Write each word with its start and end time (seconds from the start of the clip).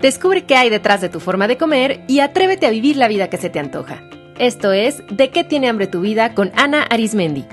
Descubre 0.00 0.44
qué 0.44 0.54
hay 0.54 0.70
detrás 0.70 1.00
de 1.00 1.08
tu 1.08 1.18
forma 1.18 1.48
de 1.48 1.56
comer 1.56 2.02
y 2.06 2.20
atrévete 2.20 2.66
a 2.66 2.70
vivir 2.70 2.96
la 2.96 3.08
vida 3.08 3.28
que 3.28 3.36
se 3.36 3.50
te 3.50 3.58
antoja. 3.58 4.02
Esto 4.38 4.72
es 4.72 5.02
De 5.10 5.30
qué 5.30 5.42
tiene 5.42 5.68
hambre 5.68 5.88
tu 5.88 6.00
vida 6.00 6.34
con 6.34 6.52
Ana 6.54 6.84
Arismendi. 6.84 7.44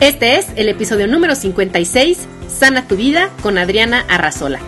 Este 0.00 0.38
es 0.38 0.48
el 0.56 0.68
episodio 0.68 1.06
número 1.06 1.36
56, 1.36 2.26
Sana 2.48 2.88
tu 2.88 2.96
vida 2.96 3.30
con 3.40 3.56
Adriana 3.56 4.04
Arrazola. 4.08 4.58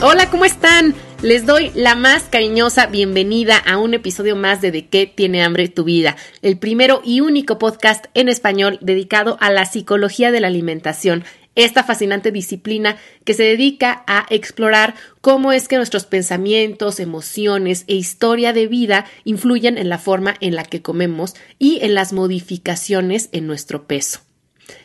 Hola, 0.00 0.30
¿cómo 0.30 0.46
están? 0.46 0.94
Les 1.20 1.46
doy 1.46 1.72
la 1.74 1.96
más 1.96 2.24
cariñosa 2.30 2.86
bienvenida 2.86 3.56
a 3.56 3.76
un 3.76 3.92
episodio 3.92 4.36
más 4.36 4.60
de 4.60 4.70
De 4.70 4.86
qué 4.86 5.06
tiene 5.12 5.42
hambre 5.42 5.66
tu 5.66 5.82
vida, 5.82 6.14
el 6.42 6.58
primero 6.58 7.02
y 7.04 7.22
único 7.22 7.58
podcast 7.58 8.04
en 8.14 8.28
español 8.28 8.78
dedicado 8.82 9.36
a 9.40 9.50
la 9.50 9.66
psicología 9.66 10.30
de 10.30 10.40
la 10.40 10.46
alimentación, 10.46 11.24
esta 11.56 11.82
fascinante 11.82 12.30
disciplina 12.30 12.98
que 13.24 13.34
se 13.34 13.42
dedica 13.42 14.04
a 14.06 14.26
explorar 14.30 14.94
cómo 15.20 15.50
es 15.50 15.66
que 15.66 15.74
nuestros 15.74 16.06
pensamientos, 16.06 17.00
emociones 17.00 17.82
e 17.88 17.96
historia 17.96 18.52
de 18.52 18.68
vida 18.68 19.04
influyen 19.24 19.76
en 19.76 19.88
la 19.88 19.98
forma 19.98 20.36
en 20.38 20.54
la 20.54 20.62
que 20.62 20.82
comemos 20.82 21.34
y 21.58 21.80
en 21.82 21.96
las 21.96 22.12
modificaciones 22.12 23.28
en 23.32 23.48
nuestro 23.48 23.88
peso. 23.88 24.20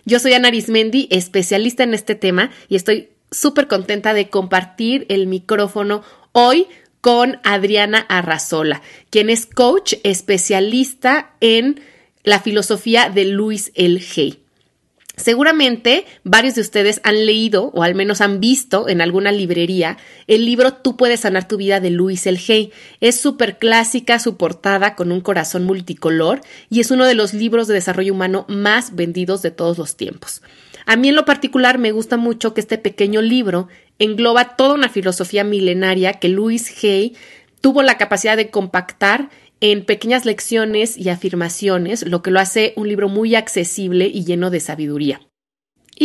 Yo 0.04 0.18
soy 0.18 0.34
Ana 0.34 0.48
Arismendi, 0.48 1.08
especialista 1.12 1.84
en 1.84 1.94
este 1.94 2.16
tema, 2.16 2.50
y 2.70 2.76
estoy 2.76 3.10
súper 3.30 3.68
contenta 3.68 4.14
de 4.14 4.30
compartir 4.30 5.06
el 5.10 5.28
micrófono 5.28 6.04
hoy 6.34 6.68
con 7.00 7.40
Adriana 7.44 8.00
Arrazola, 8.10 8.82
quien 9.10 9.30
es 9.30 9.46
coach 9.46 9.94
especialista 10.04 11.36
en 11.40 11.82
la 12.24 12.40
filosofía 12.40 13.10
de 13.10 13.26
Luis 13.26 13.72
L. 13.76 14.02
Hay. 14.16 14.44
Seguramente 15.16 16.06
varios 16.24 16.56
de 16.56 16.62
ustedes 16.62 17.00
han 17.04 17.28
leído 17.28 17.66
o 17.76 17.84
al 17.84 17.94
menos 17.94 18.20
han 18.20 18.40
visto 18.40 18.90
en 18.90 19.00
alguna 19.00 19.32
librería 19.32 19.98
el 20.26 20.44
libro 20.46 20.74
Tú 20.74 20.98
puedes 20.98 21.20
sanar 21.20 21.48
tu 21.48 21.58
vida 21.58 21.80
de 21.80 21.92
Luis 21.92 22.26
El 22.26 22.40
Hay. 22.48 22.72
Es 23.00 23.20
súper 23.20 23.60
clásica 23.60 24.18
su 24.18 24.38
portada 24.38 24.96
con 24.96 25.12
un 25.12 25.22
corazón 25.22 25.66
multicolor 25.66 26.42
y 26.70 26.80
es 26.80 26.90
uno 26.90 27.06
de 27.06 27.14
los 27.14 27.36
libros 27.36 27.68
de 27.68 27.76
desarrollo 27.76 28.14
humano 28.14 28.46
más 28.48 28.96
vendidos 28.96 29.44
de 29.44 29.52
todos 29.52 29.78
los 29.78 29.98
tiempos. 29.98 30.42
A 30.86 30.96
mí 30.96 31.10
en 31.10 31.16
lo 31.16 31.26
particular 31.26 31.78
me 31.78 31.92
gusta 31.92 32.18
mucho 32.18 32.54
que 32.54 32.62
este 32.62 32.78
pequeño 32.78 33.22
libro 33.22 33.68
engloba 34.00 34.56
toda 34.56 34.74
una 34.74 34.90
filosofía 34.90 35.44
milenaria 35.44 36.14
que 36.14 36.30
Louis 36.30 36.84
Hay 36.84 37.16
tuvo 37.62 37.84
la 37.84 37.98
capacidad 37.98 38.36
de 38.36 38.50
compactar 38.50 39.30
en 39.62 39.86
pequeñas 39.86 40.26
lecciones 40.26 40.98
y 40.98 41.08
afirmaciones, 41.08 42.06
lo 42.06 42.22
que 42.22 42.32
lo 42.32 42.42
hace 42.42 42.74
un 42.76 42.90
libro 42.90 43.08
muy 43.08 43.36
accesible 43.36 44.08
y 44.08 44.26
lleno 44.26 44.50
de 44.50 44.60
sabiduría. 44.60 45.22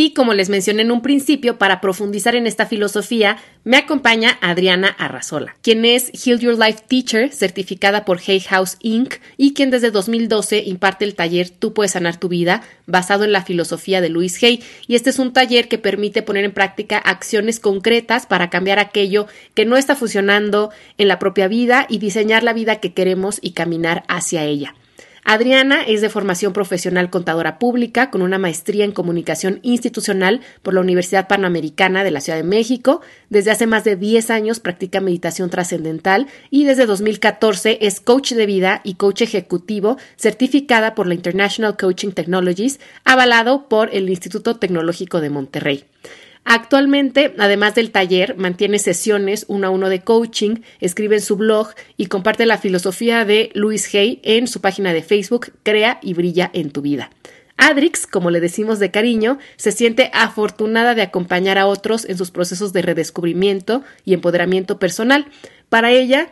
Y 0.01 0.13
como 0.13 0.33
les 0.33 0.47
mencioné 0.47 0.83
en 0.83 0.93
un 0.93 1.01
principio, 1.01 1.57
para 1.57 1.81
profundizar 1.81 2.33
en 2.33 2.47
esta 2.47 2.65
filosofía, 2.65 3.35
me 3.65 3.75
acompaña 3.75 4.37
Adriana 4.39 4.87
Arrazola, 4.87 5.57
quien 5.61 5.83
es 5.83 6.09
Heal 6.13 6.39
Your 6.39 6.57
Life 6.57 6.83
Teacher, 6.87 7.33
certificada 7.33 8.05
por 8.05 8.21
Hay 8.25 8.39
House 8.39 8.77
Inc. 8.79 9.15
y 9.35 9.53
quien 9.53 9.71
desde 9.71 9.91
2012 9.91 10.63
imparte 10.65 11.03
el 11.03 11.15
taller 11.15 11.49
Tú 11.49 11.73
puedes 11.73 11.91
sanar 11.91 12.15
tu 12.15 12.29
vida, 12.29 12.61
basado 12.85 13.25
en 13.25 13.33
la 13.33 13.43
filosofía 13.43 13.99
de 13.99 14.07
Louis 14.07 14.41
Hay. 14.41 14.63
Y 14.87 14.95
este 14.95 15.09
es 15.09 15.19
un 15.19 15.33
taller 15.33 15.67
que 15.67 15.77
permite 15.77 16.21
poner 16.21 16.45
en 16.45 16.53
práctica 16.53 16.97
acciones 16.97 17.59
concretas 17.59 18.25
para 18.25 18.49
cambiar 18.49 18.79
aquello 18.79 19.27
que 19.53 19.65
no 19.65 19.75
está 19.75 19.97
funcionando 19.97 20.69
en 20.97 21.09
la 21.09 21.19
propia 21.19 21.49
vida 21.49 21.85
y 21.89 21.97
diseñar 21.97 22.43
la 22.43 22.53
vida 22.53 22.77
que 22.77 22.93
queremos 22.93 23.39
y 23.41 23.51
caminar 23.51 24.05
hacia 24.07 24.45
ella. 24.45 24.75
Adriana 25.31 25.83
es 25.83 26.01
de 26.01 26.09
formación 26.09 26.53
profesional 26.53 27.11
contadora 27.11 27.59
pública 27.59 28.09
con 28.09 28.23
una 28.23 28.39
maestría 28.39 28.83
en 28.83 28.91
comunicación 28.91 29.59
institucional 29.61 30.41
por 30.63 30.73
la 30.73 30.81
Universidad 30.81 31.27
Panamericana 31.27 32.03
de 32.03 32.09
la 32.09 32.19
Ciudad 32.19 32.39
de 32.39 32.43
México. 32.43 33.01
Desde 33.29 33.51
hace 33.51 33.67
más 33.67 33.83
de 33.83 33.95
10 33.95 34.31
años 34.31 34.59
practica 34.59 35.01
meditación 35.01 35.51
trascendental 35.51 36.25
y 36.49 36.65
desde 36.65 36.87
2014 36.87 37.77
es 37.81 37.99
coach 37.99 38.33
de 38.33 38.47
vida 38.47 38.81
y 38.83 38.95
coach 38.95 39.21
ejecutivo 39.21 39.97
certificada 40.15 40.95
por 40.95 41.05
la 41.05 41.13
International 41.13 41.77
Coaching 41.77 42.09
Technologies, 42.09 42.79
avalado 43.05 43.69
por 43.69 43.93
el 43.93 44.09
Instituto 44.09 44.55
Tecnológico 44.55 45.21
de 45.21 45.29
Monterrey. 45.29 45.85
Actualmente, 46.51 47.35
además 47.37 47.75
del 47.75 47.91
taller, 47.91 48.35
mantiene 48.35 48.79
sesiones 48.79 49.45
uno 49.49 49.67
a 49.67 49.69
uno 49.69 49.87
de 49.87 50.01
coaching, 50.01 50.61
escribe 50.79 51.17
en 51.17 51.21
su 51.21 51.35
blog 51.35 51.75
y 51.95 52.07
comparte 52.07 52.47
la 52.47 52.57
filosofía 52.57 53.23
de 53.23 53.51
Louis 53.53 53.93
Hay 53.93 54.19
en 54.23 54.47
su 54.47 54.59
página 54.59 54.91
de 54.91 55.03
Facebook 55.03 55.53
Crea 55.61 55.99
y 56.01 56.15
Brilla 56.15 56.49
en 56.51 56.71
tu 56.71 56.81
vida. 56.81 57.11
Adrix, 57.55 58.07
como 58.07 58.31
le 58.31 58.39
decimos 58.39 58.79
de 58.79 58.89
cariño, 58.89 59.37
se 59.57 59.71
siente 59.71 60.09
afortunada 60.11 60.95
de 60.95 61.03
acompañar 61.03 61.59
a 61.59 61.67
otros 61.67 62.05
en 62.05 62.17
sus 62.17 62.31
procesos 62.31 62.73
de 62.73 62.81
redescubrimiento 62.81 63.83
y 64.03 64.15
empoderamiento 64.15 64.79
personal. 64.79 65.27
Para 65.69 65.91
ella, 65.91 66.31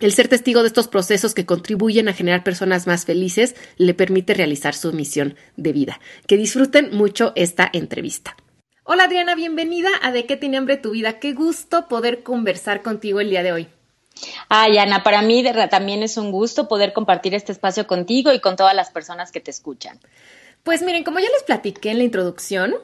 el 0.00 0.12
ser 0.12 0.26
testigo 0.26 0.62
de 0.62 0.66
estos 0.66 0.88
procesos 0.88 1.32
que 1.32 1.46
contribuyen 1.46 2.08
a 2.08 2.12
generar 2.12 2.42
personas 2.42 2.88
más 2.88 3.04
felices 3.04 3.54
le 3.76 3.94
permite 3.94 4.34
realizar 4.34 4.74
su 4.74 4.92
misión 4.92 5.36
de 5.56 5.72
vida. 5.72 6.00
Que 6.26 6.36
disfruten 6.36 6.90
mucho 6.90 7.32
esta 7.36 7.70
entrevista. 7.72 8.34
Hola 8.86 9.04
Adriana, 9.04 9.34
bienvenida 9.34 9.88
a 10.02 10.12
De 10.12 10.26
qué 10.26 10.36
tiene 10.36 10.58
hambre 10.58 10.76
tu 10.76 10.90
vida. 10.90 11.18
Qué 11.18 11.32
gusto 11.32 11.88
poder 11.88 12.22
conversar 12.22 12.82
contigo 12.82 13.18
el 13.18 13.30
día 13.30 13.42
de 13.42 13.50
hoy. 13.50 13.68
Ay, 14.50 14.76
Ana, 14.76 15.02
para 15.02 15.22
mí 15.22 15.42
también 15.70 16.02
es 16.02 16.18
un 16.18 16.30
gusto 16.30 16.68
poder 16.68 16.92
compartir 16.92 17.34
este 17.34 17.50
espacio 17.50 17.86
contigo 17.86 18.30
y 18.30 18.40
con 18.40 18.56
todas 18.56 18.74
las 18.74 18.90
personas 18.90 19.32
que 19.32 19.40
te 19.40 19.50
escuchan. 19.50 19.98
Pues 20.64 20.82
miren, 20.82 21.02
como 21.02 21.18
ya 21.18 21.30
les 21.30 21.44
platiqué 21.44 21.92
en 21.92 21.98
la 21.98 22.04
introducción, 22.04 22.74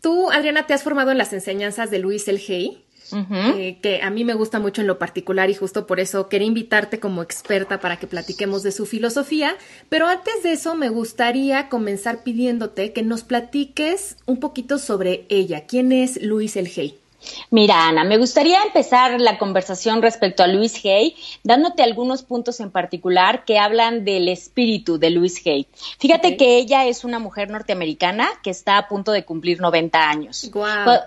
tú, 0.00 0.30
Adriana, 0.30 0.68
te 0.68 0.74
has 0.74 0.84
formado 0.84 1.10
en 1.10 1.18
las 1.18 1.32
enseñanzas 1.32 1.90
de 1.90 1.98
Luis 1.98 2.28
El 2.28 2.38
Hey, 2.38 2.84
eh, 3.12 3.78
que 3.82 4.02
a 4.02 4.10
mí 4.10 4.24
me 4.24 4.34
gusta 4.34 4.58
mucho 4.58 4.80
en 4.80 4.86
lo 4.86 4.98
particular 4.98 5.50
y 5.50 5.54
justo 5.54 5.86
por 5.86 6.00
eso 6.00 6.28
quería 6.28 6.48
invitarte 6.48 7.00
como 7.00 7.22
experta 7.22 7.80
para 7.80 7.98
que 7.98 8.06
platiquemos 8.06 8.62
de 8.62 8.72
su 8.72 8.86
filosofía. 8.86 9.56
Pero 9.88 10.06
antes 10.06 10.42
de 10.42 10.52
eso, 10.52 10.74
me 10.74 10.88
gustaría 10.88 11.68
comenzar 11.68 12.22
pidiéndote 12.22 12.92
que 12.92 13.02
nos 13.02 13.24
platiques 13.24 14.16
un 14.26 14.40
poquito 14.40 14.78
sobre 14.78 15.26
ella. 15.28 15.66
¿Quién 15.66 15.92
es 15.92 16.22
Luis 16.22 16.56
El 16.56 16.68
Hey? 16.68 17.01
Mira, 17.50 17.86
Ana, 17.88 18.04
me 18.04 18.18
gustaría 18.18 18.62
empezar 18.62 19.20
la 19.20 19.38
conversación 19.38 20.02
respecto 20.02 20.42
a 20.42 20.46
Luis 20.46 20.84
Hay 20.84 21.16
dándote 21.42 21.82
algunos 21.82 22.22
puntos 22.22 22.60
en 22.60 22.70
particular 22.70 23.44
que 23.44 23.58
hablan 23.58 24.04
del 24.04 24.28
espíritu 24.28 24.98
de 24.98 25.10
Luis 25.10 25.40
Hay. 25.46 25.66
Fíjate 25.98 26.36
que 26.36 26.56
ella 26.56 26.86
es 26.86 27.04
una 27.04 27.18
mujer 27.18 27.50
norteamericana 27.50 28.28
que 28.42 28.50
está 28.50 28.78
a 28.78 28.88
punto 28.88 29.12
de 29.12 29.24
cumplir 29.24 29.60
90 29.60 30.08
años. 30.08 30.50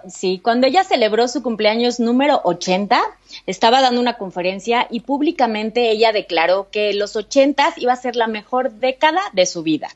Sí, 0.07 0.39
cuando 0.39 0.67
ella 0.67 0.83
celebró 0.83 1.27
su 1.27 1.41
cumpleaños 1.43 1.99
número 1.99 2.41
80, 2.43 3.01
estaba 3.45 3.81
dando 3.81 3.99
una 3.99 4.17
conferencia 4.17 4.87
y 4.89 5.01
públicamente 5.01 5.89
ella 5.91 6.11
declaró 6.11 6.69
que 6.71 6.93
los 6.93 7.15
80 7.15 7.75
iba 7.77 7.93
a 7.93 7.97
ser 7.97 8.15
la 8.15 8.27
mejor 8.27 8.71
década 8.73 9.21
de 9.33 9.45
su 9.45 9.63
vida. 9.63 9.89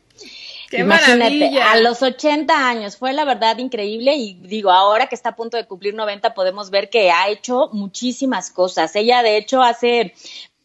¡Qué 0.70 0.80
Imagínate, 0.80 1.60
a 1.62 1.78
los 1.80 2.02
80 2.04 2.70
años, 2.70 2.98
fue 2.98 3.12
la 3.14 3.26
verdad 3.26 3.58
increíble 3.58 4.16
y 4.16 4.36
digo, 4.36 4.70
ahora 4.72 5.08
que 5.08 5.16
está 5.16 5.30
a 5.30 5.36
punto 5.36 5.58
de 5.58 5.66
cumplir 5.66 5.96
90 5.96 6.34
podemos 6.34 6.70
ver 6.70 6.90
que 6.90 7.10
ha 7.12 7.28
hecho 7.30 7.70
muchísimas 7.74 8.52
cosas. 8.52 8.96
Ella 8.96 9.24
de 9.24 9.38
hecho 9.38 9.64
hace 9.64 10.14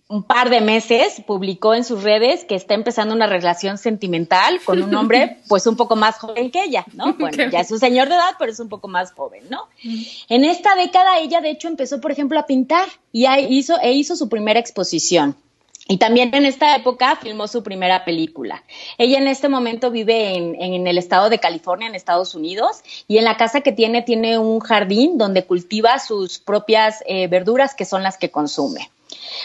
un 0.06 0.22
par 0.22 0.50
de 0.50 0.60
meses 0.60 1.22
publicó 1.26 1.74
en 1.74 1.82
sus 1.82 2.02
redes 2.02 2.44
que 2.44 2.54
está 2.54 2.74
empezando 2.74 3.14
una 3.14 3.26
relación 3.26 3.78
sentimental 3.78 4.60
con 4.64 4.82
un 4.82 4.94
hombre 4.94 5.38
pues 5.48 5.66
un 5.66 5.76
poco 5.76 5.96
más 5.96 6.18
joven 6.18 6.50
que 6.50 6.62
ella, 6.62 6.84
¿no? 6.92 7.14
Bueno, 7.18 7.50
ya 7.50 7.60
es 7.60 7.70
un 7.70 7.80
señor 7.80 8.08
de 8.08 8.14
edad, 8.16 8.34
pero 8.38 8.52
es 8.52 8.60
un 8.60 8.68
poco 8.68 8.88
más 8.88 9.12
joven, 9.12 9.44
¿no? 9.48 9.68
En 10.28 10.44
esta 10.44 10.74
década 10.76 11.18
ella 11.18 11.40
de 11.40 11.50
hecho 11.50 11.68
empezó, 11.68 12.00
por 12.00 12.12
ejemplo, 12.12 12.38
a 12.38 12.46
pintar 12.46 12.88
y 13.12 13.26
hizo, 13.48 13.80
e 13.80 13.92
hizo 13.92 14.16
su 14.16 14.28
primera 14.28 14.60
exposición. 14.60 15.36
Y 15.86 15.98
también 15.98 16.34
en 16.34 16.46
esta 16.46 16.74
época 16.76 17.16
filmó 17.16 17.46
su 17.46 17.62
primera 17.62 18.06
película. 18.06 18.64
Ella 18.96 19.18
en 19.18 19.28
este 19.28 19.50
momento 19.50 19.90
vive 19.90 20.34
en, 20.34 20.86
el 20.86 20.96
estado 20.96 21.28
de 21.28 21.38
California, 21.38 21.88
en 21.88 21.94
Estados 21.94 22.34
Unidos, 22.34 22.82
y 23.06 23.18
en 23.18 23.24
la 23.24 23.36
casa 23.36 23.60
que 23.60 23.72
tiene 23.72 24.00
tiene 24.00 24.38
un 24.38 24.60
jardín 24.60 25.18
donde 25.18 25.44
cultiva 25.44 25.98
sus 25.98 26.38
propias 26.38 27.04
eh, 27.06 27.28
verduras, 27.28 27.74
que 27.74 27.84
son 27.84 28.02
las 28.02 28.16
que 28.16 28.30
consume. 28.30 28.90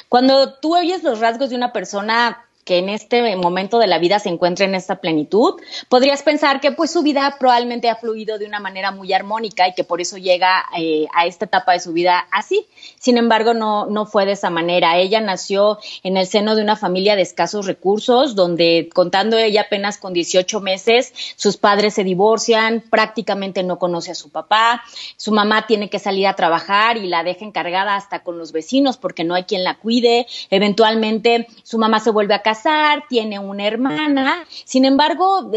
Cuando 0.08 0.54
tú 0.54 0.78
oyes 0.78 1.04
los 1.04 1.20
rasgos 1.20 1.50
de 1.50 1.58
una 1.58 1.74
persona 1.74 2.46
que 2.70 2.78
en 2.78 2.88
este 2.88 3.36
momento 3.36 3.80
de 3.80 3.88
la 3.88 3.98
vida 3.98 4.20
se 4.20 4.30
encuentra 4.30 4.64
en 4.64 4.76
esta 4.76 4.98
plenitud, 4.98 5.56
podrías 5.90 6.22
pensar 6.22 6.62
que 6.62 6.72
pues 6.72 6.92
su 6.92 7.02
vida 7.02 7.36
probablemente 7.40 7.90
ha 7.90 7.96
fluido 7.96 8.38
de 8.38 8.46
una 8.46 8.60
manera 8.60 8.92
muy 8.92 9.12
armónica 9.12 9.68
y 9.68 9.74
que 9.74 9.84
por 9.84 10.02
eso 10.02 10.18
llega 10.18 10.66
eh, 10.78 11.08
a 11.16 11.26
esta 11.26 11.46
etapa 11.46 11.72
de 11.72 11.80
su 11.80 11.94
vida 11.94 12.28
así. 12.32 12.68
Sin 13.00 13.18
embargo, 13.18 13.56
no, 13.56 13.88
no 13.88 14.06
fue 14.06 14.28
de 14.28 14.34
esa 14.34 14.52
manera. 14.52 15.00
Ella 15.00 15.20
nació 15.20 15.80
en 16.04 16.16
el 16.16 16.28
seno 16.28 16.56
de 16.56 16.62
una 16.62 16.76
familia 16.76 17.16
de 17.16 17.24
escasos 17.24 17.66
recursos, 17.66 18.36
donde 18.36 18.88
contando 18.94 19.36
ella 19.40 19.62
apenas 19.62 19.98
con 19.98 20.14
18 20.14 20.62
meses, 20.62 21.12
sus 21.38 21.58
padres 21.58 21.96
se 21.96 22.04
divorcian, 22.04 22.84
prácticamente 22.88 23.64
no 23.64 23.80
conoce 23.80 24.12
a 24.12 24.16
su 24.16 24.30
papá, 24.30 24.84
su 25.18 25.32
mamá 25.32 25.66
tiene 25.66 25.90
que 25.90 25.98
salir 25.98 26.28
a 26.28 26.36
trabajar 26.36 26.98
y 26.98 27.08
la 27.08 27.24
deja 27.24 27.46
encargada 27.46 27.96
hasta 27.96 28.20
con 28.20 28.38
los 28.38 28.52
vecinos 28.52 28.98
porque 28.98 29.24
no 29.24 29.34
hay 29.34 29.46
quien 29.46 29.64
la 29.64 29.80
cuide, 29.80 30.28
eventualmente 30.52 31.48
su 31.64 31.80
mamá 31.80 32.00
se 32.00 32.12
vuelve 32.12 32.36
a 32.36 32.44
casa 32.44 32.59
casar, 32.60 33.06
tiene 33.08 33.40
una 33.40 33.66
hermana, 33.66 34.46
sin 34.66 34.86
embargo, 34.86 35.52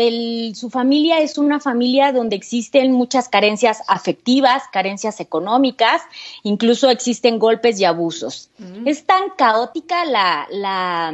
su 0.55 0.71
familia 0.71 1.21
es 1.21 1.39
una 1.39 1.61
familia 1.61 2.13
donde 2.13 2.37
existen 2.37 2.93
muchas 2.93 3.29
carencias 3.29 3.83
afectivas, 3.89 4.65
carencias 4.73 5.21
económicas, 5.21 6.03
incluso 6.43 6.91
existen 6.91 7.39
golpes 7.39 7.81
y 7.81 7.85
abusos. 7.85 8.51
Mm. 8.59 8.87
Es 8.87 9.05
tan 9.05 9.31
caótica 9.37 10.05
la, 10.05 11.13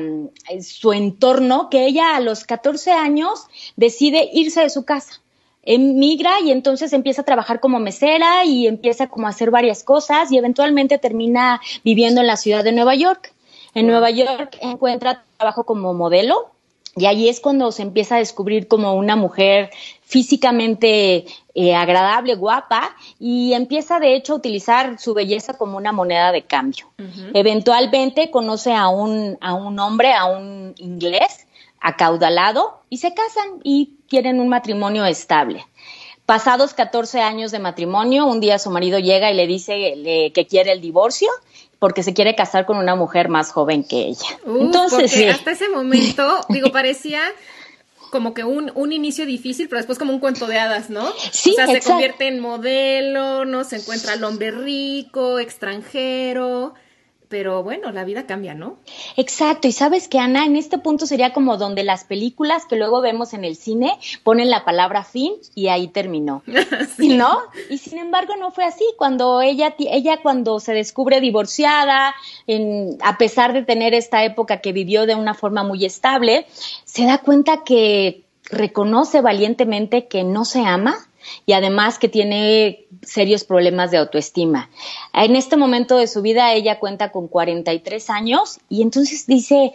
su 0.60 0.92
entorno 0.92 1.68
que 1.70 1.86
ella 1.86 2.16
a 2.16 2.20
los 2.20 2.44
14 2.44 2.92
años 2.92 3.46
decide 3.76 4.28
irse 4.32 4.62
de 4.62 4.70
su 4.70 4.84
casa 4.84 5.20
emigra 5.62 6.40
y 6.42 6.50
entonces 6.50 6.94
empieza 6.94 7.20
a 7.20 7.24
trabajar 7.26 7.60
como 7.60 7.78
mesera 7.78 8.46
y 8.46 8.66
empieza 8.66 9.08
como 9.08 9.26
a 9.26 9.30
hacer 9.30 9.50
varias 9.50 9.84
cosas 9.84 10.32
y 10.32 10.38
eventualmente 10.38 10.96
termina 10.96 11.60
viviendo 11.84 12.22
en 12.22 12.26
la 12.26 12.38
ciudad 12.38 12.64
de 12.64 12.72
Nueva 12.72 12.94
York. 12.94 13.34
En 13.74 13.86
Nueva 13.86 14.10
York 14.10 14.56
encuentra 14.62 15.24
trabajo 15.38 15.64
como 15.64 15.94
modelo 15.94 16.50
y 16.96 17.06
ahí 17.06 17.28
es 17.28 17.38
cuando 17.38 17.70
se 17.70 17.82
empieza 17.82 18.16
a 18.16 18.18
descubrir 18.18 18.66
como 18.66 18.94
una 18.94 19.14
mujer 19.14 19.70
físicamente 20.02 21.26
eh, 21.54 21.74
agradable, 21.74 22.34
guapa, 22.34 22.96
y 23.20 23.52
empieza 23.52 24.00
de 24.00 24.16
hecho 24.16 24.32
a 24.32 24.36
utilizar 24.36 24.98
su 24.98 25.14
belleza 25.14 25.56
como 25.56 25.76
una 25.76 25.92
moneda 25.92 26.32
de 26.32 26.42
cambio. 26.42 26.86
Eventualmente 27.34 28.32
conoce 28.32 28.74
a 28.74 28.88
un, 28.88 29.38
a 29.40 29.54
un 29.54 29.78
hombre, 29.78 30.12
a 30.12 30.24
un 30.24 30.74
inglés 30.78 31.46
acaudalado, 31.80 32.80
y 32.90 32.96
se 32.96 33.14
casan 33.14 33.60
y 33.62 33.98
tienen 34.08 34.40
un 34.40 34.48
matrimonio 34.48 35.04
estable. 35.04 35.64
Pasados 36.26 36.74
14 36.74 37.20
años 37.20 37.52
de 37.52 37.60
matrimonio, 37.60 38.26
un 38.26 38.40
día 38.40 38.58
su 38.58 38.70
marido 38.70 38.98
llega 38.98 39.30
y 39.30 39.34
le 39.34 39.46
dice 39.46 40.32
que 40.34 40.46
quiere 40.46 40.72
el 40.72 40.80
divorcio 40.80 41.28
porque 41.78 42.02
se 42.02 42.14
quiere 42.14 42.34
casar 42.34 42.66
con 42.66 42.76
una 42.78 42.94
mujer 42.94 43.28
más 43.28 43.52
joven 43.52 43.84
que 43.84 44.08
ella. 44.08 44.26
Entonces, 44.46 45.30
hasta 45.32 45.52
ese 45.52 45.68
momento, 45.68 46.40
digo, 46.48 46.72
parecía 46.72 47.20
como 48.10 48.34
que 48.34 48.44
un, 48.44 48.72
un 48.74 48.92
inicio 48.92 49.26
difícil, 49.26 49.68
pero 49.68 49.78
después 49.78 49.98
como 49.98 50.12
un 50.12 50.18
cuento 50.18 50.46
de 50.46 50.58
hadas, 50.58 50.90
¿no? 50.90 51.06
Sí, 51.30 51.50
o 51.50 51.54
sea, 51.54 51.66
se 51.66 51.80
convierte 51.80 52.26
en 52.26 52.40
modelo, 52.40 53.44
¿no? 53.44 53.64
Se 53.64 53.76
encuentra 53.76 54.14
el 54.14 54.24
hombre 54.24 54.50
rico, 54.50 55.38
extranjero, 55.38 56.74
pero 57.28 57.62
bueno, 57.62 57.92
la 57.92 58.04
vida 58.04 58.26
cambia, 58.26 58.54
¿no? 58.54 58.76
Exacto, 59.16 59.68
y 59.68 59.72
sabes 59.72 60.08
que 60.08 60.18
Ana, 60.18 60.46
en 60.46 60.56
este 60.56 60.78
punto 60.78 61.06
sería 61.06 61.32
como 61.32 61.56
donde 61.56 61.84
las 61.84 62.04
películas 62.04 62.64
que 62.64 62.76
luego 62.76 63.00
vemos 63.00 63.34
en 63.34 63.44
el 63.44 63.56
cine 63.56 63.98
ponen 64.22 64.50
la 64.50 64.64
palabra 64.64 65.04
fin 65.04 65.34
y 65.54 65.68
ahí 65.68 65.88
terminó. 65.88 66.42
¿No? 66.98 67.38
Y 67.68 67.78
sin 67.78 67.98
embargo 67.98 68.36
no 68.36 68.50
fue 68.50 68.64
así. 68.64 68.84
Cuando 68.96 69.40
ella, 69.40 69.74
ella 69.78 70.20
cuando 70.22 70.60
se 70.60 70.72
descubre 70.72 71.20
divorciada, 71.20 72.14
en, 72.46 72.96
a 73.02 73.18
pesar 73.18 73.52
de 73.52 73.62
tener 73.62 73.94
esta 73.94 74.24
época 74.24 74.60
que 74.60 74.72
vivió 74.72 75.06
de 75.06 75.14
una 75.14 75.34
forma 75.34 75.62
muy 75.62 75.84
estable, 75.84 76.46
se 76.84 77.04
da 77.04 77.18
cuenta 77.18 77.62
que 77.64 78.24
reconoce 78.50 79.20
valientemente 79.20 80.06
que 80.06 80.24
no 80.24 80.44
se 80.44 80.60
ama 80.60 81.07
y 81.46 81.52
además 81.52 81.98
que 81.98 82.08
tiene 82.08 82.86
serios 83.02 83.44
problemas 83.44 83.90
de 83.90 83.98
autoestima. 83.98 84.70
En 85.12 85.36
este 85.36 85.56
momento 85.56 85.96
de 85.96 86.06
su 86.06 86.22
vida 86.22 86.52
ella 86.52 86.78
cuenta 86.78 87.10
con 87.10 87.28
43 87.28 88.10
años 88.10 88.60
y 88.68 88.82
entonces 88.82 89.26
dice, 89.26 89.72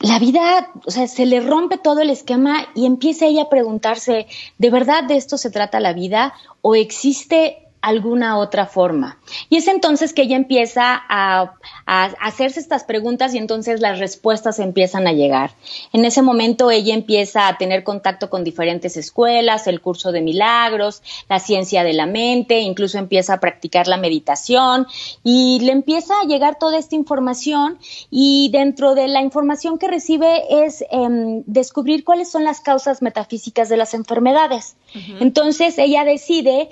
la 0.00 0.18
vida, 0.18 0.70
o 0.86 0.90
sea, 0.90 1.06
se 1.06 1.26
le 1.26 1.40
rompe 1.40 1.76
todo 1.76 2.00
el 2.00 2.10
esquema 2.10 2.68
y 2.74 2.86
empieza 2.86 3.26
ella 3.26 3.42
a 3.42 3.48
preguntarse, 3.50 4.26
¿de 4.58 4.70
verdad 4.70 5.04
de 5.04 5.16
esto 5.16 5.36
se 5.36 5.50
trata 5.50 5.78
la 5.78 5.92
vida 5.92 6.32
o 6.62 6.74
existe 6.74 7.69
alguna 7.82 8.38
otra 8.38 8.66
forma. 8.66 9.18
Y 9.48 9.56
es 9.56 9.66
entonces 9.66 10.12
que 10.12 10.22
ella 10.22 10.36
empieza 10.36 11.02
a, 11.08 11.54
hacerse 11.86 12.60
estas 12.60 12.84
preguntas 12.84 13.34
y 13.34 13.38
entonces 13.38 13.80
las 13.80 13.98
respuestas 13.98 14.58
empiezan 14.58 15.06
a 15.06 15.12
llegar. 15.12 15.50
En 15.92 16.04
ese 16.04 16.22
momento 16.22 16.70
ella 16.70 16.94
empieza 16.94 17.48
a 17.48 17.58
tener 17.58 17.82
contacto 17.82 18.30
con 18.30 18.44
diferentes 18.44 18.96
escuelas, 18.96 19.66
el 19.66 19.80
curso 19.80 20.12
de 20.12 20.20
milagros, 20.20 21.02
la 21.28 21.40
ciencia 21.40 21.82
de 21.82 21.92
la 21.92 22.06
mente, 22.06 22.60
incluso 22.60 22.98
empieza 22.98 23.34
a 23.34 23.40
practicar 23.40 23.88
la 23.88 23.96
meditación 23.96 24.86
y 25.24 25.58
le 25.60 25.72
empieza 25.72 26.14
a 26.22 26.26
llegar 26.26 26.58
toda 26.58 26.78
esta 26.78 26.94
información 26.94 27.78
y 28.10 28.50
dentro 28.52 28.94
de 28.94 29.08
la 29.08 29.22
información 29.22 29.78
que 29.78 29.88
recibe 29.88 30.66
es 30.66 30.84
em, 30.90 31.42
descubrir 31.46 32.04
cuáles 32.04 32.30
son 32.30 32.44
las 32.44 32.60
causas 32.60 33.02
metafísicas 33.02 33.68
de 33.68 33.76
las 33.76 33.94
enfermedades. 33.94 34.76
Entonces 35.20 35.78
ella 35.78 36.04
decide 36.04 36.68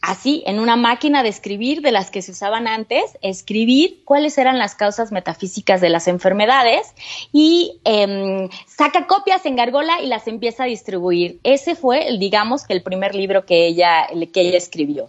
así, 0.00 0.42
en 0.46 0.60
una 0.60 0.76
máquina 0.76 1.22
de 1.22 1.28
escribir 1.28 1.80
de 1.82 1.90
las 1.90 2.10
que 2.10 2.22
se 2.22 2.30
usaban 2.30 2.68
antes, 2.68 3.02
escribir 3.22 4.02
cuáles 4.04 4.38
eran 4.38 4.58
las 4.58 4.74
causas 4.74 5.10
metafísicas 5.10 5.80
de 5.80 5.88
las 5.88 6.06
enfermedades 6.06 6.92
y 7.32 7.80
em, 7.84 8.48
saca 8.66 9.06
copias 9.06 9.44
en 9.46 9.56
Gargola 9.56 10.00
y 10.00 10.06
las 10.06 10.28
empieza 10.28 10.64
a 10.64 10.66
distribuir. 10.66 11.40
Ese 11.42 11.74
fue, 11.74 12.16
digamos, 12.18 12.64
que 12.64 12.74
el 12.74 12.82
primer 12.82 13.14
libro 13.14 13.44
que 13.46 13.66
ella, 13.66 14.06
que 14.32 14.40
ella 14.42 14.58
escribió. 14.58 15.08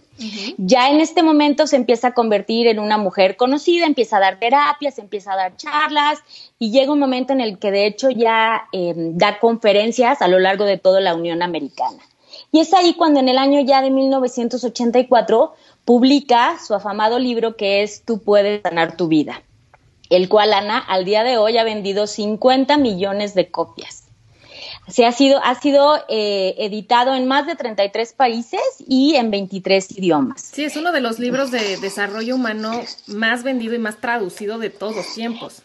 Ya 0.56 0.90
en 0.90 1.00
este 1.00 1.22
momento 1.22 1.68
se 1.68 1.76
empieza 1.76 2.08
a 2.08 2.12
convertir 2.14 2.66
en 2.66 2.80
una 2.80 2.98
mujer 2.98 3.36
conocida, 3.36 3.86
empieza 3.86 4.16
a 4.16 4.20
dar 4.20 4.40
terapias, 4.40 4.98
empieza 4.98 5.32
a 5.32 5.36
dar 5.36 5.56
charlas 5.56 6.18
y 6.58 6.72
llega 6.72 6.92
un 6.92 6.98
momento 6.98 7.32
en 7.32 7.40
el 7.40 7.58
que 7.58 7.70
de 7.70 7.86
hecho 7.86 8.10
ya 8.10 8.64
em, 8.72 9.16
da 9.16 9.38
conferencias 9.38 10.20
a 10.20 10.26
lo 10.26 10.40
largo 10.40 10.64
de 10.64 10.76
toda 10.76 11.00
la 11.00 11.14
Unión 11.14 11.40
Americana. 11.42 12.07
Y 12.50 12.60
es 12.60 12.72
ahí 12.72 12.94
cuando 12.94 13.20
en 13.20 13.28
el 13.28 13.38
año 13.38 13.60
ya 13.60 13.82
de 13.82 13.90
1984 13.90 15.54
publica 15.84 16.58
su 16.58 16.74
afamado 16.74 17.18
libro 17.18 17.56
que 17.56 17.82
es 17.82 18.02
Tú 18.04 18.20
puedes 18.20 18.62
sanar 18.62 18.96
tu 18.96 19.08
vida, 19.08 19.42
el 20.08 20.28
cual 20.28 20.52
Ana 20.54 20.78
al 20.78 21.04
día 21.04 21.24
de 21.24 21.36
hoy 21.36 21.58
ha 21.58 21.64
vendido 21.64 22.06
50 22.06 22.78
millones 22.78 23.34
de 23.34 23.50
copias. 23.50 23.97
Se 24.88 25.04
ha 25.06 25.12
sido, 25.12 25.40
ha 25.44 25.60
sido 25.60 25.98
eh, 26.08 26.54
editado 26.58 27.14
en 27.14 27.26
más 27.26 27.46
de 27.46 27.54
33 27.54 28.12
países 28.12 28.60
y 28.86 29.16
en 29.16 29.30
23 29.30 29.98
idiomas. 29.98 30.50
Sí, 30.52 30.64
es 30.64 30.76
uno 30.76 30.92
de 30.92 31.00
los 31.00 31.18
libros 31.18 31.50
de 31.50 31.76
desarrollo 31.78 32.34
humano 32.34 32.82
más 33.06 33.42
vendido 33.42 33.74
y 33.74 33.78
más 33.78 33.98
traducido 33.98 34.58
de 34.58 34.70
todos 34.70 34.96
los 34.96 35.14
tiempos. 35.14 35.62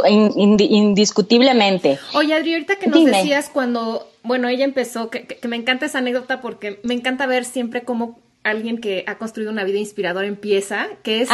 indiscutiblemente. 0.00 1.98
Oye, 2.14 2.34
Adri, 2.34 2.54
ahorita 2.54 2.76
que 2.76 2.86
nos 2.86 3.04
decías 3.04 3.50
cuando, 3.50 4.10
bueno, 4.22 4.48
ella 4.48 4.64
empezó, 4.64 5.10
que, 5.10 5.38
me 5.46 5.56
encanta 5.56 5.86
esa 5.86 5.98
anécdota 5.98 6.40
porque 6.40 6.80
me 6.82 6.94
encanta 6.94 7.26
ver 7.26 7.44
siempre 7.44 7.82
cómo 7.82 8.18
alguien 8.42 8.80
que 8.80 9.04
ha 9.06 9.18
construido 9.18 9.50
una 9.50 9.64
vida 9.64 9.78
inspiradora 9.78 10.26
empieza, 10.26 10.86
que 11.02 11.22
es 11.22 11.28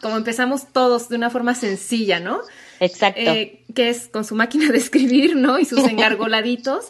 como 0.00 0.16
empezamos 0.16 0.66
todos 0.72 1.08
de 1.08 1.16
una 1.16 1.30
forma 1.30 1.54
sencilla, 1.54 2.20
¿no? 2.20 2.40
Exacto. 2.80 3.20
Eh, 3.20 3.64
que 3.74 3.88
es 3.88 4.08
con 4.08 4.24
su 4.24 4.34
máquina 4.34 4.70
de 4.70 4.78
escribir, 4.78 5.36
¿no? 5.36 5.58
Y 5.58 5.64
sus 5.64 5.84
engargoladitos. 5.88 6.86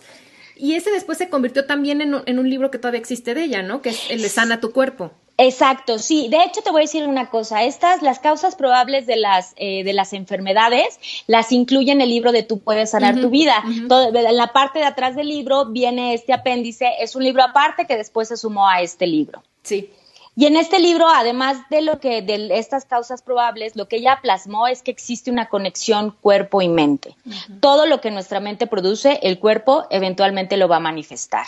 Y 0.56 0.74
ese 0.74 0.90
después 0.90 1.18
se 1.18 1.28
convirtió 1.28 1.66
también 1.66 2.00
en 2.00 2.14
un, 2.14 2.22
en 2.26 2.38
un, 2.38 2.48
libro 2.48 2.70
que 2.70 2.78
todavía 2.78 3.00
existe 3.00 3.34
de 3.34 3.44
ella, 3.44 3.62
¿no? 3.62 3.82
Que 3.82 3.90
es 3.90 4.10
el 4.10 4.22
de 4.22 4.28
Sana 4.28 4.60
tu 4.60 4.70
cuerpo. 4.70 5.10
Exacto, 5.36 5.98
sí. 5.98 6.28
De 6.28 6.44
hecho, 6.44 6.62
te 6.62 6.70
voy 6.70 6.82
a 6.82 6.84
decir 6.84 7.08
una 7.08 7.28
cosa. 7.28 7.64
Estas, 7.64 8.02
las 8.02 8.20
causas 8.20 8.54
probables 8.54 9.06
de 9.06 9.16
las, 9.16 9.52
eh, 9.56 9.82
de 9.82 9.92
las 9.92 10.12
enfermedades, 10.12 11.00
las 11.26 11.50
incluye 11.50 11.90
en 11.90 12.00
el 12.00 12.08
libro 12.08 12.30
de 12.30 12.44
Tú 12.44 12.60
puedes 12.60 12.90
sanar 12.90 13.20
tu 13.20 13.30
vida. 13.30 13.64
en 13.66 14.36
la 14.36 14.52
parte 14.52 14.78
de 14.78 14.84
atrás 14.84 15.16
del 15.16 15.28
libro 15.28 15.66
viene 15.66 16.14
este 16.14 16.32
apéndice. 16.32 16.88
Es 17.00 17.16
un 17.16 17.24
libro 17.24 17.42
aparte 17.42 17.86
que 17.86 17.96
después 17.96 18.28
se 18.28 18.36
sumó 18.36 18.68
a 18.68 18.80
este 18.80 19.08
libro. 19.08 19.42
Sí. 19.62 19.90
Y 20.36 20.46
en 20.46 20.56
este 20.56 20.80
libro, 20.80 21.06
además 21.08 21.58
de 21.70 21.80
lo 21.80 22.00
que 22.00 22.20
de 22.20 22.58
estas 22.58 22.84
causas 22.84 23.22
probables, 23.22 23.76
lo 23.76 23.86
que 23.86 23.96
ella 23.96 24.18
plasmó 24.20 24.66
es 24.66 24.82
que 24.82 24.90
existe 24.90 25.30
una 25.30 25.48
conexión 25.48 26.16
cuerpo 26.20 26.60
y 26.60 26.68
mente. 26.68 27.16
Todo 27.60 27.86
lo 27.86 28.00
que 28.00 28.10
nuestra 28.10 28.40
mente 28.40 28.66
produce, 28.66 29.20
el 29.22 29.38
cuerpo 29.38 29.86
eventualmente 29.90 30.56
lo 30.56 30.66
va 30.66 30.76
a 30.76 30.80
manifestar. 30.80 31.46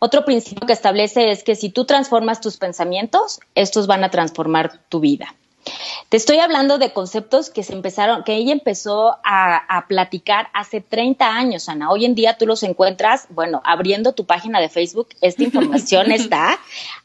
Otro 0.00 0.24
principio 0.24 0.66
que 0.66 0.72
establece 0.72 1.30
es 1.30 1.42
que 1.44 1.54
si 1.54 1.70
tú 1.70 1.84
transformas 1.84 2.40
tus 2.40 2.56
pensamientos, 2.56 3.40
estos 3.54 3.86
van 3.86 4.04
a 4.04 4.10
transformar 4.10 4.80
tu 4.88 5.00
vida. 5.00 5.34
Te 6.08 6.16
estoy 6.16 6.38
hablando 6.38 6.78
de 6.78 6.92
conceptos 6.92 7.50
que 7.50 7.62
se 7.62 7.72
empezaron, 7.72 8.24
que 8.24 8.34
ella 8.34 8.52
empezó 8.52 9.16
a, 9.24 9.84
platicar 9.88 10.48
hace 10.52 10.80
30 10.80 11.26
años, 11.26 11.68
Ana. 11.68 11.90
Hoy 11.90 12.04
en 12.04 12.14
día 12.14 12.36
tú 12.36 12.46
los 12.46 12.62
encuentras, 12.62 13.26
bueno, 13.30 13.60
abriendo 13.64 14.12
tu 14.12 14.24
página 14.26 14.60
de 14.60 14.68
Facebook, 14.68 15.08
esta 15.20 15.42
información 15.42 16.10
está 16.12 16.58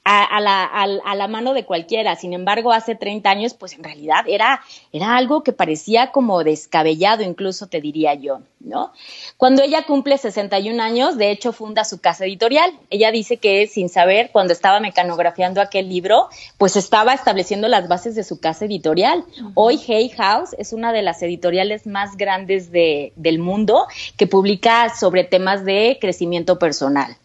a, 0.03 0.39
la, 0.39 0.63
a, 0.63 1.15
la, 1.15 1.27
mano 1.27 1.53
de 1.53 1.65
cualquiera. 1.65 2.15
Sin 2.15 2.33
embargo, 2.33 2.71
hace 2.71 2.95
30 2.95 3.29
años, 3.29 3.53
pues 3.53 3.73
en 3.73 3.83
realidad 3.83 4.25
era, 4.27 4.61
era 4.91 5.15
algo 5.17 5.43
que 5.43 5.51
parecía 5.51 6.11
como 6.11 6.43
descabellado, 6.43 7.23
incluso 7.23 7.67
te 7.67 7.81
diría 7.81 8.13
yo, 8.13 8.41
¿no? 8.59 8.91
Cuando 9.37 9.63
ella 9.63 9.83
cumple 9.85 10.17
61 10.17 10.81
años, 10.81 11.17
de 11.17 11.31
hecho, 11.31 11.53
funda 11.53 11.83
su 11.85 11.99
casa 11.99 12.25
editorial. 12.25 12.71
Ella 12.89 13.11
dice 13.11 13.37
que 13.37 13.67
sin 13.67 13.89
saber, 13.89 14.29
cuando 14.31 14.53
estaba 14.53 14.79
mecanografiando 14.79 15.61
aquel 15.61 15.89
libro, 15.89 16.29
pues 16.57 16.75
estaba 16.75 17.13
estableciendo 17.13 17.67
las 17.67 17.87
bases 17.87 18.15
de 18.15 18.23
su 18.23 18.39
casa 18.39 18.54
editorial. 18.61 19.25
Hoy 19.53 19.79
Hay 19.87 20.09
House 20.09 20.55
es 20.57 20.73
una 20.73 20.93
de 20.93 21.01
las 21.01 21.21
editoriales 21.21 21.85
más 21.87 22.17
grandes 22.17 22.71
de, 22.71 23.13
del 23.15 23.39
mundo 23.39 23.87
que 24.17 24.27
publica 24.27 24.93
sobre 24.95 25.23
temas 25.23 25.65
de 25.65 25.97
crecimiento 25.99 26.59
personal. 26.59 27.17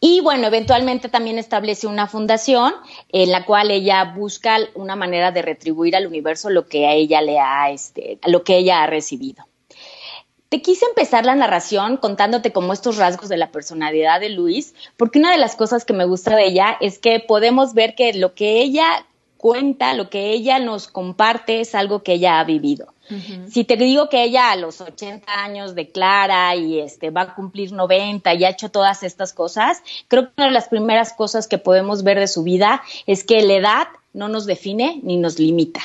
Y 0.00 0.20
bueno, 0.20 0.48
eventualmente 0.48 1.08
también 1.08 1.38
establece 1.38 1.86
una 1.86 2.08
fundación 2.08 2.72
en 3.10 3.30
la 3.30 3.44
cual 3.44 3.70
ella 3.70 4.04
busca 4.16 4.58
una 4.74 4.96
manera 4.96 5.30
de 5.30 5.42
retribuir 5.42 5.94
al 5.94 6.08
universo 6.08 6.50
lo 6.50 6.66
que 6.66 6.88
a 6.88 6.94
ella 6.94 7.22
le 7.22 7.38
ha, 7.38 7.70
este, 7.70 8.18
lo 8.26 8.42
que 8.42 8.56
ella 8.56 8.82
ha 8.82 8.86
recibido. 8.88 9.46
Te 10.48 10.60
quise 10.60 10.84
empezar 10.86 11.24
la 11.24 11.36
narración 11.36 11.96
contándote 11.96 12.50
como 12.50 12.72
estos 12.72 12.96
rasgos 12.96 13.28
de 13.28 13.36
la 13.36 13.52
personalidad 13.52 14.18
de 14.18 14.30
Luis, 14.30 14.74
porque 14.96 15.20
una 15.20 15.30
de 15.30 15.38
las 15.38 15.54
cosas 15.54 15.84
que 15.84 15.92
me 15.92 16.04
gusta 16.04 16.34
de 16.34 16.46
ella 16.46 16.76
es 16.80 16.98
que 16.98 17.20
podemos 17.20 17.72
ver 17.72 17.94
que 17.94 18.12
lo 18.14 18.34
que 18.34 18.60
ella 18.60 19.06
cuenta, 19.40 19.94
lo 19.94 20.10
que 20.10 20.32
ella 20.32 20.58
nos 20.58 20.86
comparte 20.86 21.60
es 21.60 21.74
algo 21.74 22.02
que 22.02 22.12
ella 22.12 22.38
ha 22.38 22.44
vivido. 22.44 22.92
Si 23.48 23.64
te 23.64 23.76
digo 23.76 24.08
que 24.08 24.22
ella 24.22 24.52
a 24.52 24.56
los 24.56 24.80
80 24.80 25.26
años 25.42 25.74
declara 25.74 26.54
y 26.54 26.78
este 26.78 27.10
va 27.10 27.22
a 27.22 27.34
cumplir 27.34 27.72
90 27.72 28.34
y 28.34 28.44
ha 28.44 28.50
hecho 28.50 28.70
todas 28.70 29.02
estas 29.02 29.32
cosas, 29.32 29.82
creo 30.06 30.26
que 30.26 30.32
una 30.36 30.46
de 30.46 30.52
las 30.52 30.68
primeras 30.68 31.12
cosas 31.12 31.48
que 31.48 31.58
podemos 31.58 32.04
ver 32.04 32.20
de 32.20 32.28
su 32.28 32.44
vida 32.44 32.82
es 33.06 33.24
que 33.24 33.42
la 33.42 33.54
edad 33.54 33.88
no 34.12 34.28
nos 34.28 34.46
define 34.46 35.00
ni 35.02 35.16
nos 35.16 35.40
limita. 35.40 35.80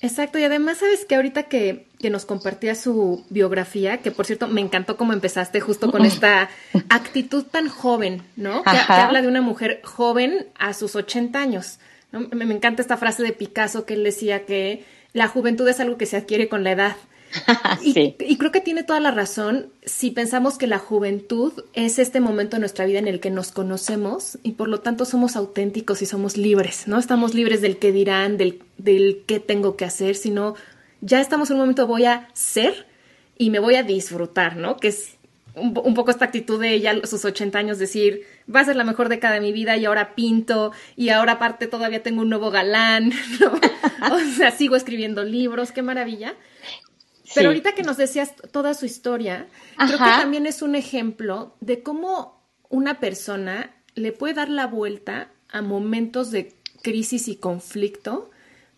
Exacto, 0.00 0.40
y 0.40 0.44
además 0.44 0.78
sabes 0.78 1.04
que 1.04 1.14
ahorita 1.14 1.44
que, 1.44 1.86
que 2.00 2.10
nos 2.10 2.24
compartía 2.24 2.74
su 2.74 3.24
biografía, 3.30 3.98
que 3.98 4.10
por 4.10 4.26
cierto 4.26 4.48
me 4.48 4.60
encantó 4.60 4.96
cómo 4.96 5.12
empezaste 5.12 5.60
justo 5.60 5.92
con 5.92 6.04
esta 6.06 6.50
actitud 6.88 7.44
tan 7.44 7.68
joven, 7.68 8.24
¿no? 8.34 8.64
Que, 8.64 8.70
que, 8.72 8.92
habla 8.94 9.22
de 9.22 9.28
una 9.28 9.42
mujer 9.42 9.80
joven 9.84 10.48
a 10.58 10.74
sus 10.74 10.96
80 10.96 11.38
años. 11.38 11.78
Me, 12.12 12.44
me, 12.44 12.54
encanta 12.54 12.82
esta 12.82 12.96
frase 12.96 13.22
de 13.22 13.32
Picasso 13.32 13.86
que 13.86 13.94
él 13.94 14.04
decía 14.04 14.44
que 14.44 14.84
la 15.12 15.28
juventud 15.28 15.66
es 15.68 15.80
algo 15.80 15.96
que 15.96 16.06
se 16.06 16.16
adquiere 16.16 16.48
con 16.48 16.64
la 16.64 16.72
edad. 16.72 16.96
sí. 17.80 18.14
y, 18.18 18.24
y, 18.32 18.36
creo 18.36 18.52
que 18.52 18.60
tiene 18.60 18.82
toda 18.82 19.00
la 19.00 19.10
razón 19.10 19.72
si 19.84 20.10
pensamos 20.10 20.58
que 20.58 20.66
la 20.66 20.78
juventud 20.78 21.52
es 21.72 21.98
este 21.98 22.20
momento 22.20 22.56
de 22.56 22.60
nuestra 22.60 22.84
vida 22.84 22.98
en 22.98 23.08
el 23.08 23.20
que 23.20 23.30
nos 23.30 23.52
conocemos 23.52 24.38
y 24.42 24.52
por 24.52 24.68
lo 24.68 24.80
tanto 24.80 25.06
somos 25.06 25.34
auténticos 25.34 26.02
y 26.02 26.06
somos 26.06 26.36
libres, 26.36 26.86
¿no? 26.86 26.98
Estamos 26.98 27.34
libres 27.34 27.62
del 27.62 27.78
que 27.78 27.90
dirán, 27.90 28.36
del, 28.36 28.62
del 28.76 29.22
qué 29.26 29.40
tengo 29.40 29.76
que 29.76 29.86
hacer, 29.86 30.14
sino 30.14 30.56
ya 31.00 31.22
estamos 31.22 31.48
en 31.48 31.56
un 31.56 31.62
momento 31.62 31.86
voy 31.86 32.04
a 32.04 32.28
ser 32.34 32.86
y 33.38 33.48
me 33.48 33.58
voy 33.60 33.76
a 33.76 33.82
disfrutar, 33.82 34.56
¿no? 34.56 34.76
Que 34.76 34.88
es 34.88 35.16
un, 35.54 35.78
un, 35.84 35.94
poco 35.94 36.10
esta 36.10 36.24
actitud 36.24 36.60
de 36.60 36.72
ella 36.72 36.94
a 37.02 37.06
sus 37.06 37.24
80 37.24 37.58
años, 37.58 37.78
decir, 37.78 38.26
va 38.52 38.60
a 38.60 38.64
ser 38.64 38.76
la 38.76 38.84
mejor 38.84 39.08
década 39.08 39.34
de 39.34 39.40
mi 39.40 39.52
vida 39.52 39.76
y 39.76 39.84
ahora 39.84 40.14
pinto 40.14 40.72
y 40.96 41.10
ahora 41.10 41.32
aparte 41.32 41.66
todavía 41.66 42.02
tengo 42.02 42.22
un 42.22 42.28
nuevo 42.28 42.50
galán, 42.50 43.12
¿no? 43.40 43.52
o 44.14 44.18
sea, 44.36 44.50
sigo 44.50 44.76
escribiendo 44.76 45.24
libros, 45.24 45.72
qué 45.72 45.82
maravilla. 45.82 46.34
Pero 47.34 47.48
ahorita 47.48 47.72
que 47.72 47.82
nos 47.82 47.96
decías 47.96 48.34
toda 48.50 48.74
su 48.74 48.84
historia, 48.84 49.46
Ajá. 49.76 49.86
creo 49.86 49.98
que 49.98 50.20
también 50.20 50.46
es 50.46 50.60
un 50.60 50.74
ejemplo 50.74 51.56
de 51.60 51.82
cómo 51.82 52.42
una 52.68 53.00
persona 53.00 53.70
le 53.94 54.12
puede 54.12 54.34
dar 54.34 54.48
la 54.48 54.66
vuelta 54.66 55.30
a 55.48 55.62
momentos 55.62 56.30
de 56.30 56.54
crisis 56.82 57.28
y 57.28 57.36
conflicto 57.36 58.30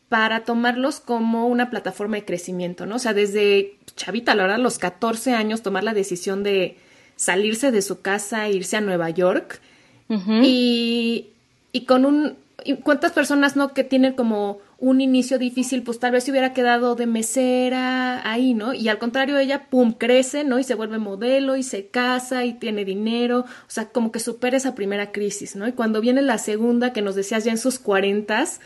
para 0.09 0.45
tomarlos 0.45 1.01
como 1.01 1.47
una 1.47 1.71
plataforma 1.71 2.17
de 2.17 2.25
crecimiento, 2.25 2.87
¿no? 2.87 2.97
O 2.97 2.99
sea, 2.99 3.15
desde 3.15 3.77
chavita, 3.97 4.35
la 4.35 4.45
verdad, 4.45 4.57
a 4.61 4.63
los 4.63 4.79
14 4.79 5.33
años, 5.33 5.63
tomar 5.63 5.85
la 5.85 5.95
decisión 5.95 6.43
de 6.43 6.77
salirse 7.17 7.71
de 7.71 7.83
su 7.83 8.01
casa 8.01 8.47
e 8.47 8.53
irse 8.53 8.77
a 8.77 8.81
Nueva 8.81 9.11
York 9.11 9.61
uh 10.09 10.15
-huh. 10.15 10.45
y, 10.45 11.29
y 11.73 11.85
con 11.85 12.05
un... 12.05 12.37
Y 12.65 12.77
¿Cuántas 12.77 13.13
personas 13.13 13.57
no 13.57 13.75
que 13.75 13.85
tienen 13.85 14.15
como 14.15 14.61
un 14.79 15.01
inicio 15.01 15.39
difícil, 15.39 15.83
pues 15.83 15.99
tal 15.99 16.13
vez 16.13 16.25
se 16.25 16.31
hubiera 16.31 16.53
quedado 16.53 16.95
de 16.95 17.07
mesera 17.07 18.31
ahí, 18.31 18.55
¿no? 18.55 18.75
Y 18.75 18.89
al 18.89 18.99
contrario, 18.99 19.39
ella, 19.39 19.67
pum, 19.71 19.93
crece, 19.93 20.45
¿no? 20.45 20.59
Y 20.59 20.65
se 20.65 20.75
vuelve 20.75 20.99
modelo 20.99 21.57
y 21.57 21.63
se 21.63 21.87
casa 21.87 22.45
y 22.45 22.55
tiene 22.55 22.85
dinero, 22.85 23.41
o 23.41 23.71
sea, 23.71 23.87
como 23.87 24.13
que 24.13 24.21
supera 24.21 24.57
esa 24.57 24.75
primera 24.75 25.11
crisis, 25.11 25.57
¿no? 25.57 25.67
Y 25.67 25.73
cuando 25.73 26.01
viene 26.01 26.21
la 26.23 26.37
segunda, 26.39 26.93
que 26.93 27.03
nos 27.03 27.15
decías 27.15 27.45
ya 27.45 27.51
en 27.51 27.59
sus 27.59 27.79
cuarentas, 27.79 28.61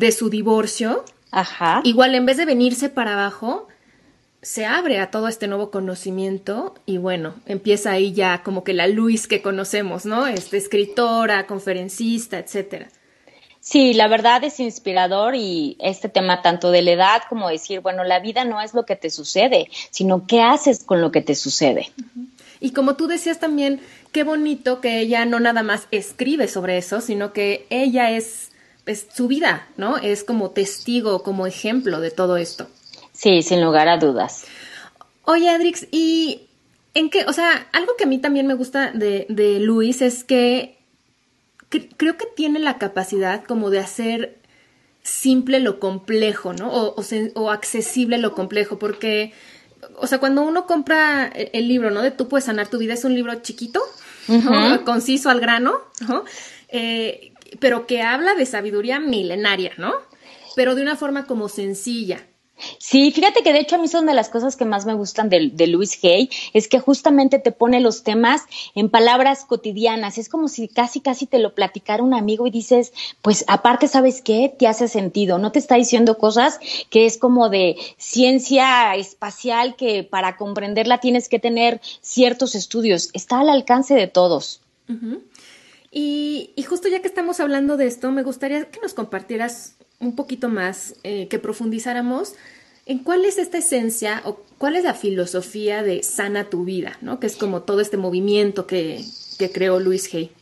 de 0.00 0.12
su 0.12 0.30
divorcio, 0.30 1.04
Ajá. 1.30 1.82
igual 1.84 2.14
en 2.14 2.24
vez 2.24 2.38
de 2.38 2.46
venirse 2.46 2.88
para 2.88 3.12
abajo, 3.12 3.68
se 4.42 4.64
abre 4.64 4.98
a 4.98 5.10
todo 5.10 5.28
este 5.28 5.46
nuevo 5.46 5.70
conocimiento 5.70 6.74
y 6.86 6.96
bueno, 6.96 7.34
empieza 7.44 7.92
ahí 7.92 8.12
ya 8.12 8.42
como 8.42 8.64
que 8.64 8.72
la 8.72 8.88
Luis 8.88 9.28
que 9.28 9.42
conocemos, 9.42 10.06
¿no? 10.06 10.26
Este, 10.26 10.56
escritora, 10.56 11.46
conferencista, 11.46 12.38
etcétera. 12.38 12.88
Sí, 13.60 13.92
la 13.92 14.08
verdad 14.08 14.42
es 14.42 14.58
inspirador 14.58 15.34
y 15.34 15.76
este 15.80 16.08
tema 16.08 16.40
tanto 16.40 16.70
de 16.70 16.80
la 16.80 16.92
edad 16.92 17.22
como 17.28 17.50
decir, 17.50 17.80
bueno, 17.80 18.02
la 18.02 18.18
vida 18.18 18.46
no 18.46 18.62
es 18.62 18.72
lo 18.72 18.86
que 18.86 18.96
te 18.96 19.10
sucede, 19.10 19.68
sino 19.90 20.26
qué 20.26 20.40
haces 20.40 20.82
con 20.82 21.02
lo 21.02 21.12
que 21.12 21.20
te 21.20 21.34
sucede. 21.34 21.92
Y 22.58 22.72
como 22.72 22.96
tú 22.96 23.06
decías 23.06 23.38
también, 23.38 23.82
qué 24.12 24.24
bonito 24.24 24.80
que 24.80 24.98
ella 25.00 25.26
no 25.26 25.40
nada 25.40 25.62
más 25.62 25.88
escribe 25.90 26.48
sobre 26.48 26.78
eso, 26.78 27.02
sino 27.02 27.34
que 27.34 27.66
ella 27.68 28.10
es, 28.10 28.49
es 28.90 29.06
su 29.12 29.28
vida, 29.28 29.66
¿no? 29.76 29.96
Es 29.96 30.24
como 30.24 30.50
testigo, 30.50 31.22
como 31.22 31.46
ejemplo 31.46 32.00
de 32.00 32.10
todo 32.10 32.36
esto. 32.36 32.68
Sí, 33.12 33.42
sin 33.42 33.62
lugar 33.62 33.88
a 33.88 33.98
dudas. 33.98 34.44
Oye, 35.24 35.48
Adrix, 35.50 35.86
¿y 35.90 36.48
en 36.94 37.10
qué? 37.10 37.24
O 37.26 37.32
sea, 37.32 37.68
algo 37.72 37.96
que 37.96 38.04
a 38.04 38.06
mí 38.06 38.18
también 38.18 38.46
me 38.46 38.54
gusta 38.54 38.90
de, 38.92 39.26
de 39.28 39.60
Luis 39.60 40.02
es 40.02 40.24
que 40.24 40.78
creo 41.96 42.16
que 42.16 42.26
tiene 42.26 42.58
la 42.58 42.78
capacidad 42.78 43.44
como 43.44 43.70
de 43.70 43.78
hacer 43.78 44.38
simple 45.02 45.60
lo 45.60 45.78
complejo, 45.80 46.52
¿no? 46.52 46.72
O, 46.72 47.00
o, 47.00 47.04
o, 47.34 47.50
accesible 47.50 48.18
lo 48.18 48.34
complejo, 48.34 48.78
porque, 48.78 49.32
o 49.96 50.06
sea, 50.06 50.18
cuando 50.18 50.42
uno 50.42 50.66
compra 50.66 51.28
el, 51.28 51.50
el, 51.52 51.68
libro, 51.68 51.90
¿no? 51.90 52.02
De 52.02 52.10
Tú 52.10 52.28
puedes 52.28 52.44
sanar 52.44 52.68
tu 52.68 52.78
vida, 52.78 52.94
es 52.94 53.04
un 53.04 53.14
libro 53.14 53.34
chiquito, 53.36 53.80
uh 54.28 54.32
-huh. 54.32 54.68
¿no? 54.70 54.84
conciso 54.84 55.30
al 55.30 55.40
grano, 55.40 55.80
¿no? 56.06 56.24
Eh, 56.68 57.29
pero 57.58 57.86
que 57.86 58.02
habla 58.02 58.34
de 58.34 58.46
sabiduría 58.46 59.00
milenaria, 59.00 59.72
¿no? 59.76 59.94
Pero 60.56 60.74
de 60.74 60.82
una 60.82 60.96
forma 60.96 61.26
como 61.26 61.48
sencilla. 61.48 62.24
Sí, 62.78 63.10
fíjate 63.10 63.42
que 63.42 63.52
de 63.52 63.60
hecho 63.60 63.76
a 63.76 63.78
mí 63.78 63.88
son 63.88 64.06
de 64.06 64.14
las 64.14 64.28
cosas 64.28 64.56
que 64.56 64.64
más 64.64 64.86
me 64.86 64.94
gustan 64.94 65.28
de, 65.28 65.50
de 65.52 65.66
Luis 65.66 65.98
Hay, 66.04 66.30
es 66.52 66.68
que 66.68 66.78
justamente 66.78 67.38
te 67.38 67.52
pone 67.52 67.80
los 67.80 68.02
temas 68.02 68.42
en 68.74 68.88
palabras 68.88 69.44
cotidianas, 69.44 70.18
es 70.18 70.28
como 70.28 70.48
si 70.48 70.68
casi 70.68 71.00
casi 71.00 71.26
te 71.26 71.38
lo 71.38 71.54
platicara 71.54 72.02
un 72.02 72.14
amigo 72.14 72.46
y 72.46 72.50
dices, 72.50 72.92
pues 73.22 73.44
aparte 73.48 73.88
sabes 73.88 74.22
qué, 74.22 74.54
te 74.56 74.66
hace 74.66 74.88
sentido, 74.88 75.38
no 75.38 75.52
te 75.52 75.58
está 75.58 75.76
diciendo 75.76 76.18
cosas 76.18 76.60
que 76.90 77.06
es 77.06 77.18
como 77.18 77.48
de 77.48 77.76
ciencia 77.96 78.94
espacial 78.94 79.76
que 79.76 80.02
para 80.02 80.36
comprenderla 80.36 80.98
tienes 80.98 81.28
que 81.28 81.38
tener 81.38 81.80
ciertos 82.00 82.54
estudios, 82.54 83.10
está 83.14 83.40
al 83.40 83.48
alcance 83.48 83.94
de 83.94 84.06
todos. 84.06 84.60
Uh 84.88 84.92
-huh. 84.92 85.20
Y, 85.90 86.52
y 86.56 86.62
justo 86.62 86.88
ya 86.88 87.00
que 87.00 87.08
estamos 87.08 87.40
hablando 87.40 87.76
de 87.76 87.86
esto, 87.86 88.10
me 88.12 88.22
gustaría 88.22 88.70
que 88.70 88.80
nos 88.80 88.94
compartieras 88.94 89.76
un 89.98 90.16
poquito 90.16 90.48
más, 90.48 90.94
eh, 91.02 91.28
que 91.28 91.38
profundizáramos 91.38 92.34
en 92.86 92.98
cuál 92.98 93.24
es 93.24 93.38
esta 93.38 93.58
esencia 93.58 94.22
o 94.24 94.40
cuál 94.58 94.76
es 94.76 94.84
la 94.84 94.94
filosofía 94.94 95.82
de 95.82 96.02
sana 96.02 96.48
tu 96.48 96.64
vida, 96.64 96.98
¿no? 97.02 97.20
Que 97.20 97.26
es 97.26 97.36
como 97.36 97.62
todo 97.62 97.80
este 97.80 97.96
movimiento 97.96 98.66
que, 98.66 99.04
que 99.38 99.50
creó 99.50 99.78
Luis 99.78 100.12
Hay. 100.14 100.32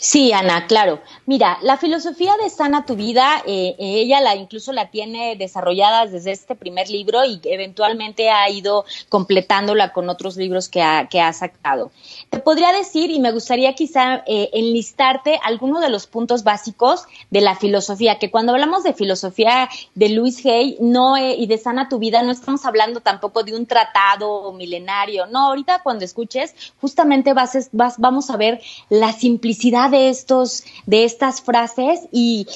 Sí, 0.00 0.32
Ana, 0.32 0.66
claro. 0.66 1.00
Mira, 1.26 1.58
la 1.62 1.76
filosofía 1.76 2.32
de 2.42 2.48
sana 2.48 2.86
tu 2.86 2.96
vida, 2.96 3.42
eh, 3.46 3.74
ella 3.78 4.20
la 4.20 4.34
incluso 4.34 4.72
la 4.72 4.90
tiene 4.90 5.36
desarrollada 5.36 6.06
desde 6.06 6.32
este 6.32 6.54
primer 6.54 6.88
libro 6.88 7.24
y 7.24 7.40
eventualmente 7.44 8.30
ha 8.30 8.48
ido 8.48 8.84
completándola 9.08 9.92
con 9.92 10.08
otros 10.08 10.36
libros 10.36 10.68
que 10.68 10.82
ha, 10.82 11.08
que 11.08 11.20
ha 11.20 11.32
sacado. 11.32 11.90
Te 12.30 12.38
podría 12.38 12.72
decir, 12.72 13.10
y 13.10 13.20
me 13.20 13.32
gustaría 13.32 13.74
quizá 13.74 14.22
eh, 14.26 14.50
enlistarte 14.54 15.38
algunos 15.42 15.82
de 15.82 15.90
los 15.90 16.06
puntos 16.06 16.42
básicos 16.42 17.04
de 17.30 17.40
la 17.42 17.54
filosofía, 17.54 18.18
que 18.18 18.30
cuando 18.30 18.52
hablamos 18.52 18.82
de 18.82 18.94
filosofía 18.94 19.68
de 19.94 20.08
Luis 20.08 20.44
Hay 20.46 20.78
no, 20.80 21.16
eh, 21.16 21.34
y 21.36 21.46
de 21.46 21.58
sana 21.58 21.88
tu 21.88 21.98
vida, 21.98 22.22
no 22.22 22.32
estamos 22.32 22.64
hablando 22.64 23.00
tampoco 23.00 23.42
de 23.42 23.54
un 23.54 23.66
tratado 23.66 24.52
milenario, 24.52 25.26
no, 25.26 25.48
ahorita 25.48 25.82
cuando 25.82 26.04
escuches, 26.04 26.54
justamente 26.80 27.34
vas, 27.34 27.68
vas, 27.72 27.98
vamos 27.98 28.30
a 28.30 28.36
ver 28.36 28.60
la 28.88 29.12
simplicidad 29.12 29.65
de 29.70 30.08
estos, 30.08 30.64
de 30.86 31.04
estas 31.04 31.40
frases 31.40 32.00
y 32.12 32.46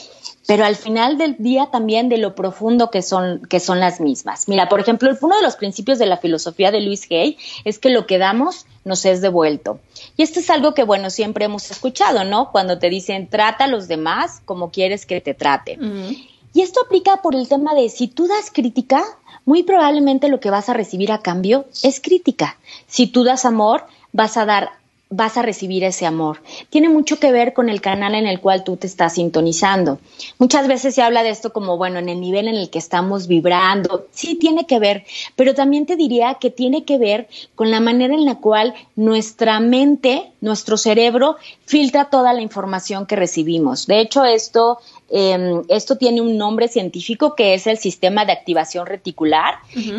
pero 0.46 0.64
al 0.64 0.74
final 0.74 1.16
del 1.16 1.36
día 1.38 1.68
también 1.70 2.08
de 2.08 2.18
lo 2.18 2.34
profundo 2.34 2.90
que 2.90 3.02
son, 3.02 3.40
que 3.48 3.60
son 3.60 3.78
las 3.78 4.00
mismas. 4.00 4.48
Mira, 4.48 4.68
por 4.68 4.80
ejemplo, 4.80 5.08
uno 5.20 5.36
de 5.36 5.42
los 5.42 5.54
principios 5.54 6.00
de 6.00 6.06
la 6.06 6.16
filosofía 6.16 6.72
de 6.72 6.80
Luis 6.80 7.06
Hay 7.10 7.38
es 7.64 7.78
que 7.78 7.88
lo 7.88 8.04
que 8.04 8.18
damos 8.18 8.66
nos 8.84 9.04
es 9.04 9.20
devuelto. 9.20 9.78
Y 10.16 10.24
esto 10.24 10.40
es 10.40 10.50
algo 10.50 10.74
que, 10.74 10.82
bueno, 10.82 11.10
siempre 11.10 11.44
hemos 11.44 11.70
escuchado, 11.70 12.24
¿no? 12.24 12.50
Cuando 12.50 12.80
te 12.80 12.90
dicen, 12.90 13.28
trata 13.28 13.64
a 13.64 13.68
los 13.68 13.86
demás 13.86 14.42
como 14.44 14.72
quieres 14.72 15.06
que 15.06 15.20
te 15.20 15.34
traten. 15.34 15.84
Uh 15.84 15.86
-huh. 15.86 16.28
Y 16.52 16.62
esto 16.62 16.80
aplica 16.84 17.18
por 17.22 17.36
el 17.36 17.46
tema 17.46 17.74
de 17.74 17.88
si 17.88 18.08
tú 18.08 18.26
das 18.26 18.50
crítica, 18.52 19.04
muy 19.44 19.62
probablemente 19.62 20.28
lo 20.28 20.40
que 20.40 20.50
vas 20.50 20.68
a 20.68 20.74
recibir 20.74 21.12
a 21.12 21.18
cambio 21.18 21.66
es 21.84 22.00
crítica. 22.00 22.58
Si 22.88 23.06
tú 23.06 23.22
das 23.22 23.44
amor, 23.44 23.86
vas 24.12 24.36
a 24.36 24.46
dar 24.46 24.79
vas 25.10 25.36
a 25.36 25.42
recibir 25.42 25.82
ese 25.82 26.06
amor. 26.06 26.40
Tiene 26.70 26.88
mucho 26.88 27.18
que 27.18 27.32
ver 27.32 27.52
con 27.52 27.68
el 27.68 27.80
canal 27.80 28.14
en 28.14 28.26
el 28.26 28.40
cual 28.40 28.62
tú 28.62 28.76
te 28.76 28.86
estás 28.86 29.14
sintonizando. 29.14 29.98
Muchas 30.38 30.68
veces 30.68 30.94
se 30.94 31.02
habla 31.02 31.24
de 31.24 31.30
esto 31.30 31.52
como, 31.52 31.76
bueno, 31.76 31.98
en 31.98 32.08
el 32.08 32.20
nivel 32.20 32.46
en 32.46 32.54
el 32.54 32.70
que 32.70 32.78
estamos 32.78 33.26
vibrando. 33.26 34.06
Sí, 34.12 34.36
tiene 34.36 34.66
que 34.66 34.78
ver, 34.78 35.04
pero 35.34 35.52
también 35.52 35.84
te 35.84 35.96
diría 35.96 36.34
que 36.34 36.50
tiene 36.50 36.84
que 36.84 36.96
ver 36.96 37.28
con 37.56 37.72
la 37.72 37.80
manera 37.80 38.14
en 38.14 38.24
la 38.24 38.36
cual 38.36 38.74
nuestra 38.94 39.58
mente, 39.58 40.30
nuestro 40.40 40.76
cerebro, 40.76 41.36
filtra 41.66 42.04
toda 42.04 42.32
la 42.32 42.42
información 42.42 43.06
que 43.06 43.16
recibimos. 43.16 43.88
De 43.88 44.00
hecho, 44.00 44.24
esto 44.24 44.78
Em, 45.12 45.64
esto 45.68 45.96
tiene 45.96 46.20
un 46.20 46.38
nombre 46.38 46.68
científico 46.68 47.34
que 47.34 47.54
es 47.54 47.66
el 47.66 47.78
sistema 47.78 48.24
de 48.24 48.30
activación 48.30 48.86
reticular, 48.86 49.56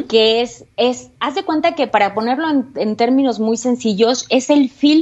que 0.08 0.42
es, 0.42 0.64
es, 0.78 1.10
haz 1.20 1.36
de 1.36 1.44
cuenta 1.44 1.76
que 1.76 1.86
para 1.88 2.14
ponerlo 2.14 2.48
en, 2.76 2.96
términos 2.96 3.38
muy 3.38 3.58
sencillos, 3.58 4.26
es 4.30 4.50
el 4.50 4.70
filtro 4.70 5.01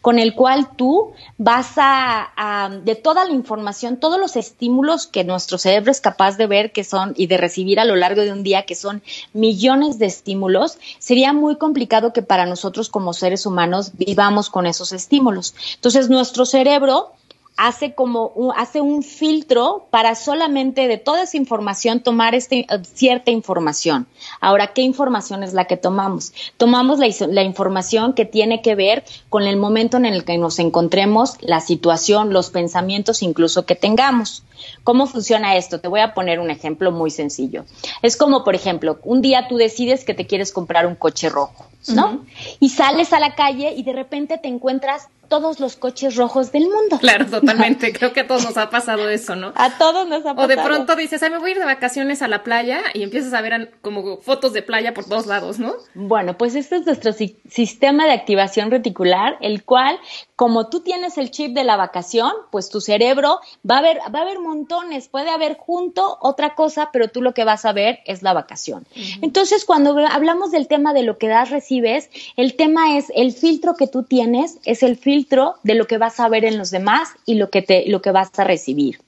con 0.00 0.18
el 0.18 0.34
cual 0.34 0.70
tú 0.76 1.12
vas 1.38 1.72
a, 1.76 2.70
de 2.84 2.94
toda 2.94 3.24
la 3.24 3.32
información, 3.32 3.98
todos 3.98 4.18
los 4.18 4.36
estímulos 4.36 5.06
que 5.06 5.24
nuestro 5.24 5.58
cerebro 5.58 5.90
es 5.90 6.00
capaz 6.00 6.36
de 6.36 6.46
ver 6.46 6.72
que 6.72 6.84
son 6.84 7.14
y 7.16 7.26
de 7.26 7.36
recibir 7.36 7.80
a 7.80 7.84
lo 7.84 7.96
largo 7.96 8.22
de 8.22 8.32
un 8.32 8.42
día, 8.42 8.64
que 8.64 8.74
son 8.74 9.02
millones 9.32 9.98
de 9.98 10.06
estímulos, 10.06 10.78
sería 10.98 11.32
muy 11.32 11.56
complicado 11.56 12.12
que 12.12 12.22
para 12.22 12.46
nosotros 12.46 12.88
como 12.88 13.12
seres 13.12 13.46
humanos 13.46 13.92
vivamos 13.94 14.50
con 14.50 14.66
esos 14.66 14.92
estímulos. 14.92 15.54
Entonces, 15.74 16.08
nuestro 16.08 16.46
cerebro 16.46 17.12
hace 17.56 17.94
como 17.94 18.28
un, 18.28 18.52
hace 18.56 18.80
un 18.80 19.02
filtro 19.02 19.86
para 19.90 20.14
solamente 20.14 20.88
de 20.88 20.98
toda 20.98 21.22
esa 21.22 21.36
información 21.36 22.00
tomar 22.00 22.34
este, 22.34 22.66
cierta 22.94 23.30
información. 23.30 24.06
Ahora, 24.40 24.68
¿qué 24.68 24.82
información 24.82 25.42
es 25.42 25.54
la 25.54 25.64
que 25.64 25.76
tomamos? 25.76 26.32
Tomamos 26.56 26.98
la, 26.98 27.06
la, 27.28 27.42
información 27.42 28.12
que 28.12 28.26
tiene 28.26 28.60
que 28.60 28.74
ver 28.74 29.04
con 29.28 29.44
el 29.44 29.56
momento 29.56 29.96
en 29.96 30.04
el 30.04 30.24
que 30.24 30.36
nos 30.36 30.58
encontremos, 30.58 31.36
la 31.40 31.60
situación, 31.60 32.32
los 32.32 32.50
pensamientos 32.50 33.22
incluso 33.22 33.64
que 33.64 33.74
tengamos. 33.74 34.42
¿Cómo 34.84 35.06
funciona 35.06 35.56
esto? 35.56 35.80
Te 35.80 35.88
voy 35.88 36.00
a 36.00 36.14
poner 36.14 36.40
un 36.40 36.50
ejemplo 36.50 36.92
muy 36.92 37.10
sencillo. 37.10 37.64
Es 38.02 38.16
como, 38.16 38.44
por 38.44 38.54
ejemplo, 38.54 38.98
un 39.02 39.22
día 39.22 39.48
tú 39.48 39.56
decides 39.56 40.04
que 40.04 40.14
te 40.14 40.26
quieres 40.26 40.52
comprar 40.52 40.86
un 40.86 40.94
coche 40.94 41.28
rojo, 41.28 41.66
¿no? 41.88 42.24
Y 42.60 42.70
sales 42.70 43.12
a 43.12 43.20
la 43.20 43.34
calle 43.34 43.74
y 43.76 43.82
de 43.82 43.92
repente 43.92 44.38
te 44.38 44.48
encuentras 44.48 45.08
todos 45.28 45.60
los 45.60 45.76
coches 45.76 46.16
rojos 46.16 46.52
del 46.52 46.64
mundo. 46.64 46.98
Claro, 46.98 47.26
totalmente. 47.30 47.92
Creo 47.92 48.12
que 48.12 48.20
a 48.20 48.26
todos 48.26 48.44
nos 48.44 48.56
ha 48.56 48.70
pasado 48.70 49.08
eso, 49.08 49.36
¿no? 49.36 49.52
A 49.56 49.78
todos 49.78 50.08
nos 50.08 50.20
ha 50.20 50.34
pasado. 50.34 50.44
O 50.44 50.48
de 50.48 50.56
pronto 50.56 50.96
dices, 50.96 51.22
ay, 51.22 51.30
me 51.30 51.38
voy 51.38 51.50
a 51.50 51.52
ir 51.52 51.58
de 51.58 51.64
vacaciones 51.64 52.22
a 52.22 52.28
la 52.28 52.42
playa 52.42 52.80
y 52.94 53.02
empiezas 53.02 53.32
a 53.34 53.40
ver 53.40 53.72
como 53.82 54.18
fotos 54.18 54.52
de 54.52 54.62
playa 54.62 54.94
por 54.94 55.04
todos 55.04 55.26
lados, 55.26 55.58
¿no? 55.58 55.74
Bueno, 55.94 56.36
pues 56.38 56.54
este 56.54 56.76
es 56.76 56.86
nuestro 56.86 57.12
sistema 57.12 58.06
de 58.06 58.12
activación 58.12 58.70
reticular, 58.70 59.36
el 59.40 59.64
cual, 59.64 59.98
como 60.36 60.68
tú 60.68 60.80
tienes 60.80 61.16
el 61.16 61.30
chip 61.30 61.54
de 61.54 61.64
la 61.64 61.76
vacación, 61.76 62.30
pues 62.50 62.68
tu 62.68 62.82
cerebro 62.82 63.40
va 63.68 63.78
a 63.78 63.82
ver, 63.82 63.98
va 64.14 64.18
a 64.18 64.22
haber 64.22 64.38
montones, 64.38 65.08
puede 65.08 65.30
haber 65.30 65.56
junto 65.56 66.18
otra 66.20 66.54
cosa, 66.54 66.90
pero 66.92 67.08
tú 67.08 67.22
lo 67.22 67.32
que 67.32 67.44
vas 67.44 67.64
a 67.64 67.72
ver 67.72 68.00
es 68.04 68.22
la 68.22 68.34
vacación. 68.34 68.86
Entonces, 69.22 69.64
cuando 69.64 69.96
hablamos 70.06 70.50
del 70.50 70.68
tema 70.68 70.92
de 70.92 71.02
lo 71.02 71.16
que 71.16 71.28
das, 71.28 71.50
recibes, 71.50 72.10
el 72.36 72.54
tema 72.54 72.98
es 72.98 73.10
el 73.14 73.32
filtro 73.32 73.76
que 73.76 73.86
tú 73.86 74.02
tienes, 74.02 74.58
es 74.66 74.82
el 74.82 74.96
filtro 74.96 75.54
de 75.62 75.74
lo 75.74 75.86
que 75.86 75.96
vas 75.96 76.20
a 76.20 76.28
ver 76.28 76.44
en 76.44 76.58
los 76.58 76.70
demás 76.70 77.08
y 77.24 77.36
lo 77.36 77.48
que, 77.48 77.62
te, 77.62 77.88
lo 77.88 78.02
que 78.02 78.10
vas 78.10 78.38
a 78.38 78.44
recibir. 78.44 79.00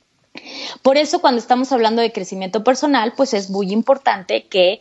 Por 0.82 0.96
eso 0.96 1.20
cuando 1.20 1.40
estamos 1.40 1.72
hablando 1.72 2.00
de 2.00 2.12
crecimiento 2.12 2.64
personal, 2.64 3.12
pues 3.16 3.34
es 3.34 3.50
muy 3.50 3.72
importante 3.72 4.46
que 4.46 4.80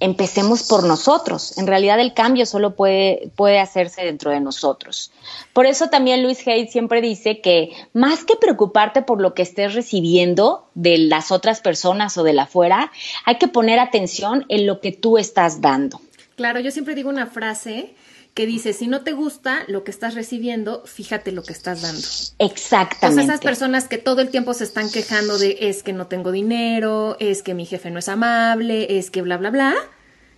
empecemos 0.00 0.62
por 0.62 0.84
nosotros. 0.84 1.58
En 1.58 1.66
realidad 1.66 2.00
el 2.00 2.14
cambio 2.14 2.46
solo 2.46 2.76
puede, 2.76 3.30
puede 3.36 3.58
hacerse 3.58 4.04
dentro 4.04 4.30
de 4.30 4.40
nosotros. 4.40 5.10
Por 5.52 5.66
eso 5.66 5.88
también 5.88 6.22
Luis 6.22 6.46
Hay 6.46 6.68
siempre 6.68 7.00
dice 7.00 7.40
que 7.40 7.72
más 7.92 8.24
que 8.24 8.36
preocuparte 8.36 9.02
por 9.02 9.20
lo 9.20 9.34
que 9.34 9.42
estés 9.42 9.74
recibiendo 9.74 10.68
de 10.74 10.98
las 10.98 11.32
otras 11.32 11.60
personas 11.60 12.16
o 12.16 12.22
de 12.22 12.32
la 12.32 12.42
afuera, 12.44 12.92
hay 13.24 13.38
que 13.38 13.48
poner 13.48 13.78
atención 13.78 14.46
en 14.48 14.66
lo 14.66 14.80
que 14.80 14.92
tú 14.92 15.18
estás 15.18 15.60
dando. 15.60 16.00
Claro, 16.36 16.60
yo 16.60 16.70
siempre 16.70 16.94
digo 16.94 17.08
una 17.08 17.26
frase 17.26 17.94
que 18.38 18.46
dice, 18.46 18.72
si 18.72 18.86
no 18.86 19.00
te 19.00 19.14
gusta 19.14 19.64
lo 19.66 19.82
que 19.82 19.90
estás 19.90 20.14
recibiendo, 20.14 20.84
fíjate 20.86 21.32
lo 21.32 21.42
que 21.42 21.52
estás 21.52 21.82
dando. 21.82 22.06
Exactamente. 22.38 22.94
Entonces 22.94 23.24
esas 23.24 23.40
personas 23.40 23.88
que 23.88 23.98
todo 23.98 24.20
el 24.20 24.28
tiempo 24.28 24.54
se 24.54 24.62
están 24.62 24.88
quejando 24.92 25.38
de 25.38 25.58
es 25.62 25.82
que 25.82 25.92
no 25.92 26.06
tengo 26.06 26.30
dinero, 26.30 27.16
es 27.18 27.42
que 27.42 27.54
mi 27.54 27.66
jefe 27.66 27.90
no 27.90 27.98
es 27.98 28.08
amable, 28.08 28.96
es 28.96 29.10
que 29.10 29.22
bla, 29.22 29.38
bla, 29.38 29.50
bla. 29.50 29.74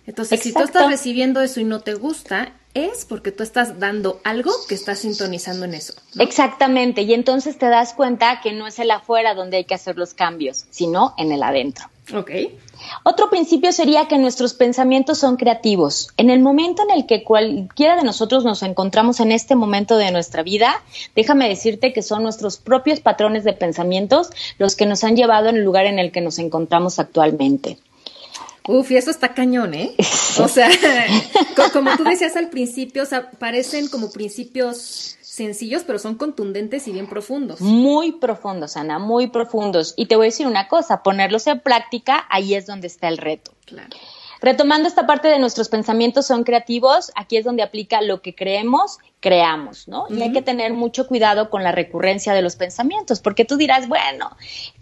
Entonces, 0.07 0.39
si 0.39 0.51
tú 0.51 0.63
estás 0.63 0.87
recibiendo 0.87 1.41
eso 1.41 1.59
y 1.59 1.63
no 1.63 1.81
te 1.81 1.93
gusta, 1.93 2.53
es 2.73 3.05
porque 3.05 3.31
tú 3.31 3.43
estás 3.43 3.79
dando 3.79 4.19
algo 4.23 4.51
que 4.67 4.73
estás 4.73 4.97
sintonizando 4.97 5.65
en 5.65 5.75
eso. 5.75 5.93
Exactamente, 6.17 7.03
y 7.03 7.13
entonces 7.13 7.59
te 7.59 7.67
das 7.67 7.93
cuenta 7.93 8.41
que 8.41 8.51
no 8.51 8.65
es 8.65 8.79
el 8.79 8.89
afuera 8.89 9.35
donde 9.35 9.57
hay 9.57 9.65
que 9.65 9.75
hacer 9.75 9.99
los 9.99 10.15
cambios, 10.15 10.65
sino 10.71 11.13
en 11.19 11.31
el 11.31 11.43
adentro. 11.43 11.85
Ok. 12.13 12.31
Otro 13.03 13.29
principio 13.29 13.71
sería 13.71 14.07
que 14.07 14.17
nuestros 14.17 14.53
pensamientos 14.53 15.17
son 15.17 15.37
creativos. 15.37 16.09
En 16.17 16.29
el 16.29 16.39
momento 16.39 16.83
en 16.83 16.91
el 16.91 17.05
que 17.05 17.23
cualquiera 17.23 17.95
de 17.95 18.03
nosotros 18.03 18.43
nos 18.43 18.63
encontramos 18.63 19.19
en 19.19 19.31
este 19.31 19.55
momento 19.55 19.97
de 19.97 20.11
nuestra 20.11 20.43
vida, 20.43 20.81
déjame 21.15 21.47
decirte 21.47 21.93
que 21.93 22.01
son 22.01 22.23
nuestros 22.23 22.57
propios 22.57 22.99
patrones 22.99 23.43
de 23.43 23.53
pensamientos 23.53 24.29
los 24.57 24.75
que 24.75 24.85
nos 24.85 25.03
han 25.03 25.15
llevado 25.15 25.49
en 25.49 25.57
el 25.57 25.63
lugar 25.63 25.85
en 25.85 25.99
el 25.99 26.11
que 26.11 26.21
nos 26.21 26.39
encontramos 26.39 26.99
actualmente. 26.99 27.77
Uf, 28.67 28.91
y 28.91 28.97
eso 28.97 29.09
está 29.09 29.33
cañón, 29.33 29.73
¿eh? 29.73 29.95
O 30.39 30.47
sea, 30.47 30.69
como 31.73 31.95
tú 31.97 32.03
decías 32.03 32.35
al 32.35 32.49
principio, 32.49 33.03
o 33.03 33.05
sea, 33.05 33.31
parecen 33.31 33.87
como 33.87 34.11
principios 34.11 35.17
sencillos, 35.41 35.83
pero 35.83 35.97
son 35.97 36.15
contundentes 36.15 36.87
y 36.87 36.91
bien 36.91 37.07
profundos. 37.07 37.61
Muy 37.61 38.11
profundos, 38.11 38.77
Ana, 38.77 38.99
muy 38.99 39.27
profundos. 39.27 39.95
Y 39.97 40.05
te 40.05 40.15
voy 40.15 40.25
a 40.25 40.29
decir 40.29 40.45
una 40.45 40.67
cosa, 40.67 41.01
ponerlos 41.01 41.47
en 41.47 41.59
práctica, 41.59 42.25
ahí 42.29 42.53
es 42.53 42.67
donde 42.67 42.85
está 42.85 43.07
el 43.07 43.17
reto. 43.17 43.51
Claro. 43.65 43.97
Retomando 44.41 44.87
esta 44.87 45.05
parte 45.05 45.27
de 45.27 45.37
nuestros 45.37 45.69
pensamientos 45.69 46.25
son 46.25 46.43
creativos, 46.43 47.11
aquí 47.15 47.37
es 47.37 47.45
donde 47.45 47.61
aplica 47.61 48.01
lo 48.01 48.23
que 48.23 48.33
creemos, 48.33 48.97
creamos, 49.19 49.87
¿no? 49.87 50.05
Y 50.09 50.19
hay 50.19 50.31
que 50.31 50.41
tener 50.41 50.73
mucho 50.73 51.07
cuidado 51.07 51.51
con 51.51 51.63
la 51.63 51.71
recurrencia 51.71 52.33
de 52.33 52.41
los 52.41 52.55
pensamientos, 52.55 53.19
porque 53.19 53.45
tú 53.45 53.55
dirás, 53.55 53.87
bueno, 53.87 54.35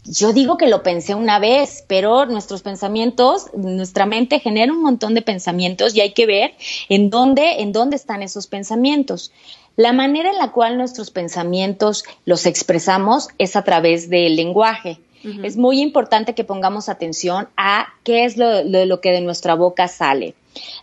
yo 0.06 0.32
digo 0.32 0.56
que 0.56 0.68
lo 0.68 0.82
pensé 0.82 1.14
una 1.14 1.40
vez, 1.40 1.84
pero 1.88 2.26
nuestros 2.26 2.62
pensamientos, 2.62 3.48
nuestra 3.54 4.06
mente 4.06 4.40
genera 4.40 4.72
un 4.72 4.82
montón 4.82 5.14
de 5.14 5.22
pensamientos 5.22 5.94
y 5.94 6.00
hay 6.00 6.14
que 6.14 6.26
ver 6.26 6.54
en 6.88 7.10
dónde, 7.10 7.60
en 7.60 7.74
dónde 7.74 7.98
están 7.98 8.24
esos 8.24 8.48
pensamientos. 8.48 9.34
La 9.80 9.94
manera 9.94 10.30
en 10.30 10.38
la 10.38 10.52
cual 10.52 10.78
nuestros 10.78 11.10
pensamientos 11.10 12.04
los 12.26 12.46
expresamos 12.46 13.30
es 13.38 13.56
a 13.56 13.64
través 13.64 14.10
del 14.10 14.36
lenguaje. 14.36 15.00
Es 15.42 15.56
muy 15.56 15.80
importante 15.80 16.36
que 16.36 16.44
pongamos 16.44 16.90
atención 16.90 17.48
a 17.56 17.88
qué 18.04 18.26
es 18.26 18.36
lo, 18.36 18.62
lo, 18.66 19.00
que 19.00 19.12
de 19.12 19.22
nuestra 19.22 19.54
boca 19.56 19.88
sale. 19.88 20.36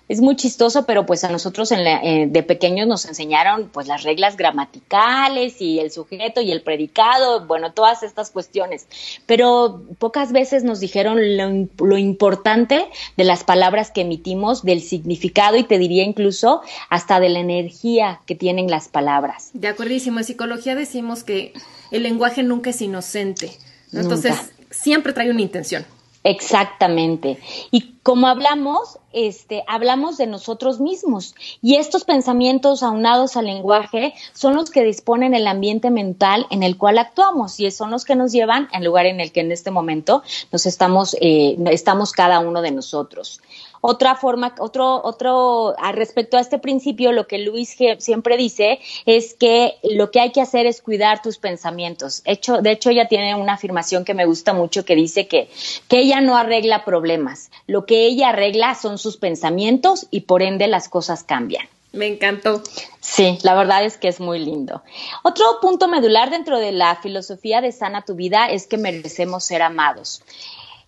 Es 0.08 0.20
muy 0.20 0.36
chistoso, 0.36 0.86
pero 0.86 1.06
pues 1.06 1.24
a 1.24 1.30
nosotros 1.30 1.72
en 1.72 2.32
de 2.32 2.42
pequeños 2.42 2.86
nos 2.86 3.04
enseñaron 3.06 3.70
pues 3.72 3.86
las 3.86 4.02
reglas 4.02 4.36
gramaticales 4.36 5.60
y 5.60 5.80
el 5.80 5.90
sujeto 5.90 6.40
y 6.40 6.52
el 6.52 6.62
predicado, 6.62 7.46
bueno, 7.46 7.72
todas 7.72 8.02
estas 8.02 8.30
cuestiones. 8.30 8.86
Pero 9.26 9.82
pocas 9.98 10.32
veces 10.32 10.64
nos 10.64 10.80
dijeron 10.80 11.36
lo, 11.36 11.68
lo 11.84 11.98
importante 11.98 12.86
de 13.16 13.24
las 13.24 13.44
palabras 13.44 13.90
que 13.90 14.02
emitimos, 14.02 14.62
del 14.62 14.80
significado 14.80 15.56
y 15.56 15.64
te 15.64 15.78
diría 15.78 16.04
incluso 16.04 16.62
hasta 16.88 17.20
de 17.20 17.28
la 17.28 17.40
energía 17.40 18.20
que 18.26 18.34
tienen 18.34 18.70
las 18.70 18.88
palabras. 18.88 19.50
De 19.54 19.68
acuerdísimo, 19.68 20.18
en 20.18 20.24
psicología 20.24 20.74
decimos 20.74 21.24
que 21.24 21.52
el 21.90 22.02
lenguaje 22.02 22.42
nunca 22.42 22.70
es 22.70 22.80
inocente. 22.80 23.52
Entonces, 23.92 24.34
siempre 24.70 25.12
trae 25.12 25.30
una 25.30 25.42
intención. 25.42 25.84
Exactamente. 26.26 27.38
Y 27.70 27.98
como 28.02 28.26
hablamos, 28.26 28.98
este, 29.12 29.62
hablamos 29.68 30.16
de 30.16 30.26
nosotros 30.26 30.80
mismos. 30.80 31.36
Y 31.62 31.76
estos 31.76 32.02
pensamientos 32.02 32.82
aunados 32.82 33.36
al 33.36 33.44
lenguaje 33.44 34.12
son 34.32 34.56
los 34.56 34.70
que 34.70 34.82
disponen 34.82 35.34
el 35.34 35.46
ambiente 35.46 35.88
mental 35.92 36.48
en 36.50 36.64
el 36.64 36.78
cual 36.78 36.98
actuamos 36.98 37.60
y 37.60 37.70
son 37.70 37.92
los 37.92 38.04
que 38.04 38.16
nos 38.16 38.32
llevan 38.32 38.68
al 38.72 38.82
lugar 38.82 39.06
en 39.06 39.20
el 39.20 39.30
que 39.30 39.38
en 39.38 39.52
este 39.52 39.70
momento 39.70 40.24
nos 40.50 40.66
estamos, 40.66 41.16
eh, 41.20 41.56
estamos 41.70 42.10
cada 42.10 42.40
uno 42.40 42.60
de 42.60 42.72
nosotros. 42.72 43.40
Otra 43.80 44.14
forma, 44.14 44.54
otro, 44.58 45.02
otro, 45.04 45.74
respecto 45.92 46.36
a 46.36 46.40
este 46.40 46.58
principio, 46.58 47.12
lo 47.12 47.26
que 47.26 47.38
Luis 47.38 47.76
siempre 47.98 48.36
dice 48.36 48.80
es 49.04 49.34
que 49.34 49.76
lo 49.82 50.10
que 50.10 50.20
hay 50.20 50.32
que 50.32 50.40
hacer 50.40 50.66
es 50.66 50.82
cuidar 50.82 51.22
tus 51.22 51.38
pensamientos. 51.38 52.22
Hecho, 52.24 52.62
de 52.62 52.72
hecho, 52.72 52.90
ella 52.90 53.08
tiene 53.08 53.34
una 53.34 53.54
afirmación 53.54 54.04
que 54.04 54.14
me 54.14 54.26
gusta 54.26 54.52
mucho 54.52 54.84
que 54.84 54.94
dice 54.94 55.26
que, 55.28 55.48
que 55.88 55.98
ella 55.98 56.20
no 56.20 56.36
arregla 56.36 56.84
problemas. 56.84 57.50
Lo 57.66 57.86
que 57.86 58.06
ella 58.06 58.30
arregla 58.30 58.74
son 58.74 58.98
sus 58.98 59.16
pensamientos 59.16 60.06
y 60.10 60.22
por 60.22 60.42
ende 60.42 60.66
las 60.66 60.88
cosas 60.88 61.24
cambian. 61.24 61.66
Me 61.92 62.06
encantó. 62.06 62.62
Sí, 63.00 63.38
la 63.42 63.54
verdad 63.54 63.84
es 63.84 63.96
que 63.96 64.08
es 64.08 64.20
muy 64.20 64.38
lindo. 64.38 64.82
Otro 65.22 65.46
punto 65.62 65.88
medular 65.88 66.30
dentro 66.30 66.58
de 66.58 66.72
la 66.72 66.96
filosofía 66.96 67.62
de 67.62 67.72
Sana 67.72 68.04
tu 68.04 68.14
vida 68.14 68.46
es 68.46 68.66
que 68.66 68.76
merecemos 68.76 69.44
ser 69.44 69.62
amados. 69.62 70.22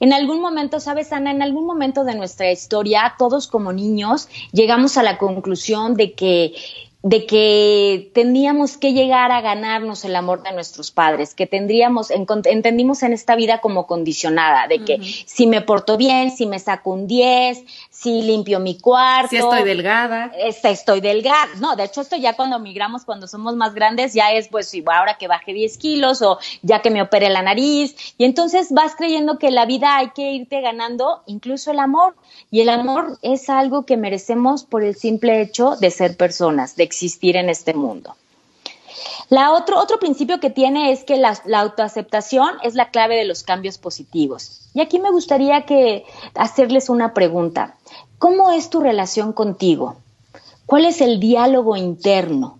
En 0.00 0.12
algún 0.12 0.40
momento, 0.40 0.80
sabes, 0.80 1.12
Ana, 1.12 1.30
en 1.30 1.42
algún 1.42 1.66
momento 1.66 2.04
de 2.04 2.14
nuestra 2.14 2.50
historia, 2.50 3.14
todos 3.18 3.48
como 3.48 3.72
niños 3.72 4.28
llegamos 4.52 4.96
a 4.96 5.02
la 5.02 5.18
conclusión 5.18 5.94
de 5.94 6.12
que 6.12 6.54
de 7.02 7.26
que 7.26 8.10
tendríamos 8.12 8.76
que 8.76 8.92
llegar 8.92 9.30
a 9.30 9.40
ganarnos 9.40 10.04
el 10.04 10.16
amor 10.16 10.42
de 10.42 10.52
nuestros 10.52 10.90
padres, 10.90 11.32
que 11.32 11.46
tendríamos, 11.46 12.10
entendimos 12.10 13.04
en 13.04 13.12
esta 13.12 13.36
vida 13.36 13.60
como 13.60 13.86
condicionada, 13.86 14.66
de 14.66 14.84
que 14.84 14.98
si 15.00 15.46
me 15.46 15.62
porto 15.62 15.96
bien, 15.96 16.32
si 16.32 16.46
me 16.46 16.58
saco 16.58 16.90
un 16.90 17.06
10, 17.06 17.62
si 17.98 18.22
limpio 18.22 18.60
mi 18.60 18.78
cuarto. 18.78 19.30
Si 19.30 19.36
estoy 19.38 19.64
delgada. 19.64 20.30
Estoy 20.36 21.00
delgada. 21.00 21.48
No, 21.58 21.74
de 21.74 21.82
hecho 21.82 22.02
esto 22.02 22.16
ya 22.16 22.34
cuando 22.34 22.60
migramos, 22.60 23.04
cuando 23.04 23.26
somos 23.26 23.56
más 23.56 23.74
grandes, 23.74 24.14
ya 24.14 24.30
es 24.32 24.46
pues 24.46 24.72
ahora 24.86 25.18
que 25.18 25.26
baje 25.26 25.52
10 25.52 25.78
kilos 25.78 26.22
o 26.22 26.38
ya 26.62 26.80
que 26.80 26.90
me 26.90 27.02
opere 27.02 27.28
la 27.28 27.42
nariz. 27.42 28.14
Y 28.16 28.24
entonces 28.24 28.70
vas 28.70 28.94
creyendo 28.94 29.38
que 29.38 29.50
la 29.50 29.66
vida 29.66 29.96
hay 29.96 30.10
que 30.10 30.30
irte 30.30 30.60
ganando 30.60 31.22
incluso 31.26 31.72
el 31.72 31.80
amor. 31.80 32.14
Y 32.52 32.60
el 32.60 32.68
amor 32.68 33.18
es 33.22 33.50
algo 33.50 33.84
que 33.84 33.96
merecemos 33.96 34.62
por 34.62 34.84
el 34.84 34.94
simple 34.94 35.40
hecho 35.40 35.74
de 35.74 35.90
ser 35.90 36.16
personas, 36.16 36.76
de 36.76 36.84
existir 36.84 37.36
en 37.36 37.48
este 37.48 37.74
mundo. 37.74 38.14
La 39.28 39.52
otro, 39.52 39.78
otro 39.78 39.98
principio 39.98 40.40
que 40.40 40.48
tiene 40.48 40.90
es 40.90 41.04
que 41.04 41.16
la, 41.16 41.38
autoaceptación 41.54 42.48
es 42.62 42.74
la 42.74 42.90
clave 42.90 43.16
de 43.16 43.26
los 43.26 43.42
cambios 43.42 43.76
positivos. 43.76 44.68
Y 44.72 44.80
aquí 44.80 44.98
me 44.98 45.10
gustaría 45.10 45.66
que 45.66 46.04
hacerles 46.34 46.88
una 46.88 47.12
pregunta. 47.12 47.74
¿Cómo 48.18 48.50
es 48.50 48.70
tu 48.70 48.80
relación 48.80 49.32
contigo? 49.32 49.96
¿Cuál 50.66 50.84
es 50.84 51.00
el 51.00 51.20
diálogo 51.20 51.76
interno? 51.76 52.58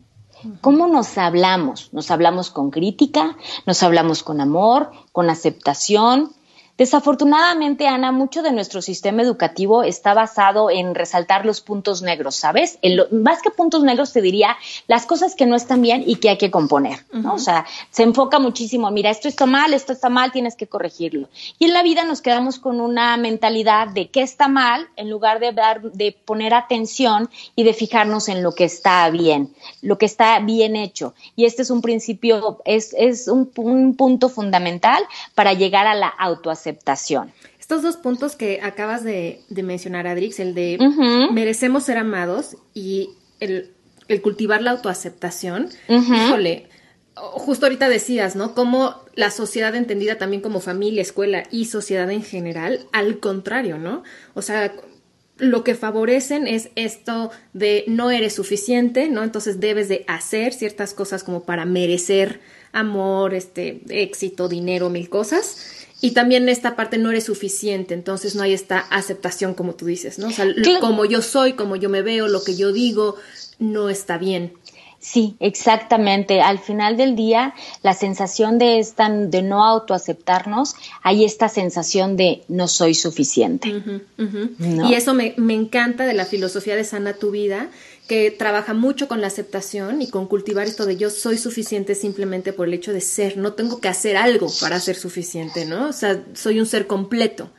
¿Cómo 0.60 0.86
nos 0.86 1.18
hablamos? 1.18 1.92
¿Nos 1.92 2.10
hablamos 2.10 2.50
con 2.50 2.70
crítica? 2.70 3.36
¿Nos 3.66 3.82
hablamos 3.82 4.22
con 4.22 4.40
amor? 4.40 4.92
¿Con 5.10 5.30
aceptación? 5.30 6.32
Desafortunadamente, 6.78 7.88
Ana, 7.88 8.12
mucho 8.12 8.40
de 8.40 8.52
nuestro 8.52 8.82
sistema 8.82 9.22
educativo 9.22 9.82
está 9.82 10.14
basado 10.14 10.70
en 10.70 10.94
resaltar 10.94 11.44
los 11.44 11.60
puntos 11.60 12.02
negros, 12.02 12.36
¿sabes? 12.36 12.78
más 13.10 13.42
que 13.42 13.50
puntos 13.50 13.82
negros, 13.82 14.12
te 14.12 14.22
diría 14.22 14.56
las 14.86 15.04
cosas 15.04 15.34
que 15.34 15.44
no 15.44 15.56
están 15.56 15.82
bien 15.82 16.04
y 16.06 16.16
que 16.16 16.28
hay 16.28 16.38
que 16.38 16.52
componer, 16.52 17.04
¿no? 17.12 17.34
O 17.34 17.38
sea, 17.40 17.66
se 17.90 18.04
enfoca 18.04 18.38
muchísimo, 18.38 18.92
mira, 18.92 19.10
esto 19.10 19.26
está 19.26 19.44
mal, 19.44 19.74
esto 19.74 19.92
está 19.92 20.08
mal, 20.08 20.30
tienes 20.30 20.54
que 20.54 20.68
corregirlo. 20.68 21.28
Y 21.58 21.64
en 21.64 21.72
la 21.72 21.82
vida 21.82 22.04
nos 22.04 22.22
quedamos 22.22 22.60
con 22.60 22.80
una 22.80 23.16
mentalidad 23.16 23.88
de 23.88 24.08
qué 24.08 24.22
está 24.22 24.46
mal 24.46 24.86
en 24.94 25.10
lugar 25.10 25.40
de, 25.40 25.52
dar, 25.52 25.82
de 25.82 26.12
poner 26.12 26.54
atención 26.54 27.28
y 27.56 27.64
de 27.64 27.74
fijarnos 27.74 28.28
en 28.28 28.44
lo 28.44 28.54
que 28.54 28.64
está 28.64 29.10
bien, 29.10 29.52
lo 29.82 29.98
que 29.98 30.06
está 30.06 30.38
bien 30.38 30.76
hecho. 30.76 31.12
Y 31.34 31.44
este 31.44 31.62
es 31.62 31.70
un 31.70 31.82
principio, 31.82 32.60
es, 32.64 32.94
es 32.96 33.26
un, 33.26 33.50
un 33.56 33.96
punto 33.96 34.28
fundamental 34.28 35.02
para 35.34 35.54
llegar 35.54 35.88
a 35.88 35.96
la 35.96 36.06
autoaceptación 36.06 36.67
aceptación. 36.68 37.33
Estos 37.59 37.83
dos 37.83 37.96
puntos 37.96 38.37
que 38.37 38.61
acabas 38.62 39.04
de, 39.04 39.40
mencionar, 39.50 40.07
Adrix, 40.07 40.40
el 40.40 40.54
de 40.54 40.78
merecemos 41.33 41.85
ser 41.85 41.98
amados 41.98 42.57
y 42.74 43.11
el, 43.40 43.72
cultivar 44.22 44.62
la 44.62 44.70
autoaceptación, 44.72 45.68
híjole, 45.88 46.68
justo 47.14 47.66
ahorita 47.66 47.88
decías, 47.88 48.37
¿no? 48.37 48.54
Como 48.54 48.94
la 49.14 49.31
sociedad 49.31 49.74
entendida 49.74 50.16
también 50.16 50.42
como 50.42 50.61
familia, 50.61 51.02
escuela 51.02 51.42
y 51.50 51.66
sociedad 51.66 52.11
en 52.11 52.22
general, 52.22 52.87
al 52.92 53.18
contrario, 53.18 53.78
¿no? 53.78 54.02
O 54.35 54.42
sea, 54.42 54.72
lo 55.38 55.62
que 55.62 55.74
favorecen 55.74 56.46
es 56.46 56.70
esto 56.74 57.31
de 57.52 57.85
no 57.87 58.11
eres 58.11 58.35
suficiente, 58.35 59.09
¿no? 59.09 59.22
Entonces 59.22 59.61
debes 59.61 59.88
de 59.88 60.04
hacer 60.09 60.52
ciertas 60.52 60.94
cosas 60.94 61.22
como 61.22 61.44
para 61.44 61.64
merecer 61.64 62.40
amor, 62.72 63.35
este, 63.35 63.81
éxito, 63.88 64.48
dinero, 64.48 64.90
mil 64.90 65.09
cosas. 65.09 65.77
Y 66.00 66.12
también 66.12 66.48
esta 66.48 66.76
parte 66.76 66.96
no 66.96 67.11
eres 67.11 67.24
suficiente, 67.24 67.92
entonces 67.94 68.34
no 68.37 68.42
hay 68.42 68.52
esta 68.52 68.78
aceptación 68.78 69.54
como 69.54 69.74
tú 69.74 69.87
dices, 69.87 70.18
¿no? 70.18 70.28
O 70.28 70.30
sea, 70.30 70.46
como 70.80 71.04
yo 71.04 71.22
soy, 71.22 71.54
como 71.54 71.74
yo 71.76 71.88
me 71.88 72.02
veo, 72.02 72.28
lo 72.28 72.44
que 72.44 72.56
yo 72.56 72.72
digo, 72.72 73.16
no 73.58 73.88
está 73.88 74.16
bien. 74.16 74.52
Sí, 75.00 75.37
exactamente. 75.38 76.40
Al 76.40 76.58
final 76.58 76.96
del 76.96 77.14
día, 77.14 77.54
la 77.82 77.94
sensación 77.94 78.58
de 78.58 78.78
esta, 78.80 79.08
de 79.08 79.42
no 79.42 79.64
autoaceptarnos, 79.64 80.74
hay 81.02 81.24
esta 81.24 81.48
sensación 81.48 82.16
de 82.16 82.42
no 82.48 82.66
soy 82.66 82.94
suficiente. 82.94 83.82
Y 84.18 84.94
eso 84.94 85.14
me, 85.14 85.34
me, 85.37 85.54
encanta 85.54 86.04
de 86.04 86.14
la 86.14 86.24
filosofía 86.24 86.74
de 86.74 86.82
sana 86.82 87.12
tu 87.12 87.30
vida, 87.30 87.70
que 88.08 88.30
trabaja 88.30 88.74
mucho 88.74 89.06
con 89.06 89.20
la 89.20 89.26
aceptación 89.26 90.02
y 90.02 90.08
con 90.08 90.26
cultivar 90.26 90.66
esto 90.66 90.86
de 90.86 90.96
yo 90.96 91.10
soy 91.10 91.36
suficiente 91.36 91.94
simplemente 91.94 92.52
por 92.52 92.66
el 92.66 92.74
hecho 92.74 92.92
de 92.92 93.02
ser, 93.02 93.36
no 93.36 93.52
tengo 93.52 93.80
que 93.80 93.88
hacer 93.88 94.16
algo 94.16 94.48
para 94.60 94.80
ser 94.80 94.96
suficiente, 94.96 95.66
¿no? 95.66 95.88
O 95.88 95.92
sea, 95.92 96.24
soy 96.34 96.58
un 96.58 96.66
ser 96.66 96.86
completo. 96.86 97.50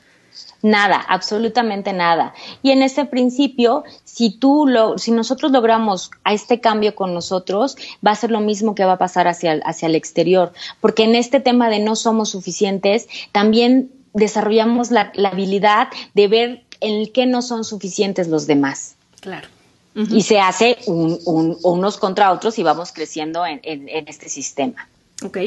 Nada, 0.61 0.97
absolutamente 1.07 1.93
nada. 1.93 2.33
Y 2.61 2.71
en 2.71 2.81
ese 2.81 3.05
principio, 3.05 3.83
si 4.03 4.31
tú 4.31 4.65
lo, 4.67 4.97
si 4.97 5.11
nosotros 5.11 5.51
logramos 5.51 6.11
a 6.23 6.33
este 6.33 6.59
cambio 6.59 6.95
con 6.95 7.13
nosotros, 7.13 7.77
va 8.05 8.11
a 8.11 8.15
ser 8.15 8.31
lo 8.31 8.41
mismo 8.41 8.75
que 8.75 8.83
va 8.83 8.93
a 8.93 8.97
pasar 8.97 9.27
hacia 9.27 9.53
el, 9.53 9.61
hacia 9.63 9.87
el 9.87 9.95
exterior. 9.95 10.51
Porque 10.81 11.03
en 11.03 11.15
este 11.15 11.39
tema 11.39 11.69
de 11.69 11.79
no 11.79 11.95
somos 11.95 12.29
suficientes, 12.31 13.07
también 13.31 13.91
desarrollamos 14.13 14.91
la, 14.91 15.13
habilidad 15.31 15.89
de 16.13 16.27
ver 16.27 16.63
en 16.81 17.07
qué 17.13 17.25
no 17.25 17.41
son 17.41 17.63
suficientes 17.63 18.27
los 18.27 18.47
demás. 18.47 18.95
Claro 19.21 19.47
y 19.95 20.21
se 20.21 20.39
hace 20.39 20.77
unos 20.85 21.97
contra 21.97 22.31
otros 22.31 22.57
y 22.59 22.63
vamos 22.63 22.91
creciendo 22.91 23.45
en, 23.45 23.59
este 24.07 24.29
sistema. 24.29 24.87
Ok. 25.23 25.37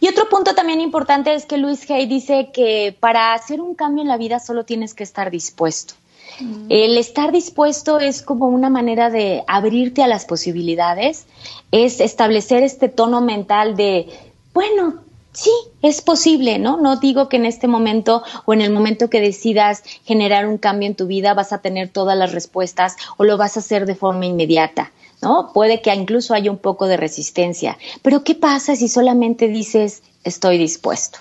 Y 0.00 0.08
otro 0.08 0.28
punto 0.28 0.54
también 0.54 0.80
importante 0.80 1.34
es 1.34 1.46
que 1.46 1.56
Luis 1.56 1.90
Hay 1.90 2.06
dice 2.06 2.50
que 2.52 2.96
para 2.98 3.32
hacer 3.32 3.60
un 3.60 3.74
cambio 3.74 4.02
en 4.02 4.08
la 4.08 4.16
vida 4.16 4.38
solo 4.38 4.64
tienes 4.64 4.94
que 4.94 5.02
estar 5.02 5.30
dispuesto. 5.30 5.94
Mm. 6.40 6.66
El 6.68 6.98
estar 6.98 7.32
dispuesto 7.32 7.98
es 7.98 8.22
como 8.22 8.48
una 8.48 8.70
manera 8.70 9.10
de 9.10 9.42
abrirte 9.46 10.02
a 10.02 10.08
las 10.08 10.26
posibilidades, 10.26 11.26
es 11.70 12.00
establecer 12.00 12.62
este 12.62 12.88
tono 12.88 13.20
mental 13.20 13.76
de, 13.76 14.08
bueno, 14.52 15.03
sí, 15.34 15.50
es 15.82 16.00
posible, 16.00 16.58
¿no? 16.58 16.78
No 16.78 16.96
digo 16.96 17.28
que 17.28 17.36
en 17.36 17.44
este 17.44 17.68
momento 17.68 18.22
o 18.46 18.54
en 18.54 18.62
el 18.62 18.72
momento 18.72 19.10
que 19.10 19.20
decidas 19.20 19.82
generar 20.04 20.46
un 20.46 20.58
cambio 20.58 20.88
en 20.88 20.94
tu 20.94 21.06
vida 21.06 21.34
vas 21.34 21.52
a 21.52 21.58
tener 21.58 21.90
todas 21.90 22.16
las 22.16 22.32
respuestas 22.32 22.96
o 23.18 23.24
lo 23.24 23.36
vas 23.36 23.56
a 23.56 23.60
hacer 23.60 23.84
de 23.84 23.94
forma 23.94 24.26
inmediata, 24.26 24.92
¿no? 25.20 25.50
Puede 25.52 25.82
que 25.82 25.92
incluso 25.92 26.32
haya 26.34 26.50
un 26.50 26.58
poco 26.58 26.86
de 26.86 26.96
resistencia, 26.96 27.76
pero 28.02 28.24
¿qué 28.24 28.34
pasa 28.34 28.76
si 28.76 28.88
solamente 28.88 29.48
dices 29.48 30.02
estoy 30.22 30.56
dispuesto? 30.56 31.18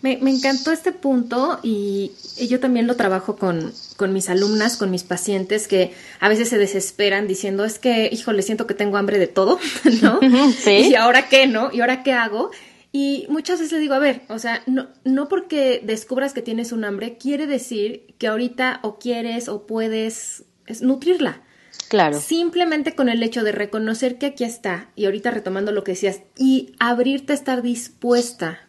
Me, 0.00 0.12
encantó 0.12 0.70
este 0.70 0.92
punto 0.92 1.58
y, 1.64 2.12
yo 2.48 2.60
también 2.60 2.86
lo 2.86 2.94
trabajo 2.94 3.34
con, 3.34 3.72
con, 3.96 4.12
mis 4.12 4.28
alumnas, 4.28 4.76
con 4.76 4.92
mis 4.92 5.02
pacientes 5.02 5.66
que 5.66 5.92
a 6.20 6.28
veces 6.28 6.48
se 6.48 6.56
desesperan 6.56 7.26
diciendo 7.26 7.64
es 7.64 7.80
que, 7.80 8.08
híjole, 8.12 8.42
siento 8.42 8.68
que 8.68 8.74
tengo 8.74 8.96
hambre 8.96 9.18
de 9.18 9.26
todo, 9.26 9.58
¿no? 10.02 10.20
Sí. 10.52 10.90
¿Y 10.90 10.94
ahora 10.94 11.28
qué, 11.28 11.48
no? 11.48 11.70
¿Y 11.72 11.80
ahora 11.80 12.04
qué 12.04 12.12
hago? 12.12 12.52
Y 13.00 13.26
muchas 13.28 13.60
veces 13.60 13.74
le 13.74 13.78
digo, 13.78 13.94
a 13.94 14.00
ver, 14.00 14.22
o 14.28 14.40
sea, 14.40 14.60
no, 14.66 14.88
no 15.04 15.28
porque 15.28 15.80
descubras 15.84 16.32
que 16.32 16.42
tienes 16.42 16.72
un 16.72 16.84
hambre, 16.84 17.16
quiere 17.16 17.46
decir 17.46 18.12
que 18.18 18.26
ahorita 18.26 18.80
o 18.82 18.98
quieres 18.98 19.48
o 19.48 19.68
puedes 19.68 20.46
nutrirla. 20.80 21.44
Claro. 21.86 22.20
Simplemente 22.20 22.96
con 22.96 23.08
el 23.08 23.22
hecho 23.22 23.44
de 23.44 23.52
reconocer 23.52 24.18
que 24.18 24.26
aquí 24.26 24.42
está, 24.42 24.90
y 24.96 25.04
ahorita 25.04 25.30
retomando 25.30 25.70
lo 25.70 25.84
que 25.84 25.92
decías, 25.92 26.22
y 26.36 26.74
abrirte 26.80 27.34
a 27.34 27.36
estar 27.36 27.62
dispuesta 27.62 28.67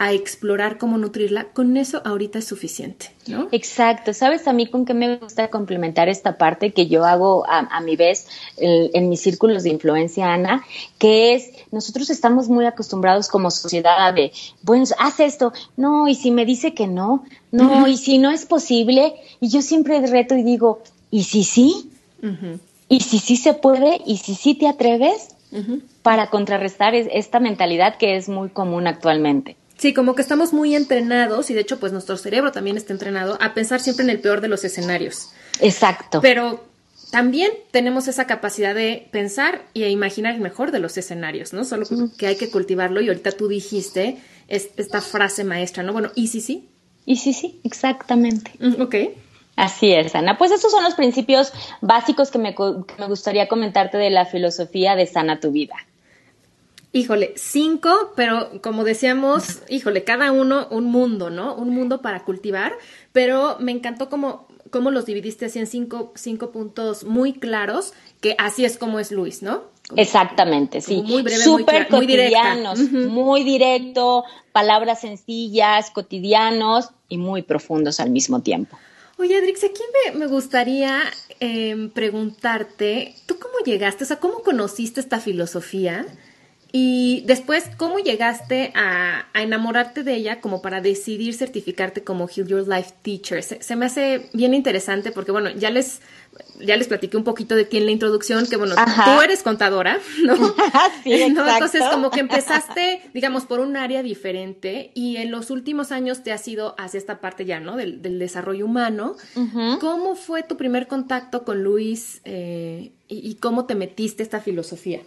a 0.00 0.14
explorar 0.14 0.78
cómo 0.78 0.96
nutrirla, 0.96 1.48
con 1.52 1.76
eso 1.76 2.00
ahorita 2.06 2.38
es 2.38 2.46
suficiente, 2.46 3.12
¿no? 3.26 3.48
Exacto. 3.52 4.14
¿Sabes 4.14 4.48
a 4.48 4.54
mí 4.54 4.66
con 4.66 4.86
qué 4.86 4.94
me 4.94 5.18
gusta 5.18 5.50
complementar 5.50 6.08
esta 6.08 6.38
parte 6.38 6.72
que 6.72 6.86
yo 6.86 7.04
hago 7.04 7.44
a, 7.46 7.78
mi 7.82 7.96
vez 7.96 8.26
en, 8.56 9.10
mis 9.10 9.20
círculos 9.20 9.62
de 9.62 9.68
influencia, 9.68 10.32
Ana? 10.32 10.64
Que 10.96 11.34
es, 11.34 11.50
nosotros 11.70 12.08
estamos 12.08 12.48
muy 12.48 12.64
acostumbrados 12.64 13.28
como 13.28 13.50
sociedad 13.50 14.06
a 14.06 14.12
de, 14.12 14.32
bueno, 14.62 14.86
haz 14.98 15.20
esto, 15.20 15.52
no, 15.76 16.08
y 16.08 16.14
si 16.14 16.30
me 16.30 16.46
dice 16.46 16.72
que 16.72 16.86
no, 16.86 17.26
no, 17.52 17.86
y 17.86 17.98
si 17.98 18.16
no 18.16 18.30
es 18.30 18.46
posible, 18.46 19.16
y 19.38 19.50
yo 19.50 19.60
siempre 19.60 20.00
reto 20.06 20.34
y 20.34 20.42
digo, 20.42 20.82
¿y 21.10 21.24
si 21.24 21.44
sí? 21.44 21.90
¿Y 22.88 23.00
si 23.00 23.18
sí 23.18 23.36
se 23.36 23.52
puede? 23.52 24.00
¿Y 24.06 24.16
si 24.16 24.34
sí 24.34 24.54
te 24.54 24.66
atreves? 24.66 25.36
Para 26.00 26.30
contrarrestar 26.30 26.94
esta 26.94 27.38
mentalidad 27.38 27.98
que 27.98 28.16
es 28.16 28.30
muy 28.30 28.48
común 28.48 28.86
actualmente. 28.86 29.58
Sí, 29.80 29.94
como 29.94 30.14
que 30.14 30.20
estamos 30.20 30.52
muy 30.52 30.76
entrenados 30.76 31.48
y 31.48 31.54
de 31.54 31.62
hecho 31.62 31.80
pues 31.80 31.90
nuestro 31.90 32.18
cerebro 32.18 32.52
también 32.52 32.76
está 32.76 32.92
entrenado 32.92 33.38
a 33.40 33.54
pensar 33.54 33.80
siempre 33.80 34.04
en 34.04 34.10
el 34.10 34.20
peor 34.20 34.42
de 34.42 34.48
los 34.48 34.62
escenarios. 34.62 35.30
Exacto. 35.58 36.20
Pero 36.20 36.62
también 37.10 37.50
tenemos 37.70 38.06
esa 38.06 38.26
capacidad 38.26 38.74
de 38.74 39.08
pensar 39.10 39.62
y 39.72 39.84
imaginar 39.84 40.34
el 40.34 40.42
mejor 40.42 40.70
de 40.70 40.80
los 40.80 40.98
escenarios, 40.98 41.54
¿no? 41.54 41.64
Solo 41.64 41.86
que 42.18 42.26
hay 42.26 42.36
que 42.36 42.50
cultivarlo 42.50 43.00
y 43.00 43.08
ahorita 43.08 43.32
tú 43.32 43.48
dijiste 43.48 44.18
esta 44.48 45.00
frase 45.00 45.44
maestra, 45.44 45.82
¿no? 45.82 45.94
Bueno, 45.94 46.10
¿y 46.14 46.26
sí 46.26 46.42
sí? 46.42 46.68
Y 47.06 47.16
sí 47.16 47.32
sí, 47.32 47.58
exactamente. 47.64 48.52
Mm, 48.58 48.82
ok. 48.82 48.94
Así 49.56 49.94
es, 49.94 50.14
Ana. 50.14 50.36
Pues 50.36 50.50
estos 50.50 50.72
son 50.72 50.84
los 50.84 50.94
principios 50.94 51.54
básicos 51.80 52.30
que 52.30 52.38
me, 52.38 52.54
que 52.54 52.94
me 52.98 53.06
gustaría 53.06 53.48
comentarte 53.48 53.96
de 53.96 54.10
la 54.10 54.26
filosofía 54.26 54.94
de 54.94 55.06
Sana 55.06 55.40
tu 55.40 55.52
vida. 55.52 55.76
Híjole, 56.92 57.34
cinco, 57.36 58.12
pero 58.16 58.60
como 58.62 58.82
decíamos, 58.82 59.60
híjole, 59.68 60.02
cada 60.02 60.32
uno 60.32 60.66
un 60.70 60.86
mundo, 60.86 61.30
¿no? 61.30 61.54
Un 61.54 61.70
mundo 61.70 62.02
para 62.02 62.24
cultivar, 62.24 62.72
pero 63.12 63.56
me 63.60 63.70
encantó 63.70 64.08
como 64.08 64.48
cómo 64.70 64.90
los 64.90 65.06
dividiste 65.06 65.46
así 65.46 65.58
en 65.58 65.66
cinco, 65.66 66.12
cinco 66.16 66.50
puntos 66.50 67.04
muy 67.04 67.32
claros, 67.34 67.92
que 68.20 68.34
así 68.38 68.64
es 68.64 68.76
como 68.76 68.98
es 68.98 69.12
Luis, 69.12 69.42
¿no? 69.42 69.62
Exactamente, 69.96 70.80
sí. 70.80 71.02
Muy 71.02 71.22
breve, 71.22 71.42
Súper 71.42 71.88
cotidianos, 71.88 72.80
muy 72.80 73.44
directo, 73.44 74.24
palabras 74.52 75.00
sencillas, 75.00 75.90
cotidianos 75.90 76.90
y 77.08 77.18
muy 77.18 77.42
profundos 77.42 78.00
al 78.00 78.10
mismo 78.10 78.40
tiempo. 78.42 78.78
Oye, 79.18 79.36
Adrix, 79.36 79.62
aquí 79.64 79.82
me, 80.14 80.26
gustaría 80.26 81.02
em, 81.40 81.90
preguntarte, 81.90 83.14
¿tú 83.26 83.38
cómo 83.38 83.54
llegaste? 83.64 84.04
O 84.04 84.06
sea, 84.06 84.18
¿cómo 84.18 84.42
conociste 84.42 85.00
esta 85.00 85.20
filosofía? 85.20 86.06
Y 86.72 87.22
después, 87.26 87.68
¿cómo 87.76 87.98
llegaste 87.98 88.72
a, 88.74 89.26
enamorarte 89.34 90.02
de 90.02 90.14
ella 90.14 90.40
como 90.40 90.62
para 90.62 90.80
decidir 90.80 91.34
certificarte 91.34 92.04
como 92.04 92.28
Heal 92.28 92.46
Your 92.46 92.68
Life 92.68 92.92
Teacher? 93.02 93.42
Se, 93.42 93.76
me 93.76 93.86
hace 93.86 94.28
bien 94.32 94.54
interesante 94.54 95.10
porque, 95.10 95.32
bueno, 95.32 95.50
ya 95.50 95.70
les, 95.70 96.00
ya 96.60 96.76
les 96.76 96.86
platiqué 96.86 97.16
un 97.16 97.24
poquito 97.24 97.56
de 97.56 97.64
ti 97.64 97.78
en 97.78 97.86
la 97.86 97.90
introducción, 97.90 98.46
que, 98.46 98.56
bueno, 98.56 98.76
tú 98.76 99.20
eres 99.20 99.42
contadora, 99.42 99.98
¿no? 100.24 100.36
sí, 101.04 101.12
Entonces, 101.22 101.82
como 101.90 102.10
que 102.10 102.20
empezaste, 102.20 103.02
digamos, 103.14 103.46
por 103.46 103.58
un 103.58 103.76
área 103.76 104.02
diferente 104.02 104.92
y 104.94 105.16
en 105.16 105.32
los 105.32 105.50
últimos 105.50 105.90
años 105.90 106.22
te 106.22 106.30
has 106.30 106.46
ido 106.46 106.76
hacia 106.78 106.98
esta 106.98 107.20
parte 107.20 107.44
ya, 107.44 107.58
¿no? 107.58 107.76
Del, 107.76 108.00
desarrollo 108.20 108.66
humano. 108.66 109.16
¿Cómo 109.80 110.14
fue 110.14 110.42
tu 110.42 110.56
primer 110.56 110.86
contacto 110.86 111.44
con 111.44 111.64
Luis 111.64 112.20
eh, 112.24 112.92
y, 113.08 113.28
y 113.28 113.34
cómo 113.36 113.64
te 113.64 113.74
metiste 113.74 114.22
esta 114.22 114.40
filosofía? 114.40 115.00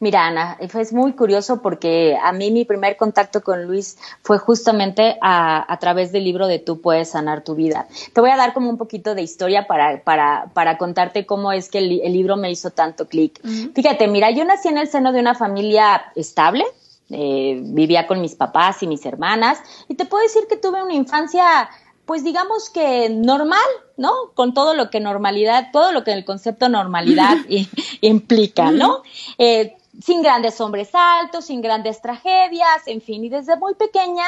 Mira, 0.00 0.26
Ana, 0.26 0.56
es 0.60 0.92
muy 0.92 1.12
curioso 1.12 1.62
porque 1.62 2.16
a 2.22 2.32
mí 2.32 2.50
mi 2.50 2.64
primer 2.64 2.96
contacto 2.96 3.42
con 3.42 3.64
Luis 3.64 3.98
fue 4.22 4.38
justamente 4.38 5.16
a, 5.20 5.76
través 5.80 6.12
del 6.12 6.24
libro 6.24 6.46
de 6.46 6.58
Tú 6.58 6.80
puedes 6.80 7.10
sanar 7.10 7.42
tu 7.44 7.54
vida. 7.54 7.86
Te 8.12 8.20
voy 8.20 8.30
a 8.30 8.36
dar 8.36 8.54
como 8.54 8.70
un 8.70 8.78
poquito 8.78 9.14
de 9.14 9.22
historia 9.22 9.66
para, 9.66 10.02
para, 10.02 10.50
para 10.54 10.78
contarte 10.78 11.26
cómo 11.26 11.52
es 11.52 11.68
que 11.68 11.78
el, 11.78 11.88
libro 11.88 12.36
me 12.36 12.50
hizo 12.50 12.70
tanto 12.70 13.08
clic. 13.08 13.40
Fíjate, 13.74 14.08
mira, 14.08 14.30
yo 14.30 14.44
nací 14.44 14.68
en 14.68 14.78
el 14.78 14.88
seno 14.88 15.12
de 15.12 15.20
una 15.20 15.34
familia 15.34 16.12
estable, 16.14 16.64
eh, 17.10 17.58
vivía 17.60 18.06
con 18.06 18.20
mis 18.20 18.34
papás 18.34 18.82
y 18.82 18.86
mis 18.86 19.04
hermanas, 19.04 19.58
y 19.88 19.94
te 19.94 20.04
puedo 20.06 20.22
decir 20.22 20.44
que 20.48 20.56
tuve 20.56 20.82
una 20.82 20.94
infancia 20.94 21.68
pues 22.06 22.24
digamos 22.24 22.70
que 22.70 23.08
normal, 23.08 23.58
¿no? 23.96 24.12
Con 24.34 24.54
todo 24.54 24.74
lo 24.74 24.90
que 24.90 25.00
normalidad, 25.00 25.70
todo 25.72 25.92
lo 25.92 26.04
que 26.04 26.12
el 26.12 26.24
concepto 26.24 26.68
normalidad 26.68 27.36
implica, 28.00 28.70
¿no? 28.70 29.02
Eh, 29.38 29.76
sin 30.02 30.22
grandes 30.22 30.54
sobresaltos, 30.54 31.46
sin 31.46 31.62
grandes 31.62 32.02
tragedias, 32.02 32.86
en 32.86 33.00
fin, 33.00 33.24
y 33.24 33.28
desde 33.28 33.56
muy 33.56 33.74
pequeña 33.74 34.24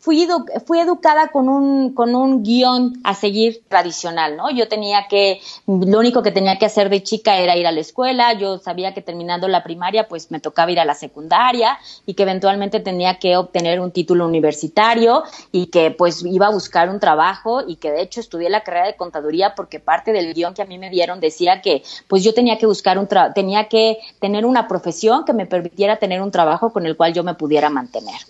fui, 0.00 0.26
fui 0.66 0.80
educada 0.80 1.28
con 1.28 1.48
un, 1.48 1.92
con 1.92 2.14
un 2.14 2.42
guion 2.42 2.94
a 3.04 3.14
seguir 3.14 3.62
tradicional, 3.68 4.36
¿no? 4.36 4.50
Yo 4.50 4.66
tenía 4.66 5.06
que, 5.08 5.40
lo 5.66 5.98
único 5.98 6.22
que 6.22 6.32
tenía 6.32 6.58
que 6.58 6.64
hacer 6.64 6.88
de 6.88 7.02
chica 7.02 7.36
era 7.36 7.56
ir 7.56 7.66
a 7.66 7.72
la 7.72 7.80
escuela, 7.80 8.32
yo 8.32 8.58
sabía 8.58 8.94
que 8.94 9.02
terminando 9.02 9.46
la 9.46 9.62
primaria 9.62 10.08
pues 10.08 10.30
me 10.30 10.40
tocaba 10.40 10.72
ir 10.72 10.80
a 10.80 10.86
la 10.86 10.94
secundaria 10.94 11.78
y 12.06 12.14
que 12.14 12.22
eventualmente 12.22 12.80
tenía 12.80 13.18
que 13.18 13.36
obtener 13.36 13.78
un 13.78 13.92
título 13.92 14.26
universitario 14.26 15.22
y 15.52 15.66
que 15.66 15.90
pues 15.90 16.24
iba 16.24 16.46
a 16.46 16.50
buscar 16.50 16.88
un 16.88 16.98
trabajo 16.98 17.62
y 17.66 17.76
que 17.76 17.90
de 17.90 18.00
hecho 18.00 18.20
estudié 18.20 18.48
la 18.48 18.62
carrera 18.62 18.86
de 18.86 18.96
contaduría 18.96 19.54
porque 19.54 19.80
parte 19.80 20.12
del 20.12 20.32
guion 20.32 20.54
que 20.54 20.62
a 20.62 20.66
mí 20.66 20.78
me 20.78 20.88
dieron 20.88 21.20
decía 21.20 21.60
que 21.60 21.82
pues 22.08 22.24
yo 22.24 22.32
tenía 22.32 22.56
que 22.56 22.66
buscar 22.66 22.98
un 22.98 23.06
tenía 23.34 23.68
que 23.68 23.98
tener 24.18 24.46
una 24.46 24.66
profesión 24.66 25.24
que 25.24 25.34
me 25.34 25.44
permitiera 25.44 25.98
tener 25.98 26.22
un 26.22 26.30
trabajo 26.30 26.72
con 26.72 26.86
el 26.86 26.96
cual 26.96 27.12
yo 27.12 27.22
me 27.22 27.34
pudiera 27.34 27.68
mantener. 27.68 28.20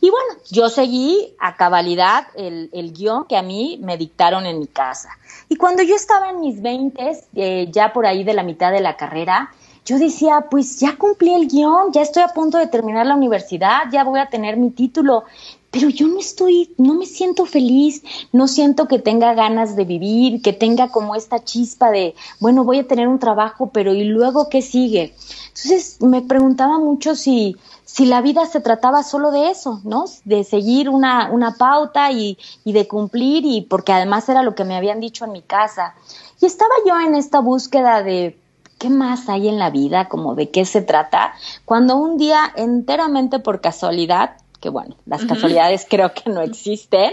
Y 0.00 0.10
bueno, 0.10 0.34
yo 0.50 0.68
seguí 0.68 1.01
a 1.38 1.56
cabalidad 1.56 2.26
el, 2.36 2.70
el, 2.72 2.92
guion 2.92 3.26
que 3.28 3.36
a 3.36 3.42
mí 3.42 3.78
me 3.82 3.96
dictaron 3.96 4.46
en 4.46 4.58
mi 4.58 4.66
casa. 4.66 5.10
Y 5.48 5.56
cuando 5.56 5.82
yo 5.82 5.94
estaba 5.94 6.30
en 6.30 6.40
mis 6.40 6.60
20, 6.60 7.12
eh, 7.34 7.68
ya 7.70 7.92
por 7.92 8.06
ahí 8.06 8.24
de 8.24 8.34
la 8.34 8.42
mitad 8.42 8.72
de 8.72 8.80
la 8.80 8.96
carrera, 8.96 9.50
yo 9.84 9.98
decía, 9.98 10.46
pues 10.50 10.78
ya 10.78 10.96
cumplí 10.96 11.34
el 11.34 11.48
guion, 11.48 11.92
ya 11.92 12.02
estoy 12.02 12.22
a 12.22 12.28
punto 12.28 12.58
de 12.58 12.68
terminar 12.68 13.04
la 13.06 13.16
universidad, 13.16 13.90
ya 13.90 14.04
voy 14.04 14.20
a 14.20 14.28
tener 14.28 14.56
mi 14.56 14.70
título, 14.70 15.24
pero 15.72 15.88
yo 15.88 16.06
no 16.06 16.20
estoy, 16.20 16.72
no 16.76 16.94
me 16.94 17.06
siento 17.06 17.46
feliz, 17.46 18.02
no 18.30 18.46
siento 18.46 18.86
que 18.86 18.98
tenga 18.98 19.34
ganas 19.34 19.74
de 19.74 19.84
vivir, 19.84 20.40
que 20.40 20.52
tenga 20.52 20.90
como 20.90 21.16
esta 21.16 21.42
chispa 21.42 21.90
de, 21.90 22.14
bueno, 22.38 22.62
voy 22.62 22.78
a 22.78 22.86
tener 22.86 23.08
un 23.08 23.18
trabajo, 23.18 23.70
pero 23.72 23.92
¿y 23.94 24.04
luego 24.04 24.48
qué 24.50 24.62
sigue? 24.62 25.14
Entonces 25.48 25.96
me 26.00 26.22
preguntaba 26.22 26.78
mucho 26.78 27.16
si, 27.16 27.56
si 27.92 28.06
la 28.06 28.22
vida 28.22 28.46
se 28.46 28.60
trataba 28.60 29.02
solo 29.02 29.30
de 29.32 29.50
eso, 29.50 29.82
¿no? 29.84 30.06
De 30.24 30.44
seguir 30.44 30.88
una, 30.88 31.30
una 31.30 31.56
pauta 31.56 32.10
y, 32.10 32.38
y, 32.64 32.72
de 32.72 32.88
cumplir, 32.88 33.44
y 33.44 33.60
porque 33.60 33.92
además 33.92 34.26
era 34.30 34.42
lo 34.42 34.54
que 34.54 34.64
me 34.64 34.76
habían 34.76 34.98
dicho 34.98 35.26
en 35.26 35.32
mi 35.32 35.42
casa. 35.42 35.94
Y 36.40 36.46
estaba 36.46 36.72
yo 36.86 36.98
en 37.00 37.14
esta 37.14 37.40
búsqueda 37.40 38.02
de 38.02 38.40
qué 38.78 38.88
más 38.88 39.28
hay 39.28 39.46
en 39.46 39.58
la 39.58 39.68
vida, 39.68 40.08
como 40.08 40.34
de 40.34 40.48
qué 40.48 40.64
se 40.64 40.80
trata, 40.80 41.34
cuando 41.66 41.96
un 41.96 42.16
día 42.16 42.50
enteramente 42.56 43.40
por 43.40 43.60
casualidad, 43.60 44.38
que 44.58 44.70
bueno, 44.70 44.96
las 45.04 45.26
casualidades 45.26 45.86
creo 45.86 46.14
que 46.14 46.30
no 46.30 46.40
existen, 46.40 47.12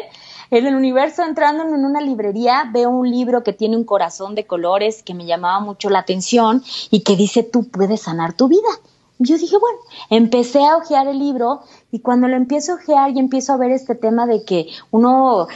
en 0.49 0.65
el 0.65 0.75
universo 0.75 1.23
entrando 1.23 1.63
en 1.63 1.83
una 1.83 1.99
librería 1.99 2.69
veo 2.71 2.89
un 2.89 3.11
libro 3.11 3.43
que 3.43 3.51
tiene 3.51 3.75
un 3.75 3.83
corazón 3.83 4.33
de 4.33 4.47
colores 4.47 5.03
que 5.03 5.13
me 5.13 5.25
llamaba 5.25 5.59
mucho 5.59 5.89
la 5.89 5.99
atención 5.99 6.63
y 6.89 7.01
que 7.01 7.17
dice 7.17 7.43
tú 7.43 7.67
puedes 7.67 8.03
sanar 8.03 8.31
tu 8.31 8.47
vida. 8.47 8.69
Yo 9.19 9.37
dije, 9.37 9.57
bueno, 9.57 9.79
empecé 10.09 10.65
a 10.65 10.77
ojear 10.77 11.07
el 11.07 11.19
libro 11.19 11.61
y 11.91 11.99
cuando 11.99 12.27
lo 12.29 12.37
empiezo 12.37 12.71
a 12.71 12.75
ojear 12.75 13.11
y 13.11 13.19
empiezo 13.19 13.53
a 13.53 13.57
ver 13.57 13.71
este 13.71 13.93
tema 13.93 14.25
de 14.25 14.45
que 14.45 14.67
uno 14.91 15.47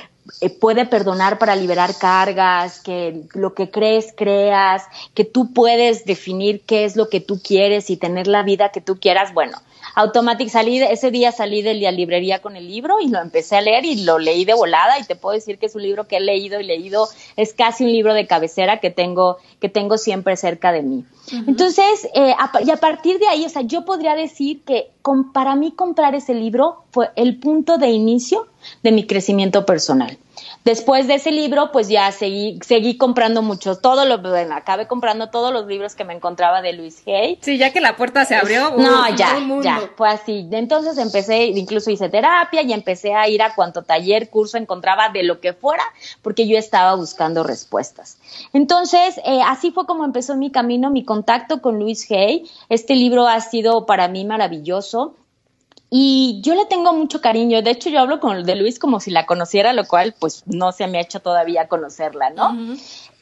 eh, 0.41 0.49
puede 0.49 0.86
perdonar 0.86 1.38
para 1.38 1.56
liberar 1.56 1.97
cargas, 1.97 2.82
que 2.82 3.23
lo 3.34 3.54
que 3.54 3.71
crees, 3.71 4.13
creas, 4.15 4.84
que 5.13 5.23
tú 5.23 5.54
puedes 5.54 6.04
definir 6.06 6.62
qué 6.65 6.84
es 6.84 6.97
lo 6.97 7.08
que 7.08 7.21
tú 7.21 7.41
quieres 7.41 7.89
y 7.89 7.97
tener 7.97 8.28
la 8.28 8.43
vida 8.43 8.69
que 8.69 8.82
tú 8.82 8.99
quieras, 8.99 9.34
bueno, 9.34 9.58
Automatic 9.95 10.49
salí, 10.49 10.82
ese 10.82 11.12
día 11.12 11.32
salí 11.32 11.62
de 11.62 11.75
la 11.75 11.91
librería 11.91 12.41
con 12.41 12.56
el 12.56 12.67
libro 12.67 12.99
y 12.99 13.10
lo 13.10 13.19
empecé 13.19 13.58
a 13.58 13.62
leer 13.62 13.86
y 13.86 14.03
lo 14.03 14.17
leí 14.17 14.43
de 14.45 14.53
volada 14.53 14.97
y 14.99 15.03
te 15.03 15.15
puedo 15.15 15.36
decir 15.36 15.60
que 15.60 15.67
es 15.67 15.75
un 15.75 15.84
libro 15.84 16.08
que 16.08 16.17
he 16.17 16.19
leído 16.19 16.60
y 16.60 16.63
leído, 16.63 17.08
es 17.36 17.53
casi 17.53 17.84
un 17.86 17.91
libro 17.91 18.13
de 18.13 18.25
cabecera 18.25 18.79
que 18.79 18.89
tengo, 18.89 19.38
que 19.60 19.69
tengo 19.69 19.97
siempre 19.97 20.36
cerca 20.36 20.71
de 20.71 20.82
mí. 20.82 21.06
Entonces, 21.47 22.08
eh, 22.15 22.36
y 22.65 22.71
a 22.71 22.77
partir 22.77 23.19
de 23.19 23.27
ahí, 23.27 23.45
o 23.45 23.49
sea, 23.49 23.62
yo 23.62 23.86
podría 23.86 24.15
decir 24.15 24.63
que 24.63 24.91
para 25.34 25.56
mí 25.56 25.71
comprar 25.71 26.15
ese 26.15 26.34
libro 26.34 26.84
fue 26.91 27.12
el 27.15 27.39
punto 27.39 27.77
de 27.77 27.89
inicio 27.89 28.47
de 28.82 28.91
mi 28.91 29.06
crecimiento 29.06 29.65
personal. 29.65 30.17
Después 30.63 31.08
de 31.08 31.15
ese 31.15 31.32
libro, 31.32 31.72
pues 31.72 31.89
ya 31.89 32.12
seguí, 32.12 32.60
seguí 32.65 32.98
comprando 32.98 33.41
muchos, 33.41 33.82
todo 33.82 34.06
lo, 34.06 34.19
bueno, 34.19 34.56
acabé 34.56 34.88
comprando 34.88 35.30
todos 35.30 35.52
los 35.52 35.67
libros 35.67 35.93
que 35.96 36.06
me 36.06 36.13
encontraba 36.13 36.62
de 36.62 36.74
Luis 36.74 37.04
Hay. 37.06 37.38
Sí, 37.41 37.58
ya 37.58 37.74
que 37.74 37.82
la 37.82 37.96
puerta 37.96 38.26
se 38.26 38.36
abrió. 38.36 38.72
no, 38.78 39.10
ya, 39.15 39.38
ya, 39.62 39.89
fue 39.96 40.10
así. 40.10 40.48
Entonces 40.52 40.98
empecé, 40.98 41.46
incluso 41.46 41.91
hice 41.91 42.10
terapia 42.10 42.62
y 42.62 42.72
empecé 42.72 43.13
a 43.13 43.28
ir 43.28 43.41
a 43.41 43.56
cuanto 43.56 43.84
taller, 43.84 44.30
curso 44.30 44.58
encontraba 44.58 45.10
de 45.10 45.24
lo 45.24 45.39
que 45.39 45.54
fuera, 45.54 45.84
porque 46.22 46.48
yo 46.48 46.58
estaba 46.58 46.96
buscando 46.96 47.43
respuestas. 47.43 48.17
Entonces, 48.54 49.17
eh, 49.26 49.41
así 49.46 49.72
fue 49.72 49.86
como 49.86 50.06
empezó 50.06 50.36
mi 50.36 50.52
camino, 50.52 50.89
mi 50.89 51.04
contacto 51.04 51.62
con 51.62 51.80
Luis 51.80 52.10
Hay. 52.10 52.50
Este 52.69 52.96
libro 52.96 53.28
ha 53.28 53.39
sido 53.41 53.86
para 53.86 54.08
mí 54.08 54.26
maravilloso. 54.26 55.15
Y 55.95 56.41
yo 56.41 56.56
le 56.56 56.65
tengo 56.65 56.91
mucho 56.91 57.21
cariño. 57.21 57.62
De 57.62 57.69
hecho, 57.69 57.88
yo 57.91 57.99
hablo 57.99 58.19
con 58.19 58.43
de 58.45 58.56
Luis 58.56 58.79
como 58.79 58.99
si 58.99 59.12
la 59.12 59.27
conociera, 59.27 59.73
lo 59.73 59.86
cual 59.86 60.15
pues 60.17 60.41
no 60.47 60.71
se 60.71 60.88
me 60.88 60.97
ha 60.97 61.01
hecho 61.01 61.19
todavía 61.19 61.67
conocerla, 61.67 62.32
¿no? 62.32 62.58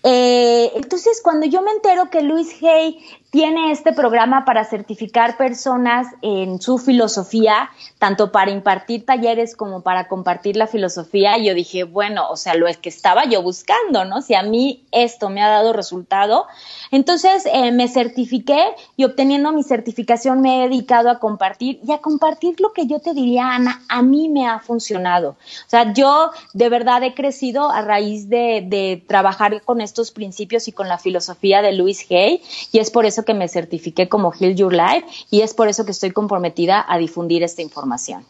Eh, 0.04 0.72
entonces, 0.76 1.22
cuando 1.24 1.46
yo 1.46 1.62
me 1.62 1.72
entero 1.72 2.10
que 2.10 2.22
Luis 2.22 2.56
Hay 2.64 3.00
tiene 3.32 3.72
este 3.72 3.94
programa 3.94 4.44
para 4.44 4.66
certificar 4.66 5.38
personas 5.38 6.08
en 6.22 6.62
su 6.62 6.78
filosofía, 6.78 7.70
tanto 7.98 8.32
para 8.32 8.52
impartir 8.52 9.06
talleres 9.06 9.56
como 9.56 9.82
para 9.82 10.10
compartir 10.10 10.58
la 10.58 10.68
filosofía. 10.68 11.38
Yo 11.38 11.54
dije, 11.54 11.86
bueno, 11.86 12.30
o 12.30 12.36
sea, 12.36 12.56
lo 12.56 12.68
es 12.68 12.78
que 12.78 12.90
estaba 12.90 13.24
yo 13.26 13.42
buscando, 13.42 14.04
¿no? 14.04 14.22
Si 14.22 14.36
a 14.36 14.44
mí 14.44 14.84
esto 14.92 15.30
me 15.30 15.42
ha 15.42 15.48
dado 15.48 15.72
resultado. 15.72 16.46
Entonces 16.92 17.46
eh, 17.46 17.72
me 17.72 17.88
certifiqué 17.88 18.62
y 18.98 19.06
obteniendo 19.06 19.54
mi 19.54 19.64
certificación 19.64 20.42
me 20.42 20.58
he 20.58 20.68
dedicado 20.68 21.10
a 21.10 21.20
compartir 21.20 21.80
y 21.88 21.94
a 21.94 22.00
compartir 22.00 22.60
lo 22.60 22.74
que 22.74 22.86
yo 22.86 23.00
te 23.00 23.14
diría, 23.14 23.56
Ana, 23.56 23.82
a 23.88 24.02
mí 24.02 24.28
me 24.28 24.46
ha 24.46 24.60
funcionado. 24.60 25.30
O 25.30 25.70
sea, 25.70 25.94
yo 25.94 26.32
de 26.54 26.68
verdad 26.68 27.02
he 27.04 27.14
crecido 27.14 27.72
a 27.72 27.82
raíz 27.82 28.28
de, 28.28 28.66
de 28.68 29.02
trabajar 29.08 29.62
con 29.62 29.80
estos 29.92 30.12
principios 30.12 30.70
y 30.70 30.72
con 30.72 30.88
la 30.88 30.98
filosofía 30.98 31.62
de 31.62 31.74
Luis 31.74 32.10
Hay 32.10 32.42
y 32.72 32.80
es 32.80 32.90
por 32.90 33.06
eso 33.06 33.24
que 33.24 33.34
me 33.34 33.50
certifiqué 33.50 34.08
como 34.08 34.32
Heal 34.32 34.56
Your 34.56 34.74
Life 34.74 35.06
y 35.30 35.42
es 35.42 35.54
por 35.54 35.68
eso 35.68 35.86
que 35.86 35.92
estoy 35.92 36.12
comprometida 36.12 36.86
a 36.88 36.98
difundir 36.98 37.44
esta 37.44 37.62
información. 37.62 38.26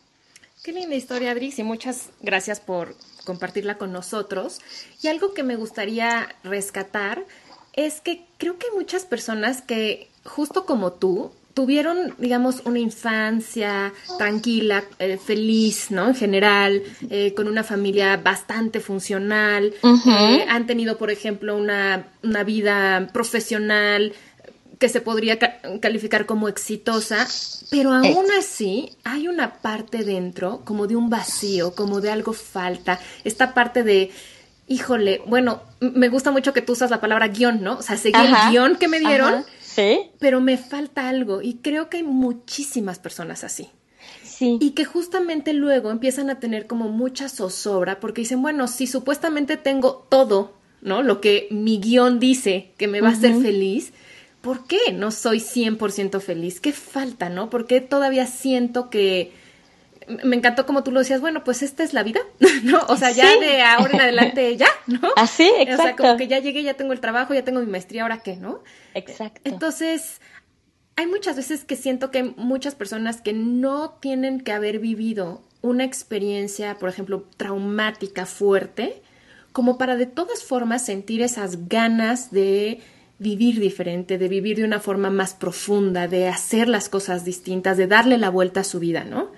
Qué 0.64 0.74
linda 0.74 0.96
historia, 0.96 1.32
Adri, 1.32 1.54
y 1.56 1.64
muchas 1.64 2.10
gracias 2.22 2.60
por 2.60 2.96
compartirla 3.26 3.78
con 3.78 3.92
nosotros. 3.92 4.60
Y 5.02 5.08
algo 5.08 5.34
que 5.34 5.44
me 5.44 5.56
gustaría 5.56 6.36
rescatar 6.44 7.26
es 7.74 8.02
que 8.02 8.26
creo 8.38 8.58
que 8.58 8.68
muchas 8.76 9.06
personas 9.06 9.62
que, 9.62 10.10
justo 10.24 10.66
como 10.66 10.94
tú, 10.94 11.32
tuvieron, 11.54 12.16
digamos, 12.18 12.62
una 12.66 12.80
infancia 12.80 13.94
tranquila, 14.18 14.84
eh, 15.00 15.18
feliz, 15.18 15.92
¿no? 15.92 16.08
En 16.08 16.16
general, 16.16 16.82
eh, 17.10 17.34
con 17.36 17.48
una 17.48 17.64
familia 17.64 18.18
bastante 18.18 18.80
funcional, 18.80 19.74
eh, 19.84 20.46
han 20.48 20.66
tenido, 20.68 20.98
por 20.98 21.12
ejemplo, 21.12 21.58
una, 21.58 22.08
una 22.24 22.44
vida 22.44 23.10
profesional 23.14 24.14
que 24.82 24.90
se 24.90 25.00
podría 25.00 25.38
calificar 25.80 26.26
como 26.26 26.50
exitosa, 26.50 27.28
pero 27.70 27.94
aún 27.94 28.26
así 28.38 28.90
hay 29.04 29.28
una 29.28 29.54
parte 29.62 30.04
dentro 30.04 30.62
como 30.66 30.88
de 30.88 30.96
un 30.96 31.08
vacío, 31.08 31.76
como 31.76 32.02
de 32.02 32.10
algo 32.10 32.34
falta, 32.34 33.00
esta 33.24 33.54
parte 33.54 33.84
de, 33.84 34.10
híjole, 34.68 35.22
bueno, 35.28 35.62
me 35.82 36.10
gusta 36.10 36.32
mucho 36.32 36.52
que 36.52 36.64
tú 36.64 36.74
usas 36.74 36.90
la 36.90 37.00
palabra 37.00 37.28
guion, 37.28 37.62
¿no? 37.62 37.74
O 37.74 37.82
sea, 37.84 37.96
seguí 37.96 38.20
el 38.20 38.34
guion 38.50 38.76
que 38.78 38.88
me 38.88 39.00
dieron, 39.00 39.46
sí. 39.76 40.12
pero 40.20 40.42
me 40.42 40.58
falta 40.58 41.10
algo 41.10 41.42
y 41.42 41.56
creo 41.56 41.90
que 41.90 41.98
hay 41.98 42.04
muchísimas 42.04 43.00
personas 43.00 43.44
así. 43.44 43.70
Sí. 44.24 44.58
Y 44.60 44.72
que 44.72 44.86
justamente 44.86 45.54
luego 45.54 45.92
empiezan 45.92 46.30
a 46.30 46.40
tener 46.40 46.66
como 46.66 46.90
mucha 46.90 47.30
zozobra 47.30 48.00
porque 48.00 48.22
dicen, 48.22 48.42
bueno, 48.42 48.68
si 48.68 48.88
supuestamente 48.88 49.58
tengo 49.58 50.08
todo, 50.10 50.54
¿no? 50.82 51.04
Lo 51.04 51.22
que 51.22 51.48
mi 51.52 51.80
guion 51.80 52.20
dice 52.20 52.72
que 52.78 52.88
me 52.88 53.02
va 53.02 53.10
a 53.10 53.14
hacer 53.14 53.36
feliz, 53.36 53.94
¿por 54.42 54.66
qué 54.66 54.92
no 54.94 55.12
soy 55.12 55.40
100% 55.40 56.20
feliz? 56.20 56.60
¿Qué 56.60 56.74
falta, 56.74 57.30
no? 57.30 57.50
¿Por 57.50 57.68
qué 57.68 57.82
todavía 57.82 58.26
siento 58.26 58.90
que... 58.90 59.32
Me 60.24 60.36
encantó 60.36 60.66
como 60.66 60.84
tú 60.84 60.92
lo 60.92 61.00
decías, 61.00 61.22
bueno, 61.22 61.44
pues 61.44 61.62
esta 61.62 61.84
es 61.84 61.94
la 61.94 62.04
vida, 62.04 62.22
¿no? 62.64 62.80
O 62.88 62.98
sea, 62.98 63.12
ya 63.12 63.40
de 63.40 63.62
ahora 63.62 63.94
en 63.94 64.02
adelante 64.02 64.58
ya, 64.58 64.70
¿no? 64.88 65.00
Así, 65.16 65.52
exacto. 65.60 65.82
O 65.82 65.86
sea, 65.86 65.96
como 65.96 66.18
que 66.18 66.28
ya 66.28 66.40
llegué, 66.40 66.64
ya 66.64 66.76
tengo 66.76 66.94
el 66.94 67.00
trabajo, 67.00 67.34
ya 67.34 67.44
tengo 67.44 67.60
mi 67.60 67.68
maestría, 67.68 68.04
¿ahora 68.04 68.22
qué, 68.24 68.36
no? 68.36 68.64
Exacto. 68.94 69.42
Entonces, 69.44 70.22
hay 70.96 71.08
muchas 71.08 71.36
veces 71.36 71.64
que 71.66 71.76
siento 71.76 72.12
que 72.12 72.20
hay 72.20 72.34
muchas 72.38 72.76
personas 72.76 73.22
que 73.22 73.34
no 73.34 73.92
tienen 74.02 74.42
que 74.42 74.52
haber 74.52 74.80
vivido 74.80 75.42
una 75.62 75.84
experiencia, 75.84 76.78
por 76.80 76.90
ejemplo, 76.90 77.28
traumática 77.38 78.26
fuerte, 78.26 79.02
como 79.52 79.78
para 79.78 79.96
de 79.96 80.06
todas 80.06 80.44
formas 80.44 80.86
sentir 80.86 81.22
esas 81.22 81.68
ganas 81.68 82.32
de 82.32 82.82
vivir 83.20 83.60
diferente, 83.60 84.18
de 84.18 84.28
vivir 84.28 84.58
de 84.58 84.64
una 84.64 84.80
forma 84.80 85.12
más 85.12 85.36
profunda, 85.36 86.08
de 86.08 86.28
hacer 86.28 86.68
las 86.68 86.90
cosas 86.90 87.24
distintas, 87.24 87.78
de 87.78 87.86
darle 87.86 88.18
la 88.18 88.30
vuelta 88.30 88.62
a 88.62 88.64
su 88.64 88.80
vida, 88.80 89.04
¿no? 89.04 89.30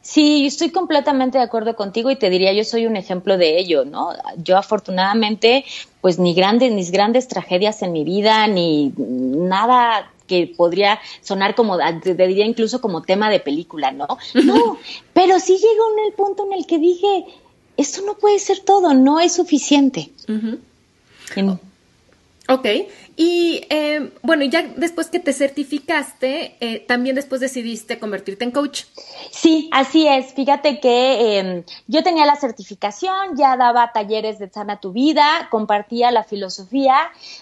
Sí, 0.00 0.46
estoy 0.46 0.70
completamente 0.70 1.38
de 1.38 1.44
acuerdo 1.44 1.76
contigo 1.76 2.10
y 2.10 2.16
te 2.16 2.30
diría, 2.30 2.52
yo 2.52 2.64
soy 2.64 2.86
un 2.86 2.96
ejemplo 2.96 3.36
de 3.36 3.58
ello, 3.58 3.84
¿no? 3.84 4.12
Yo 4.42 4.56
afortunadamente, 4.56 5.64
pues 6.00 6.18
ni 6.18 6.34
grandes, 6.34 6.72
ni 6.72 6.84
grandes 6.86 7.28
tragedias 7.28 7.82
en 7.82 7.92
mi 7.92 8.04
vida, 8.04 8.46
ni 8.46 8.92
nada 8.96 10.10
que 10.26 10.52
podría 10.56 11.00
sonar 11.22 11.54
como, 11.54 11.78
te 12.02 12.14
diría 12.14 12.46
incluso 12.46 12.80
como 12.80 13.02
tema 13.02 13.30
de 13.30 13.40
película, 13.40 13.90
¿no? 13.90 14.06
No, 14.34 14.78
pero 15.14 15.40
sí 15.40 15.54
llegó 15.54 15.92
en 15.98 16.06
el 16.06 16.12
punto 16.12 16.46
en 16.46 16.52
el 16.52 16.66
que 16.66 16.78
dije, 16.78 17.24
esto 17.76 18.02
no 18.02 18.14
puede 18.14 18.38
ser 18.38 18.60
todo, 18.60 18.94
no 18.94 19.20
es 19.20 19.32
suficiente. 19.32 20.10
Ok, 22.48 22.66
y 23.20 23.66
eh, 23.68 24.12
bueno, 24.22 24.44
ya 24.44 24.62
después 24.76 25.10
que 25.10 25.18
te 25.18 25.32
certificaste, 25.32 26.56
eh, 26.60 26.78
también 26.86 27.16
después 27.16 27.40
decidiste 27.40 27.98
convertirte 27.98 28.44
en 28.44 28.52
coach. 28.52 28.84
Sí, 29.32 29.68
así 29.72 30.06
es. 30.06 30.34
Fíjate 30.34 30.78
que 30.78 31.38
em, 31.38 31.64
yo 31.88 32.04
tenía 32.04 32.26
la 32.26 32.36
certificación, 32.36 33.36
ya 33.36 33.56
daba 33.56 33.90
talleres 33.90 34.38
de 34.38 34.48
sana 34.48 34.78
tu 34.78 34.92
vida, 34.92 35.48
compartía 35.50 36.12
la 36.12 36.22
filosofía, 36.22 36.94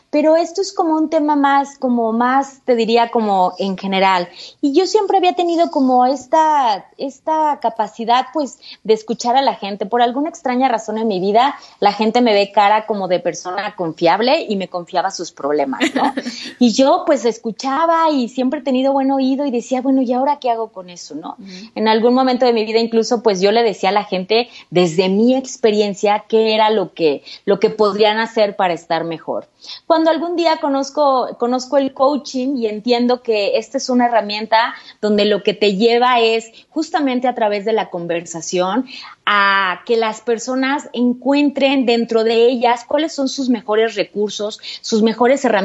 pero 0.09 0.37
esto 0.37 0.63
es 0.63 0.73
como 0.73 0.95
un 0.95 1.11
tema 1.11 1.37
más, 1.37 1.77
como 1.79 2.11
más, 2.15 2.63
te 2.65 2.75
diría, 2.75 3.11
como 3.11 3.53
en 3.59 3.77
general. 3.77 4.31
Y 4.63 4.73
yo 4.73 4.87
siempre 4.87 5.19
había 5.19 5.35
tenido 5.35 5.71
como 5.71 6.07
esta, 6.07 6.87
esta 6.97 7.59
capacidad, 7.61 8.29
pues, 8.33 8.59
de 8.83 8.95
escuchar 8.95 9.37
a 9.37 9.43
la 9.43 9.57
gente. 9.57 9.85
Por 9.85 10.01
alguna 10.01 10.31
extraña 10.31 10.69
razón 10.69 10.97
en 10.97 11.07
mi 11.07 11.21
vida, 11.21 11.55
la 11.81 11.93
gente 11.93 12.23
me 12.23 12.33
ve 12.33 12.51
cara 12.51 12.87
como 12.87 13.09
de 13.09 13.21
persona 13.21 13.77
confiable 13.77 14.47
y 14.49 14.57
me 14.57 14.69
confiaba 14.69 15.11
sus 15.11 15.33
problemas, 15.33 15.66
¿no? 15.69 16.15
y 16.59 16.73
yo, 16.73 17.05
pues, 17.07 17.25
escuchaba 17.25 18.11
y 18.11 18.29
siempre 18.29 18.61
he 18.61 18.63
tenido 18.63 18.93
buen 18.93 19.11
oído 19.11 19.47
y 19.47 19.51
decía, 19.51 19.81
bueno, 19.81 20.03
¿y 20.03 20.13
ahora 20.13 20.39
qué 20.41 20.51
hago 20.51 20.69
con 20.69 20.91
eso, 20.91 21.15
no? 21.15 21.37
En 21.75 21.89
algún 21.89 22.15
momento 22.15 22.47
de 22.47 22.53
mi 22.53 22.65
vida, 22.65 22.79
incluso, 22.79 23.23
pues, 23.23 23.41
yo 23.41 23.53
le 23.53 23.63
decía 23.63 23.91
a 23.91 23.93
la 23.93 24.05
gente, 24.05 24.49
desde 24.71 25.09
mi 25.09 25.35
experiencia, 25.37 26.25
qué 26.29 26.55
era 26.55 26.71
lo 26.71 26.95
que, 26.95 27.23
lo 27.45 27.61
que 27.61 27.71
podrían 27.71 28.19
hacer 28.19 28.57
para 28.57 28.75
estar 28.75 29.05
mejor. 29.05 29.49
Cuando 29.87 30.11
algún 30.11 30.37
día 30.37 30.59
conozco, 30.59 31.37
conozco 31.39 31.77
el 31.77 31.93
coaching 31.93 32.57
y 32.57 32.67
entiendo 32.67 33.23
que 33.23 33.59
esta 33.59 33.79
es 33.79 33.89
una 33.89 34.07
herramienta 34.07 34.75
donde 35.01 35.25
lo 35.25 35.43
que 35.43 35.55
te 35.55 35.77
lleva 35.77 36.21
es 36.21 36.51
justamente 36.71 37.29
a 37.29 37.35
través 37.35 37.65
de 37.65 37.73
la 37.73 37.91
conversación 37.91 38.87
a 39.25 39.83
que 39.87 39.97
las 39.97 40.21
personas 40.21 40.89
encuentren 40.93 41.85
dentro 41.85 42.23
de 42.23 42.47
ellas 42.47 42.85
cuáles 42.85 43.13
son 43.13 43.29
sus 43.29 43.49
mejores 43.49 43.97
recursos, 43.97 44.61
sus 44.81 45.03
mejores 45.03 45.45
herramientas 45.45 45.56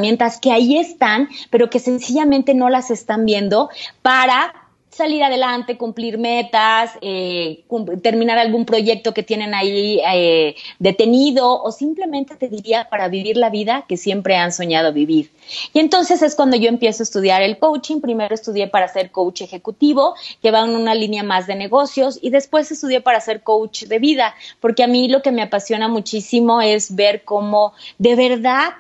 que 0.42 0.52
ahí 0.52 0.78
están, 0.78 1.30
pero 1.50 1.70
que 1.70 1.80
sencillamente 1.80 2.54
no 2.54 2.70
las 2.70 2.92
están 2.92 3.26
viendo 3.26 3.70
para 4.02 4.54
salir 4.92 5.24
adelante, 5.24 5.78
cumplir 5.78 6.18
metas, 6.18 6.92
eh, 7.02 7.64
terminar 8.04 8.38
algún 8.38 8.66
proyecto 8.66 9.14
que 9.14 9.24
tienen 9.24 9.54
ahí 9.54 10.02
eh, 10.14 10.56
detenido 10.80 11.64
o 11.64 11.72
simplemente 11.72 12.36
te 12.36 12.50
diría 12.50 12.90
para 12.90 13.08
vivir 13.08 13.38
la 13.38 13.50
vida 13.50 13.86
que 13.88 13.96
siempre 13.96 14.36
han 14.36 14.52
soñado 14.52 14.92
vivir. 14.92 15.32
Y 15.74 15.80
entonces 15.80 16.22
es 16.22 16.36
cuando 16.36 16.58
yo 16.58 16.68
empiezo 16.68 17.04
a 17.04 17.06
estudiar 17.06 17.42
el 17.42 17.58
coaching. 17.58 18.02
Primero 18.02 18.36
estudié 18.36 18.68
para 18.68 18.90
ser 18.90 19.12
coach 19.12 19.42
ejecutivo, 19.42 20.14
que 20.42 20.52
va 20.52 20.66
en 20.66 20.76
una 20.76 20.94
línea 20.94 21.24
más 21.24 21.48
de 21.48 21.56
negocios, 21.56 22.20
y 22.22 22.30
después 22.30 22.70
estudié 22.70 23.00
para 23.00 23.22
ser 23.22 23.44
coach 23.44 23.84
de 23.84 23.98
vida, 23.98 24.36
porque 24.60 24.84
a 24.84 24.88
mí 24.88 25.08
lo 25.08 25.22
que 25.22 25.32
me 25.32 25.42
apasiona 25.42 25.88
muchísimo 25.88 26.62
es 26.62 26.94
ver 26.96 27.24
cómo 27.24 27.74
de 27.98 28.16
verdad 28.16 28.74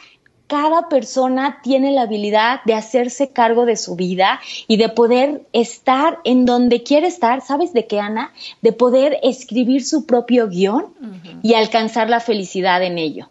cada 0.52 0.90
persona 0.90 1.62
tiene 1.64 1.94
la 1.94 2.02
habilidad 2.02 2.60
de 2.66 2.74
hacerse 2.74 3.32
cargo 3.32 3.66
de 3.66 3.78
su 3.78 3.96
vida 3.96 4.42
y 4.68 4.76
de 4.76 4.90
poder 4.90 5.44
estar 5.54 6.20
en 6.26 6.46
donde 6.46 6.84
quiere 6.84 7.08
estar, 7.08 7.40
¿sabes 7.40 7.72
de 7.72 7.88
qué, 7.88 8.02
Ana? 8.02 8.34
De 8.62 8.74
poder 8.74 9.18
escribir 9.24 9.86
su 9.86 10.06
propio 10.06 10.50
guion 10.50 10.88
y 11.42 11.54
alcanzar 11.54 12.10
la 12.10 12.20
felicidad 12.20 12.84
en 12.84 12.98
ello. 12.98 13.30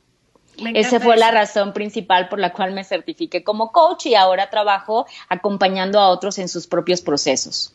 Esa 0.73 0.99
fue 0.99 1.19
la 1.19 1.31
razón 1.31 1.75
principal 1.75 2.31
por 2.31 2.39
la 2.39 2.55
cual 2.55 2.73
me 2.73 2.85
certifiqué 2.85 3.45
como 3.45 3.71
coach 3.71 4.07
y 4.07 4.15
ahora 4.15 4.49
trabajo 4.49 5.05
acompañando 5.29 6.01
a 6.01 6.09
otros 6.09 6.39
en 6.39 6.49
sus 6.49 6.67
propios 6.67 7.03
procesos. 7.03 7.75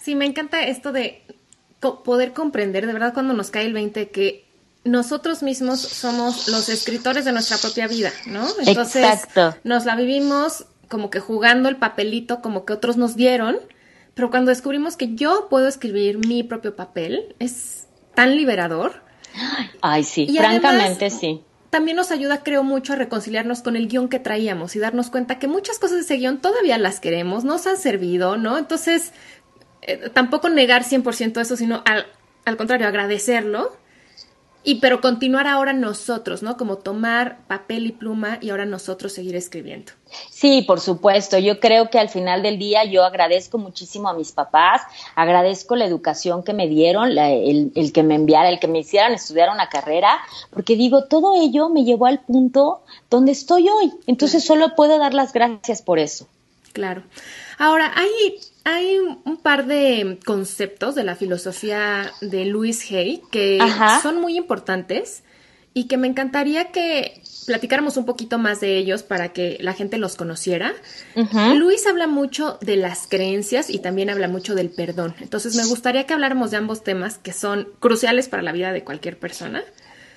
Sí, 0.00 0.14
me 0.14 0.24
encanta 0.24 0.62
esto 0.62 0.92
de 0.92 1.22
poder 2.04 2.32
comprender, 2.32 2.86
de 2.86 2.94
verdad, 2.94 3.12
cuando 3.12 3.34
nos 3.34 3.50
cae 3.50 3.66
el 3.66 3.74
20, 3.74 4.08
que 4.08 4.46
nosotros 4.84 5.42
mismos 5.42 5.80
somos 5.80 6.48
los 6.48 6.68
escritores 6.68 7.24
de 7.24 7.32
nuestra 7.32 7.56
propia 7.58 7.86
vida, 7.86 8.12
¿no? 8.26 8.46
Entonces 8.66 9.04
Exacto. 9.04 9.56
nos 9.64 9.84
la 9.84 9.94
vivimos 9.94 10.66
como 10.88 11.08
que 11.08 11.20
jugando 11.20 11.68
el 11.68 11.76
papelito 11.76 12.42
como 12.42 12.64
que 12.64 12.72
otros 12.72 12.96
nos 12.96 13.16
dieron, 13.16 13.58
pero 14.14 14.30
cuando 14.30 14.50
descubrimos 14.50 14.96
que 14.96 15.14
yo 15.14 15.48
puedo 15.48 15.68
escribir 15.68 16.18
mi 16.26 16.42
propio 16.42 16.76
papel, 16.76 17.34
es 17.38 17.86
tan 18.14 18.36
liberador. 18.36 19.02
Ay, 19.80 20.04
sí, 20.04 20.34
francamente 20.36 21.10
sí. 21.10 21.42
También 21.70 21.96
nos 21.96 22.10
ayuda, 22.10 22.42
creo, 22.42 22.62
mucho 22.64 22.92
a 22.92 22.96
reconciliarnos 22.96 23.62
con 23.62 23.76
el 23.76 23.88
guion 23.88 24.10
que 24.10 24.18
traíamos 24.18 24.76
y 24.76 24.78
darnos 24.78 25.08
cuenta 25.08 25.38
que 25.38 25.48
muchas 25.48 25.78
cosas 25.78 25.96
de 25.96 26.02
ese 26.02 26.16
guion 26.16 26.42
todavía 26.42 26.76
las 26.76 27.00
queremos, 27.00 27.44
nos 27.44 27.66
han 27.66 27.78
servido, 27.78 28.36
¿no? 28.36 28.58
Entonces, 28.58 29.12
eh, 29.80 30.10
tampoco 30.12 30.50
negar 30.50 30.84
100% 30.84 31.40
eso, 31.40 31.56
sino 31.56 31.82
al, 31.86 32.04
al 32.44 32.58
contrario, 32.58 32.86
agradecerlo 32.86 33.80
y 34.64 34.76
pero 34.76 35.00
continuar 35.00 35.46
ahora 35.46 35.72
nosotros, 35.72 36.42
¿no? 36.42 36.56
Como 36.56 36.76
tomar 36.76 37.38
papel 37.48 37.86
y 37.86 37.92
pluma 37.92 38.38
y 38.40 38.50
ahora 38.50 38.64
nosotros 38.64 39.12
seguir 39.12 39.34
escribiendo. 39.34 39.92
Sí, 40.30 40.62
por 40.62 40.80
supuesto. 40.80 41.38
Yo 41.38 41.58
creo 41.58 41.90
que 41.90 41.98
al 41.98 42.08
final 42.08 42.42
del 42.42 42.58
día 42.58 42.84
yo 42.84 43.04
agradezco 43.04 43.58
muchísimo 43.58 44.08
a 44.08 44.14
mis 44.14 44.32
papás, 44.32 44.82
agradezco 45.16 45.74
la 45.74 45.86
educación 45.86 46.42
que 46.42 46.52
me 46.52 46.68
dieron, 46.68 47.18
el, 47.18 47.72
el, 47.74 47.92
que 47.92 48.02
me 48.02 48.14
enviaran, 48.14 48.52
el 48.52 48.60
que 48.60 48.68
me 48.68 48.80
hicieran 48.80 49.12
estudiar 49.14 49.50
una 49.50 49.68
carrera, 49.68 50.20
porque 50.50 50.76
digo, 50.76 51.04
todo 51.04 51.40
ello 51.42 51.68
me 51.68 51.84
llevó 51.84 52.06
al 52.06 52.20
punto 52.20 52.82
donde 53.10 53.32
estoy 53.32 53.68
hoy. 53.68 53.92
Entonces 54.06 54.44
solo 54.44 54.74
puedo 54.76 54.98
dar 54.98 55.14
las 55.14 55.32
gracias 55.32 55.82
por 55.82 55.98
eso. 55.98 56.28
Claro. 56.72 57.02
Ahora, 57.58 57.92
hay 57.94 58.38
hay 58.64 58.98
un 59.24 59.36
par 59.38 59.66
de 59.66 60.18
conceptos 60.24 60.94
de 60.94 61.04
la 61.04 61.16
filosofía 61.16 62.12
de 62.20 62.44
Louis 62.44 62.90
Hay 62.90 63.22
que 63.30 63.58
son 64.02 64.20
muy 64.20 64.36
importantes 64.36 65.22
y 65.74 65.84
que 65.84 65.96
me 65.96 66.06
encantaría 66.06 66.70
que 66.70 67.22
platicáramos 67.46 67.96
un 67.96 68.04
poquito 68.04 68.38
más 68.38 68.60
de 68.60 68.76
ellos 68.76 69.02
para 69.02 69.32
que 69.32 69.58
la 69.60 69.72
gente 69.72 69.98
los 69.98 70.16
conociera. 70.16 70.74
Luis 71.54 71.86
habla 71.86 72.06
mucho 72.06 72.58
de 72.60 72.76
las 72.76 73.06
creencias 73.08 73.70
y 73.70 73.78
también 73.78 74.10
habla 74.10 74.28
mucho 74.28 74.54
del 74.54 74.70
perdón. 74.70 75.14
Entonces 75.20 75.56
me 75.56 75.64
gustaría 75.66 76.06
que 76.06 76.14
habláramos 76.14 76.50
de 76.50 76.58
ambos 76.58 76.84
temas 76.84 77.18
que 77.18 77.32
son 77.32 77.68
cruciales 77.80 78.28
para 78.28 78.42
la 78.42 78.52
vida 78.52 78.72
de 78.72 78.84
cualquier 78.84 79.18
persona. 79.18 79.64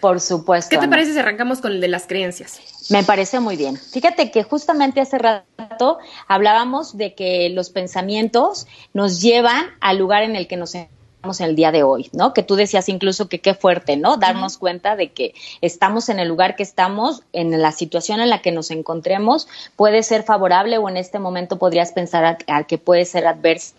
Por 0.06 0.22
supuesto. 0.22 0.70
¿Qué 0.70 0.78
te 0.78 0.88
parece 0.88 1.14
si 1.14 1.18
arrancamos 1.18 1.62
con 1.62 1.72
el 1.72 1.82
de 1.82 1.88
las 1.88 2.06
creencias? 2.06 2.60
Me 2.91 3.03
parece 3.03 3.39
muy 3.39 3.56
bien. 3.56 3.76
Fíjate 3.76 4.30
que 4.30 4.43
justamente 4.43 5.01
hace 5.01 5.18
rato 5.18 5.97
hablábamos 6.28 6.95
de 6.95 7.16
que 7.16 7.49
los 7.49 7.72
pensamientos 7.72 8.68
nos 8.93 9.20
llevan 9.20 9.66
al 9.82 9.97
lugar 9.97 10.22
en 10.22 10.36
el 10.36 10.47
que 10.47 10.58
nos 10.58 10.76
encontramos 10.76 11.39
en 11.39 11.47
el 11.47 11.56
día 11.56 11.72
de 11.72 11.82
hoy, 11.82 12.12
¿no? 12.14 12.36
Que 12.36 12.43
tú 12.43 12.56
decías 12.56 12.88
incluso 12.88 13.30
que 13.30 13.41
qué 13.41 13.56
fuerte, 13.56 13.97
¿no? 13.97 14.18
Darnos 14.18 14.60
cuenta 14.60 14.95
de 14.95 15.12
que 15.12 15.34
estamos 15.62 16.08
en 16.10 16.20
el 16.20 16.28
lugar 16.28 16.56
que 16.56 16.62
estamos, 16.62 17.24
en 17.34 17.60
la 17.60 17.72
situación 17.72 18.20
en 18.20 18.30
la 18.30 18.43
que 18.43 18.51
nos 18.51 18.70
encontremos, 18.70 19.47
puede 19.76 20.03
ser 20.03 20.22
favorable 20.22 20.78
o 20.78 20.88
en 20.88 20.97
este 20.97 21.18
momento 21.18 21.58
podrías 21.58 21.93
pensar 21.93 22.38
a, 22.45 22.64
que 22.66 22.78
puede 22.78 23.06
ser 23.06 23.26
adverso 23.26 23.74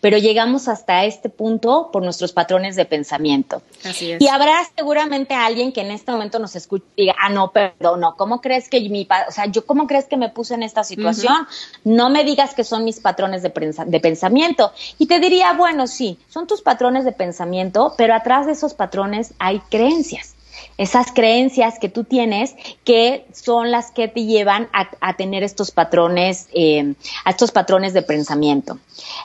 pero 0.00 0.18
llegamos 0.18 0.68
hasta 0.68 1.04
este 1.04 1.28
punto 1.28 1.90
por 1.92 2.02
nuestros 2.02 2.32
patrones 2.32 2.76
de 2.76 2.84
pensamiento. 2.84 3.62
Así 3.84 4.12
es. 4.12 4.20
Y 4.20 4.28
habrá 4.28 4.56
seguramente 4.76 5.34
alguien 5.34 5.72
que 5.72 5.80
en 5.80 5.90
este 5.90 6.12
momento 6.12 6.38
nos 6.38 6.56
escuche 6.56 6.84
y 6.96 7.02
diga, 7.02 7.14
ah, 7.20 7.28
no, 7.28 7.50
perdón, 7.52 8.00
no, 8.00 8.16
¿cómo 8.16 8.40
crees 8.40 8.68
que 8.68 8.80
mi, 8.88 9.06
o 9.28 9.32
sea, 9.32 9.46
yo, 9.46 9.66
¿cómo 9.66 9.86
crees 9.86 10.06
que 10.06 10.16
me 10.16 10.28
puse 10.28 10.54
en 10.54 10.62
esta 10.62 10.84
situación? 10.84 11.46
No 11.84 12.10
me 12.10 12.24
digas 12.24 12.54
que 12.54 12.64
son 12.64 12.84
mis 12.84 13.00
patrones 13.00 13.42
de, 13.42 13.52
de 13.86 14.00
pensamiento. 14.00 14.72
Y 14.98 15.06
te 15.06 15.20
diría, 15.20 15.52
bueno, 15.52 15.86
sí, 15.86 16.18
son 16.28 16.46
tus 16.46 16.62
patrones 16.62 17.04
de 17.04 17.12
pensamiento, 17.12 17.94
pero 17.96 18.14
atrás 18.14 18.46
de 18.46 18.52
esos 18.52 18.74
patrones 18.74 19.34
hay 19.38 19.60
creencias 19.70 20.35
esas 20.78 21.12
creencias 21.12 21.78
que 21.78 21.88
tú 21.88 22.04
tienes 22.04 22.54
que 22.84 23.24
son 23.32 23.70
las 23.70 23.90
que 23.90 24.08
te 24.08 24.24
llevan 24.24 24.68
a, 24.72 25.16
tener 25.16 25.42
estos 25.42 25.70
patrones, 25.70 26.48
eh, 26.52 26.94
a 27.24 27.30
estos 27.30 27.50
patrones 27.50 27.94
de 27.94 28.02
pensamiento. 28.02 28.78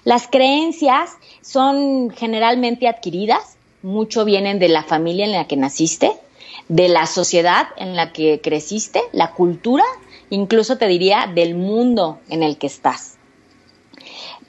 Las 0.03 0.27
creencias 0.27 1.11
son 1.41 2.11
generalmente 2.11 2.87
adquiridas, 2.87 3.57
mucho 3.81 4.25
vienen 4.25 4.59
de 4.59 4.69
la 4.69 4.83
familia 4.83 5.25
en 5.25 5.31
la 5.31 5.47
que 5.47 5.57
naciste, 5.57 6.11
de 6.67 6.87
la 6.87 7.05
sociedad 7.05 7.67
en 7.77 7.95
la 7.95 8.13
que 8.13 8.39
creciste, 8.41 9.01
la 9.11 9.31
cultura, 9.31 9.83
incluso 10.29 10.77
te 10.77 10.87
diría 10.87 11.29
del 11.33 11.55
mundo 11.55 12.19
en 12.29 12.43
el 12.43 12.57
que 12.57 12.67
estás. 12.67 13.10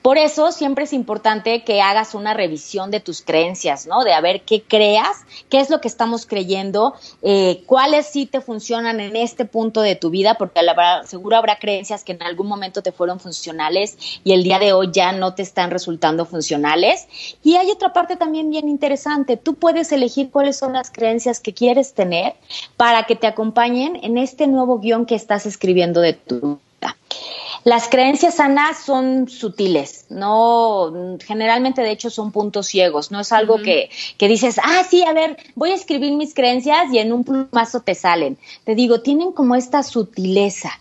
Por 0.03 0.19
eso 0.19 0.51
siempre 0.51 0.85
es 0.85 0.93
importante 0.93 1.63
que 1.63 1.81
hagas 1.81 2.15
una 2.15 2.35
revisión 2.35 2.91
de 2.91 2.99
tus 2.99 3.23
creencias, 3.23 3.87
¿no? 3.87 4.03
De 4.03 4.13
a 4.13 4.21
ver 4.21 4.43
qué 4.43 4.61
creas, 4.63 5.17
qué 5.49 5.61
es 5.61 5.71
lo 5.71 5.81
que 5.81 5.87
estamos 5.87 6.27
creyendo, 6.27 6.95
eh, 7.23 7.63
cuáles 7.67 8.07
sí 8.07 8.27
te 8.27 8.41
funcionan 8.41 8.99
en 8.99 9.15
este 9.15 9.45
punto 9.45 9.81
de 9.81 9.95
tu 9.95 10.11
vida, 10.11 10.35
porque 10.35 10.61
seguro 11.07 11.37
habrá 11.37 11.61
creencias 11.61 12.03
que 12.03 12.13
en 12.13 12.23
algún 12.25 12.49
momento 12.49 12.83
te 12.83 12.91
fueron 12.91 13.21
funcionales 13.21 13.97
y 14.25 14.33
el 14.33 14.43
día 14.43 14.59
de 14.59 14.73
hoy 14.73 14.91
ya 14.93 15.13
no 15.13 15.35
te 15.35 15.43
están 15.43 15.71
resultando 15.71 16.27
funcionales. 16.27 17.07
Y 17.45 17.55
hay 17.55 17.71
otra 17.71 17.93
parte 17.93 18.17
también 18.17 18.51
bien 18.51 18.69
interesante, 18.69 19.37
tú 19.37 19.55
puedes 19.55 19.93
elegir 19.93 20.31
cuáles 20.31 20.57
son 20.57 20.73
las 20.73 20.91
creencias 20.91 21.39
que 21.39 21.55
quieres 21.55 21.95
tener 21.95 22.35
para 22.77 23.05
que 23.05 23.15
te 23.15 23.29
acompañen 23.29 24.01
en 24.03 24.19
este 24.19 24.49
nuevo 24.49 24.81
guion 24.81 25.07
que 25.07 25.15
estás 25.15 25.47
escribiendo 25.47 26.01
de 26.01 26.15
tu 26.15 26.59
Las 27.65 27.89
creencias 27.89 28.37
sanas 28.37 28.79
son 28.85 29.29
sutiles, 29.29 30.07
no, 30.11 30.93
generalmente 31.25 31.81
de 31.81 31.93
hecho 31.93 32.11
son 32.11 32.33
puntos 32.33 32.67
ciegos, 32.67 33.13
no 33.13 33.21
es 33.21 33.31
algo 33.31 33.63
que, 33.63 33.89
que 34.19 34.27
dices, 34.27 34.59
ah, 34.61 34.83
sí, 34.89 35.05
a 35.05 35.13
ver, 35.13 35.37
voy 35.55 35.71
a 35.71 35.77
escribir 35.77 36.13
mis 36.15 36.35
creencias 36.35 36.93
y 36.93 36.99
en 36.99 37.13
un 37.13 37.23
plumazo 37.23 37.81
te 37.81 37.95
salen. 37.95 38.37
Te 38.65 38.75
digo, 38.75 39.01
tienen 39.01 39.31
como 39.31 39.55
esta 39.55 39.85
sutileza. 39.85 40.73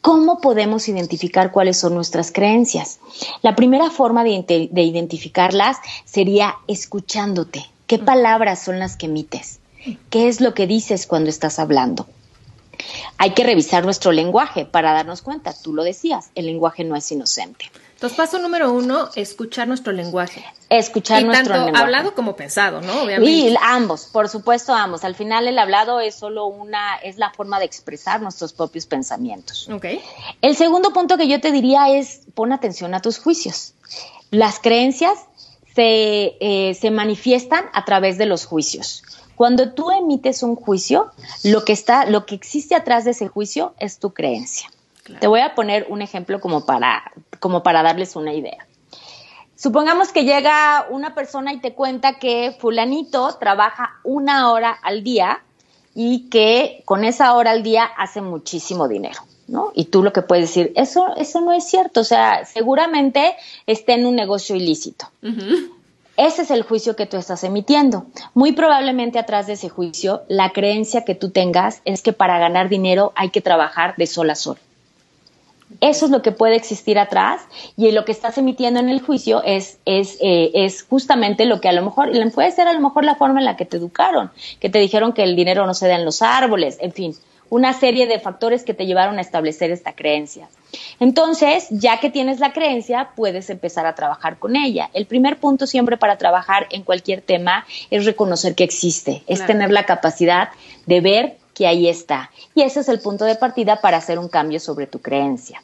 ¿Cómo 0.00 0.40
podemos 0.40 0.88
identificar 0.88 1.52
cuáles 1.52 1.78
son 1.78 1.94
nuestras 1.94 2.32
creencias? 2.32 3.00
La 3.42 3.54
primera 3.54 3.90
forma 3.90 4.24
de, 4.24 4.68
de 4.70 4.82
identificarlas 4.82 5.76
sería 6.06 6.54
escuchándote. 6.66 7.66
¿Qué 7.86 7.98
palabras 7.98 8.62
son 8.62 8.78
las 8.78 8.96
que 8.96 9.06
emites? 9.06 9.60
¿Qué 10.08 10.28
es 10.28 10.40
lo 10.40 10.54
que 10.54 10.66
dices 10.66 11.06
cuando 11.06 11.28
estás 11.28 11.58
hablando? 11.58 12.06
Hay 13.18 13.32
que 13.32 13.44
revisar 13.44 13.84
nuestro 13.84 14.12
lenguaje 14.12 14.64
para 14.64 14.92
darnos 14.92 15.22
cuenta, 15.22 15.54
tú 15.54 15.72
lo 15.72 15.84
decías, 15.84 16.30
el 16.34 16.46
lenguaje 16.46 16.84
no 16.84 16.96
es 16.96 17.10
inocente. 17.12 17.70
Entonces, 18.00 18.16
paso 18.16 18.38
número 18.38 18.72
uno, 18.72 19.10
escuchar 19.14 19.68
nuestro 19.68 19.92
lenguaje. 19.92 20.42
Escuchar 20.70 21.22
nuestro 21.22 21.48
tanto 21.48 21.66
lenguaje. 21.66 21.84
hablado 21.84 22.14
como 22.14 22.34
pensado, 22.34 22.80
¿no? 22.80 23.02
Obviamente. 23.02 23.30
Y 23.30 23.54
ambos, 23.60 24.06
por 24.06 24.30
supuesto 24.30 24.72
ambos. 24.72 25.04
Al 25.04 25.14
final 25.14 25.46
el 25.46 25.58
hablado 25.58 26.00
es 26.00 26.14
solo 26.14 26.46
una, 26.46 26.96
es 26.96 27.18
la 27.18 27.30
forma 27.30 27.58
de 27.58 27.66
expresar 27.66 28.22
nuestros 28.22 28.54
propios 28.54 28.86
pensamientos. 28.86 29.68
Ok. 29.68 29.84
El 30.40 30.56
segundo 30.56 30.94
punto 30.94 31.18
que 31.18 31.28
yo 31.28 31.42
te 31.42 31.52
diría 31.52 31.90
es 31.90 32.22
pon 32.32 32.54
atención 32.54 32.94
a 32.94 33.02
tus 33.02 33.18
juicios. 33.18 33.74
Las 34.30 34.60
creencias 34.60 35.18
se, 35.74 36.38
eh, 36.40 36.74
se 36.80 36.90
manifiestan 36.90 37.66
a 37.74 37.84
través 37.84 38.16
de 38.16 38.24
los 38.24 38.46
juicios. 38.46 39.02
Cuando 39.40 39.70
tú 39.72 39.90
emites 39.90 40.42
un 40.42 40.54
juicio, 40.54 41.12
lo 41.44 41.64
que 41.64 41.72
está, 41.72 42.04
lo 42.04 42.26
que 42.26 42.34
existe 42.34 42.74
atrás 42.74 43.06
de 43.06 43.12
ese 43.12 43.26
juicio 43.26 43.72
es 43.78 43.98
tu 43.98 44.12
creencia. 44.12 44.68
Te 45.18 45.26
voy 45.28 45.40
a 45.40 45.54
poner 45.54 45.86
un 45.88 46.02
ejemplo 46.02 46.42
como 46.42 46.66
para, 46.66 47.10
como 47.38 47.62
para 47.62 47.82
darles 47.82 48.16
una 48.16 48.34
idea. 48.34 48.66
Supongamos 49.56 50.12
que 50.12 50.24
llega 50.24 50.86
una 50.90 51.14
persona 51.14 51.54
y 51.54 51.58
te 51.58 51.72
cuenta 51.72 52.18
que 52.18 52.54
fulanito 52.60 53.34
trabaja 53.38 53.98
una 54.04 54.50
hora 54.50 54.72
al 54.72 55.02
día 55.02 55.42
y 55.94 56.28
que 56.28 56.82
con 56.84 57.02
esa 57.04 57.32
hora 57.32 57.52
al 57.52 57.62
día 57.62 57.84
hace 57.96 58.20
muchísimo 58.20 58.88
dinero. 58.88 59.22
¿No? 59.48 59.72
Y 59.74 59.86
tú 59.86 60.02
lo 60.02 60.12
que 60.12 60.20
puedes 60.20 60.50
decir, 60.50 60.70
eso, 60.76 61.16
eso 61.16 61.40
no 61.40 61.54
es 61.54 61.64
cierto, 61.64 62.02
o 62.02 62.04
sea, 62.04 62.44
seguramente 62.44 63.34
está 63.66 63.94
en 63.94 64.04
un 64.04 64.16
negocio 64.16 64.54
ilícito. 64.54 65.06
Ese 66.16 66.42
es 66.42 66.50
el 66.50 66.62
juicio 66.62 66.96
que 66.96 67.06
tú 67.06 67.16
estás 67.16 67.44
emitiendo. 67.44 68.06
Muy 68.34 68.52
probablemente 68.52 69.18
atrás 69.18 69.46
de 69.46 69.54
ese 69.54 69.68
juicio, 69.68 70.22
la 70.28 70.50
creencia 70.50 71.04
que 71.04 71.14
tú 71.14 71.30
tengas 71.30 71.80
es 71.84 72.02
que 72.02 72.12
para 72.12 72.38
ganar 72.38 72.68
dinero 72.68 73.12
hay 73.16 73.30
que 73.30 73.40
trabajar 73.40 73.94
de 73.96 74.06
sol 74.06 74.30
a 74.30 74.34
sol. 74.34 74.58
Eso 75.80 76.06
es 76.06 76.10
lo 76.10 76.20
que 76.20 76.32
puede 76.32 76.56
existir 76.56 76.98
atrás 76.98 77.42
y 77.76 77.90
lo 77.92 78.04
que 78.04 78.12
estás 78.12 78.36
emitiendo 78.38 78.80
en 78.80 78.88
el 78.88 79.00
juicio 79.00 79.42
es, 79.44 79.78
es, 79.84 80.18
eh, 80.20 80.50
es 80.52 80.82
justamente 80.82 81.46
lo 81.46 81.60
que 81.60 81.68
a 81.68 81.72
lo 81.72 81.82
mejor, 81.82 82.10
puede 82.34 82.50
ser 82.50 82.66
a 82.66 82.72
lo 82.72 82.80
mejor 82.80 83.04
la 83.04 83.14
forma 83.14 83.38
en 83.38 83.44
la 83.44 83.56
que 83.56 83.64
te 83.64 83.76
educaron, 83.76 84.32
que 84.58 84.68
te 84.68 84.80
dijeron 84.80 85.12
que 85.12 85.22
el 85.22 85.36
dinero 85.36 85.66
no 85.66 85.74
se 85.74 85.86
da 85.86 85.94
en 85.94 86.04
los 86.04 86.22
árboles, 86.22 86.76
en 86.80 86.92
fin, 86.92 87.14
una 87.50 87.72
serie 87.72 88.06
de 88.06 88.18
factores 88.20 88.64
que 88.64 88.74
te 88.74 88.86
llevaron 88.86 89.18
a 89.18 89.20
establecer 89.20 89.70
esta 89.70 89.92
creencia. 89.92 90.48
Entonces, 91.00 91.66
ya 91.70 91.98
que 92.00 92.08
tienes 92.08 92.38
la 92.38 92.52
creencia, 92.52 93.10
puedes 93.16 93.50
empezar 93.50 93.86
a 93.86 93.94
trabajar 93.94 94.38
con 94.38 94.56
ella. 94.56 94.88
El 94.94 95.06
primer 95.06 95.38
punto 95.38 95.66
siempre 95.66 95.96
para 95.96 96.16
trabajar 96.16 96.68
en 96.70 96.84
cualquier 96.84 97.20
tema 97.20 97.66
es 97.90 98.04
reconocer 98.04 98.54
que 98.54 98.64
existe, 98.64 99.22
es 99.26 99.44
tener 99.44 99.70
la 99.70 99.84
capacidad 99.84 100.50
de 100.86 101.00
ver 101.00 101.36
que 101.54 101.66
ahí 101.66 101.88
está. 101.88 102.30
Y 102.54 102.62
ese 102.62 102.80
es 102.80 102.88
el 102.88 103.00
punto 103.00 103.24
de 103.24 103.34
partida 103.34 103.80
para 103.80 103.98
hacer 103.98 104.18
un 104.18 104.28
cambio 104.28 104.60
sobre 104.60 104.86
tu 104.86 105.00
creencia. 105.00 105.62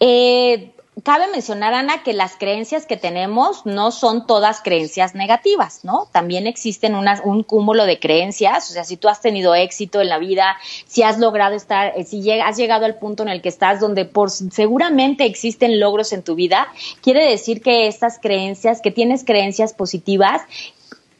Eh, 0.00 0.70
cabe 1.02 1.28
mencionar, 1.28 1.74
Ana, 1.74 2.02
que 2.02 2.12
las 2.12 2.36
creencias 2.36 2.86
que 2.86 2.96
tenemos 2.96 3.64
no 3.66 3.90
son 3.90 4.26
todas 4.26 4.62
creencias 4.62 5.14
negativas, 5.14 5.84
¿no? 5.84 6.08
También 6.12 6.46
existen 6.46 6.94
un 6.94 7.42
cúmulo 7.42 7.86
de 7.86 7.98
creencias, 7.98 8.70
o 8.70 8.72
sea, 8.72 8.84
si 8.84 8.96
tú 8.96 9.08
has 9.08 9.20
tenido 9.20 9.54
éxito 9.54 10.00
en 10.00 10.08
la 10.08 10.18
vida, 10.18 10.56
si 10.86 11.02
has 11.02 11.18
logrado 11.18 11.54
estar, 11.54 11.92
eh, 11.96 12.04
si 12.04 12.30
has 12.30 12.56
llegado 12.56 12.84
al 12.84 12.96
punto 12.96 13.22
en 13.22 13.28
el 13.28 13.42
que 13.42 13.48
estás, 13.48 13.80
donde 13.80 14.04
por 14.04 14.30
seguramente 14.30 15.24
existen 15.24 15.80
logros 15.80 16.12
en 16.12 16.22
tu 16.22 16.34
vida, 16.34 16.68
quiere 17.02 17.28
decir 17.28 17.62
que 17.62 17.86
estas 17.86 18.18
creencias, 18.18 18.80
que 18.80 18.90
tienes 18.90 19.24
creencias 19.24 19.74
positivas, 19.74 20.42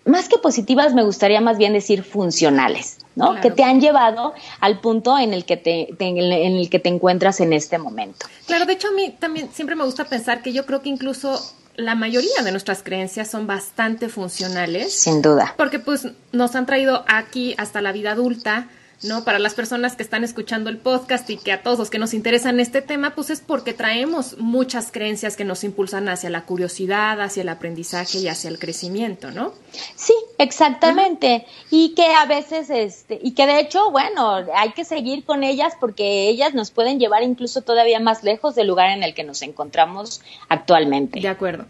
más 0.09 0.28
que 0.28 0.38
positivas, 0.38 0.94
me 0.94 1.04
gustaría 1.04 1.40
más 1.40 1.59
bien 1.59 1.72
decir 1.72 2.02
funcionales. 2.02 2.98
¿no? 3.14 3.40
Que 3.40 3.50
te 3.50 3.64
han 3.64 3.80
llevado 3.80 4.32
al 4.61 4.80
punto 4.80 5.18
en 5.18 5.34
el 5.34 5.44
que 5.44 5.56
te, 5.56 5.88
en 5.98 6.56
el 6.56 6.70
que 6.70 6.78
te 6.78 6.88
encuentras 6.88 7.40
en 7.40 7.52
este 7.52 7.76
momento. 7.76 8.26
Claro, 8.46 8.64
de 8.64 8.74
hecho 8.74 8.88
a 8.88 8.92
mí 8.92 9.14
también 9.18 9.50
siempre 9.52 9.74
me 9.74 9.84
gusta 9.84 10.04
pensar 10.04 10.40
que 10.40 10.52
yo 10.52 10.64
creo 10.66 10.82
que 10.82 10.88
incluso 10.88 11.40
la 11.74 11.94
mayoría 11.94 12.42
de 12.44 12.50
nuestras 12.50 12.82
creencias 12.82 13.28
son 13.28 13.46
bastante 13.46 14.09
funcionales. 14.09 14.92
Sin 14.92 15.20
duda. 15.20 15.54
Porque 15.56 15.78
pues 15.80 16.09
nos 16.32 16.54
han 16.54 16.66
traído 16.66 17.04
aquí 17.09 17.54
hasta 17.59 17.80
la 17.82 17.92
vida 17.92 18.12
adulta 18.12 18.68
¿no? 19.03 19.24
Para 19.24 19.38
las 19.38 19.55
personas 19.55 19.94
que 19.94 20.03
están 20.03 20.24
escuchando 20.24 20.70
el 20.70 20.78
podcast 20.78 21.28
y 21.30 21.36
que 21.36 21.53
a 21.53 21.62
todos 21.62 21.78
los 21.78 21.90
que 21.90 21.99
nos 21.99 22.14
interesan 22.14 22.61
este 22.61 22.82
tema, 22.82 23.14
pues 23.14 23.30
es 23.30 23.40
porque 23.40 23.72
traemos 23.72 24.38
muchas 24.38 24.90
creencias 24.90 25.36
que 25.36 25.44
nos 25.44 25.62
impulsan 25.64 26.09
hacia 26.09 26.30
la 26.30 26.44
curiosidad, 26.44 27.20
hacia 27.20 27.42
el 27.42 27.49
aprendizaje 27.49 28.18
y 28.18 28.28
hacia 28.28 28.51
el 28.51 28.59
crecimiento, 28.59 29.30
¿no? 29.30 29.53
Sí, 29.94 30.14
exactamente. 30.38 31.46
Y 31.70 31.94
que 31.94 32.07
a 32.07 32.26
veces, 32.26 32.70
este, 32.70 33.18
y 33.22 33.32
que 33.32 33.46
de 33.46 33.61
hecho, 33.61 33.90
bueno, 33.90 34.44
hay 34.55 34.72
que 34.72 34.84
seguir 34.84 35.24
con 35.24 35.44
ellas 35.44 35.74
porque 35.78 36.28
ellas 36.28 36.55
nos 36.55 36.70
pueden 36.70 36.99
llevar 36.99 37.22
incluso 37.22 37.62
todavía 37.62 38.01
más 38.01 38.24
lejos 38.24 38.55
del 38.55 38.66
lugar 38.66 38.90
en 38.90 39.03
el 39.03 39.14
que 39.14 39.24
nos 39.24 39.42
encontramos 39.42 40.20
actualmente. 40.49 41.20
De 41.20 41.28
acuerdo. 41.28 41.66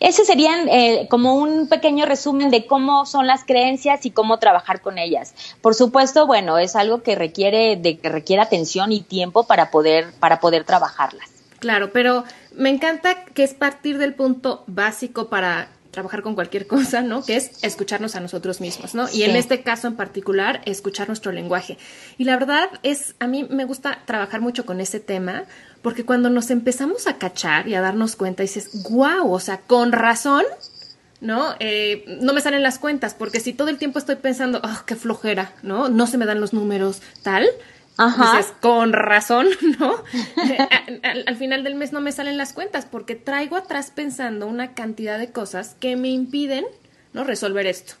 Ese 0.00 0.24
sería 0.24 0.62
eh, 0.68 1.06
como 1.08 1.34
un 1.34 1.68
pequeño 1.68 2.06
resumen 2.06 2.50
de 2.50 2.66
cómo 2.66 3.06
son 3.06 3.26
las 3.26 3.44
creencias 3.44 4.06
y 4.06 4.10
cómo 4.10 4.38
trabajar 4.38 4.80
con 4.80 4.98
ellas. 4.98 5.34
Por 5.60 5.74
supuesto, 5.74 6.26
bueno, 6.26 6.58
es 6.58 6.76
algo 6.76 7.02
que 7.02 7.14
requiere 7.14 7.76
de 7.76 7.98
que 7.98 8.08
requiere 8.08 8.42
atención 8.42 8.92
y 8.92 9.02
tiempo 9.02 9.46
para 9.46 9.70
poder 9.70 10.12
para 10.18 10.40
poder 10.40 10.64
trabajarlas. 10.64 11.28
Claro, 11.58 11.90
pero 11.92 12.24
me 12.54 12.70
encanta 12.70 13.24
que 13.24 13.42
es 13.42 13.54
partir 13.54 13.98
del 13.98 14.14
punto 14.14 14.64
básico 14.66 15.28
para 15.28 15.68
trabajar 15.96 16.22
con 16.22 16.34
cualquier 16.34 16.66
cosa, 16.74 17.00
¿no? 17.02 17.24
Que 17.24 17.36
es 17.36 17.64
escucharnos 17.64 18.14
a 18.16 18.20
nosotros 18.20 18.60
mismos, 18.60 18.94
¿no? 18.94 19.08
Y 19.12 19.22
en 19.22 19.34
este 19.34 19.62
caso 19.62 19.88
en 19.88 19.96
particular, 19.96 20.60
escuchar 20.66 21.08
nuestro 21.08 21.32
lenguaje. 21.32 21.78
Y 22.18 22.24
la 22.24 22.36
verdad 22.36 22.68
es, 22.82 23.16
a 23.18 23.26
mí 23.26 23.46
me 23.48 23.64
gusta 23.64 24.02
trabajar 24.04 24.40
mucho 24.40 24.66
con 24.66 24.80
ese 24.80 25.00
tema, 25.00 25.44
porque 25.86 26.04
cuando 26.04 26.30
nos 26.30 26.50
empezamos 26.50 27.06
a 27.06 27.16
cachar 27.16 27.68
y 27.68 27.76
a 27.76 27.80
darnos 27.80 28.16
cuenta, 28.16 28.42
dices, 28.42 28.90
wow, 28.90 29.30
o 29.30 29.38
sea, 29.38 29.58
con 29.58 29.92
razón, 29.92 30.42
¿no? 31.20 31.54
Eh, 31.60 32.18
no 32.22 32.32
me 32.32 32.40
salen 32.40 32.64
las 32.64 32.80
cuentas, 32.80 33.14
porque 33.14 33.38
si 33.38 33.52
todo 33.52 33.68
el 33.68 33.78
tiempo 33.78 34.00
estoy 34.00 34.16
pensando, 34.16 34.60
oh, 34.64 34.82
qué 34.84 34.96
flojera, 34.96 35.52
¿no? 35.62 35.88
No 35.88 36.08
se 36.08 36.18
me 36.18 36.26
dan 36.26 36.40
los 36.40 36.52
números, 36.52 37.02
tal. 37.22 37.46
Ajá. 37.98 38.36
Dices, 38.36 38.52
con 38.60 38.94
razón, 38.94 39.46
¿no? 39.78 40.02
al, 41.04 41.36
final 41.36 41.62
del 41.62 41.76
mes 41.76 41.92
no 41.92 42.00
me 42.00 42.10
salen 42.10 42.36
las 42.36 42.52
cuentas 42.52 42.84
porque 42.84 43.14
traigo 43.14 43.54
atrás 43.54 43.92
pensando 43.94 44.48
una 44.48 44.74
cantidad 44.74 45.20
de 45.20 45.30
cosas 45.30 45.76
que 45.78 45.94
me 45.94 46.08
impiden, 46.08 46.64
¿no? 47.12 47.22
Resolver 47.22 47.64
esto. 47.64 47.94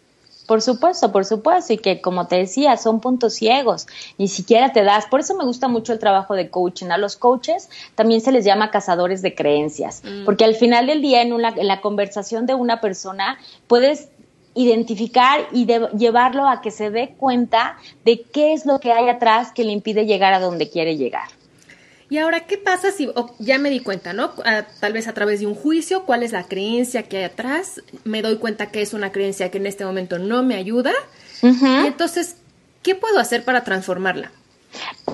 Por 0.46 0.62
supuesto, 0.62 1.12
por 1.12 1.24
supuesto, 1.24 1.72
y 1.72 1.78
que 1.78 2.00
como 2.00 2.26
te 2.26 2.36
decía, 2.36 2.76
son 2.76 3.00
puntos 3.00 3.34
ciegos, 3.34 3.86
ni 4.18 4.28
siquiera 4.28 4.72
te 4.72 4.84
das. 4.84 5.06
Por 5.06 5.20
eso 5.20 5.34
me 5.36 5.44
gusta 5.44 5.68
mucho 5.68 5.92
el 5.92 5.98
trabajo 5.98 6.34
de 6.34 6.50
coaching. 6.50 6.86
A 6.86 6.98
los 6.98 7.16
coaches 7.16 7.68
también 7.94 8.20
se 8.20 8.32
les 8.32 8.44
llama 8.44 8.70
cazadores 8.70 9.22
de 9.22 9.34
creencias, 9.34 10.02
mm. 10.04 10.24
porque 10.24 10.44
al 10.44 10.54
final 10.54 10.86
del 10.86 11.02
día, 11.02 11.22
en, 11.22 11.32
una, 11.32 11.48
en 11.48 11.66
la 11.66 11.80
conversación 11.80 12.46
de 12.46 12.54
una 12.54 12.80
persona, 12.80 13.38
puedes 13.66 14.08
identificar 14.54 15.46
y 15.52 15.66
llevarlo 15.66 16.48
a 16.48 16.62
que 16.62 16.70
se 16.70 16.90
dé 16.90 17.14
cuenta 17.18 17.76
de 18.04 18.22
qué 18.22 18.54
es 18.54 18.64
lo 18.64 18.80
que 18.80 18.90
hay 18.90 19.08
atrás 19.08 19.52
que 19.52 19.64
le 19.64 19.72
impide 19.72 20.06
llegar 20.06 20.32
a 20.32 20.40
donde 20.40 20.70
quiere 20.70 20.96
llegar. 20.96 21.28
Y 22.08 22.18
ahora, 22.18 22.46
¿qué 22.46 22.56
pasa 22.56 22.92
si 22.92 23.10
ya 23.38 23.58
me 23.58 23.68
di 23.68 23.80
cuenta, 23.80 24.12
¿no? 24.12 24.30
tal 24.80 24.92
vez 24.92 25.08
a 25.08 25.14
través 25.14 25.40
de 25.40 25.46
un 25.46 25.54
juicio, 25.54 26.04
cuál 26.04 26.22
es 26.22 26.32
la 26.32 26.44
creencia 26.44 27.02
que 27.02 27.18
hay 27.18 27.24
atrás, 27.24 27.82
me 28.04 28.22
doy 28.22 28.36
cuenta 28.38 28.66
que 28.66 28.80
es 28.80 28.94
una 28.94 29.10
creencia 29.10 29.50
que 29.50 29.58
en 29.58 29.66
este 29.66 29.84
momento 29.84 30.18
no 30.18 30.42
me 30.42 30.54
ayuda. 30.54 30.92
Y 31.42 31.86
entonces, 31.86 32.36
¿qué 32.82 32.94
puedo 32.94 33.18
hacer 33.18 33.44
para 33.44 33.64
transformarla? 33.64 34.30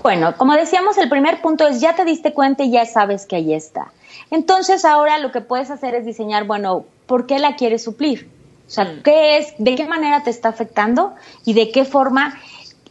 Bueno, 0.03 0.37
como 0.37 0.55
decíamos, 0.55 0.99
el 0.99 1.09
primer 1.09 1.41
punto 1.41 1.67
es 1.67 1.81
ya 1.81 1.95
te 1.95 2.05
diste 2.05 2.35
cuenta 2.35 2.65
y 2.65 2.73
ya 2.73 2.85
sabes 2.85 3.27
que 3.27 3.37
ahí 3.37 3.55
está. 3.55 3.93
Entonces, 4.31 4.85
ahora 4.85 5.19
lo 5.19 5.33
que 5.33 5.41
puedes 5.41 5.71
hacer 5.71 5.95
es 5.95 6.05
diseñar, 6.05 6.45
bueno, 6.45 6.85
¿por 7.07 7.27
qué 7.27 7.39
la 7.39 7.57
quieres 7.57 7.83
suplir? 7.83 8.29
O 8.67 8.71
sea, 8.71 8.85
mm. 8.85 9.03
¿qué 9.03 9.39
es, 9.39 9.55
de 9.59 9.75
qué 9.75 9.87
manera 9.87 10.23
te 10.23 10.31
está 10.31 10.49
afectando 10.49 11.15
y 11.45 11.55
de 11.55 11.71
qué 11.71 11.85
forma 11.85 12.39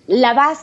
la 0.08 0.34
vas 0.34 0.60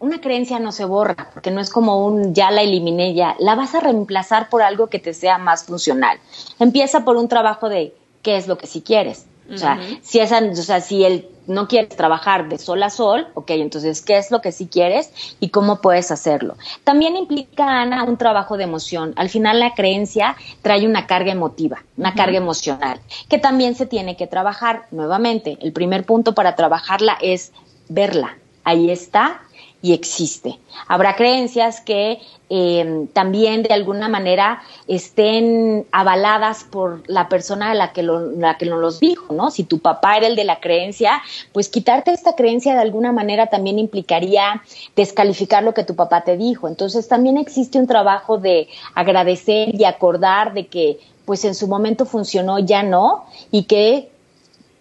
una 0.00 0.20
creencia 0.20 0.58
no 0.58 0.72
se 0.72 0.84
borra, 0.84 1.30
porque 1.32 1.50
no 1.50 1.60
es 1.60 1.70
como 1.70 2.04
un 2.04 2.34
ya 2.34 2.50
la 2.50 2.62
eliminé 2.62 3.14
ya, 3.14 3.36
la 3.38 3.54
vas 3.54 3.74
a 3.74 3.80
reemplazar 3.80 4.48
por 4.48 4.62
algo 4.62 4.88
que 4.88 4.98
te 4.98 5.14
sea 5.14 5.38
más 5.38 5.64
funcional. 5.64 6.18
Empieza 6.58 7.04
por 7.04 7.16
un 7.16 7.28
trabajo 7.28 7.68
de 7.68 7.94
qué 8.22 8.36
es 8.36 8.48
lo 8.48 8.58
que 8.58 8.66
sí 8.66 8.80
quieres. 8.80 9.26
O 9.52 9.58
sea, 9.58 9.80
si 10.00 10.20
esa, 10.20 10.38
o 10.38 10.54
sea, 10.54 10.80
si 10.80 11.04
él 11.04 11.28
no 11.48 11.66
quieres 11.66 11.96
trabajar 11.96 12.48
de 12.48 12.56
sol 12.56 12.84
a 12.84 12.90
sol, 12.90 13.26
ok, 13.34 13.50
entonces, 13.50 14.00
¿qué 14.00 14.16
es 14.16 14.30
lo 14.30 14.40
que 14.40 14.52
sí 14.52 14.68
quieres 14.68 15.10
y 15.40 15.48
cómo 15.48 15.80
puedes 15.80 16.12
hacerlo? 16.12 16.54
También 16.84 17.16
implica, 17.16 17.80
Ana, 17.80 18.04
un 18.04 18.16
trabajo 18.16 18.56
de 18.56 18.62
emoción. 18.64 19.12
Al 19.16 19.28
final, 19.28 19.58
la 19.58 19.74
creencia 19.74 20.36
trae 20.62 20.86
una 20.86 21.08
carga 21.08 21.32
emotiva, 21.32 21.82
una 21.96 22.14
carga 22.14 22.38
emocional, 22.38 23.00
que 23.28 23.38
también 23.38 23.74
se 23.74 23.86
tiene 23.86 24.16
que 24.16 24.28
trabajar. 24.28 24.86
Nuevamente, 24.92 25.58
el 25.60 25.72
primer 25.72 26.04
punto 26.04 26.32
para 26.32 26.54
trabajarla 26.54 27.18
es 27.20 27.50
verla. 27.88 28.36
Ahí 28.62 28.88
está, 28.88 29.40
y 29.82 29.94
existe. 29.94 30.58
Habrá 30.88 31.16
creencias 31.16 31.80
que 31.80 32.20
eh, 32.50 33.06
también 33.12 33.62
de 33.62 33.72
alguna 33.72 34.08
manera 34.08 34.60
estén 34.88 35.86
avaladas 35.92 36.64
por 36.64 37.02
la 37.08 37.28
persona 37.28 37.70
a 37.70 37.74
la 37.74 37.92
que, 37.92 38.02
lo, 38.02 38.32
la 38.32 38.58
que 38.58 38.66
nos 38.66 38.80
los 38.80 39.00
dijo, 39.00 39.32
¿no? 39.32 39.50
Si 39.50 39.64
tu 39.64 39.78
papá 39.78 40.16
era 40.16 40.26
el 40.26 40.36
de 40.36 40.44
la 40.44 40.60
creencia, 40.60 41.22
pues 41.52 41.68
quitarte 41.68 42.12
esta 42.12 42.34
creencia 42.34 42.74
de 42.74 42.80
alguna 42.80 43.12
manera 43.12 43.46
también 43.46 43.78
implicaría 43.78 44.62
descalificar 44.96 45.62
lo 45.62 45.72
que 45.72 45.84
tu 45.84 45.94
papá 45.94 46.22
te 46.24 46.36
dijo. 46.36 46.68
Entonces 46.68 47.08
también 47.08 47.38
existe 47.38 47.78
un 47.78 47.86
trabajo 47.86 48.36
de 48.38 48.68
agradecer 48.94 49.74
y 49.74 49.84
acordar 49.84 50.52
de 50.52 50.66
que 50.66 50.98
pues 51.24 51.44
en 51.44 51.54
su 51.54 51.68
momento 51.68 52.04
funcionó, 52.04 52.58
ya 52.58 52.82
no, 52.82 53.24
y 53.52 53.62
que 53.62 54.10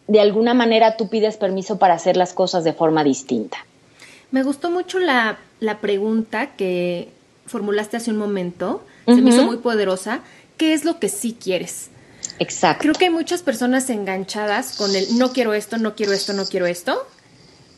de 0.08 0.20
alguna 0.20 0.56
manera 0.56 0.98
tú 0.98 1.08
pides 1.08 1.38
permiso 1.38 1.78
para 1.78 1.94
hacer 1.94 2.18
las 2.18 2.34
cosas 2.34 2.64
de 2.64 2.74
forma 2.74 3.04
distinta. 3.04 3.58
Me 4.32 4.44
gustó 4.44 4.70
mucho 4.70 5.00
la, 5.00 5.40
pregunta 5.82 6.56
que 6.56 7.10
formulaste 7.46 7.98
hace 7.98 8.12
un 8.12 8.18
momento. 8.18 8.86
Se 9.06 9.16
me 9.16 9.32
hizo 9.32 9.44
muy 9.44 9.58
poderosa. 9.58 10.22
¿Qué 10.58 10.74
es 10.74 10.86
lo 10.86 11.00
que 11.00 11.10
sí 11.10 11.36
quieres? 11.40 11.90
Exacto. 12.38 12.84
Creo 12.84 12.94
que 12.94 13.06
hay 13.06 13.12
muchas 13.12 13.42
personas 13.42 13.90
enganchadas 13.90 14.78
con 14.78 14.96
el 14.96 15.18
no 15.18 15.34
quiero 15.34 15.54
esto, 15.54 15.78
no 15.78 15.96
quiero 15.96 16.14
esto, 16.14 16.34
no 16.34 16.46
quiero 16.46 16.68
esto, 16.68 17.08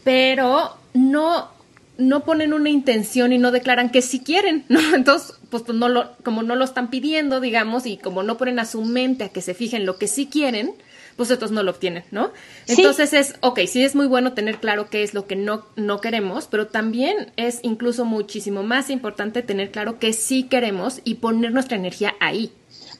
pero 0.03 0.75
no, 0.93 1.49
no 1.97 2.23
ponen 2.25 2.53
una 2.53 2.69
intención 2.69 3.31
y 3.33 3.37
no 3.37 3.51
declaran 3.51 3.89
que 3.89 4.01
sí 4.01 4.19
quieren, 4.19 4.65
¿no? 4.67 4.79
Entonces, 4.95 5.35
pues, 5.49 5.63
pues 5.63 5.77
no 5.77 5.89
lo, 5.89 6.15
como 6.23 6.43
no 6.43 6.55
lo 6.55 6.65
están 6.65 6.89
pidiendo, 6.89 7.39
digamos, 7.39 7.85
y 7.85 7.97
como 7.97 8.23
no 8.23 8.37
ponen 8.37 8.59
a 8.59 8.65
su 8.65 8.81
mente 8.83 9.25
a 9.25 9.29
que 9.29 9.41
se 9.41 9.53
fijen 9.53 9.85
lo 9.85 9.97
que 9.97 10.07
sí 10.07 10.27
quieren, 10.27 10.73
pues 11.21 11.29
otros 11.29 11.51
no 11.51 11.61
lo 11.61 11.69
obtienen, 11.69 12.03
¿no? 12.09 12.31
Entonces 12.65 13.13
es, 13.13 13.35
ok, 13.41 13.59
sí 13.67 13.83
es 13.83 13.93
muy 13.93 14.07
bueno 14.07 14.33
tener 14.33 14.57
claro 14.57 14.89
qué 14.89 15.03
es 15.03 15.13
lo 15.13 15.27
que 15.27 15.35
no, 15.35 15.67
no 15.75 16.01
queremos, 16.01 16.47
pero 16.47 16.65
también 16.65 17.31
es 17.35 17.59
incluso 17.61 18.05
muchísimo 18.05 18.63
más 18.63 18.89
importante 18.89 19.43
tener 19.43 19.69
claro 19.69 19.99
que 19.99 20.13
sí 20.13 20.41
queremos 20.41 20.99
y 21.03 21.15
poner 21.15 21.51
nuestra 21.51 21.77
energía 21.77 22.15
ahí. 22.19 22.51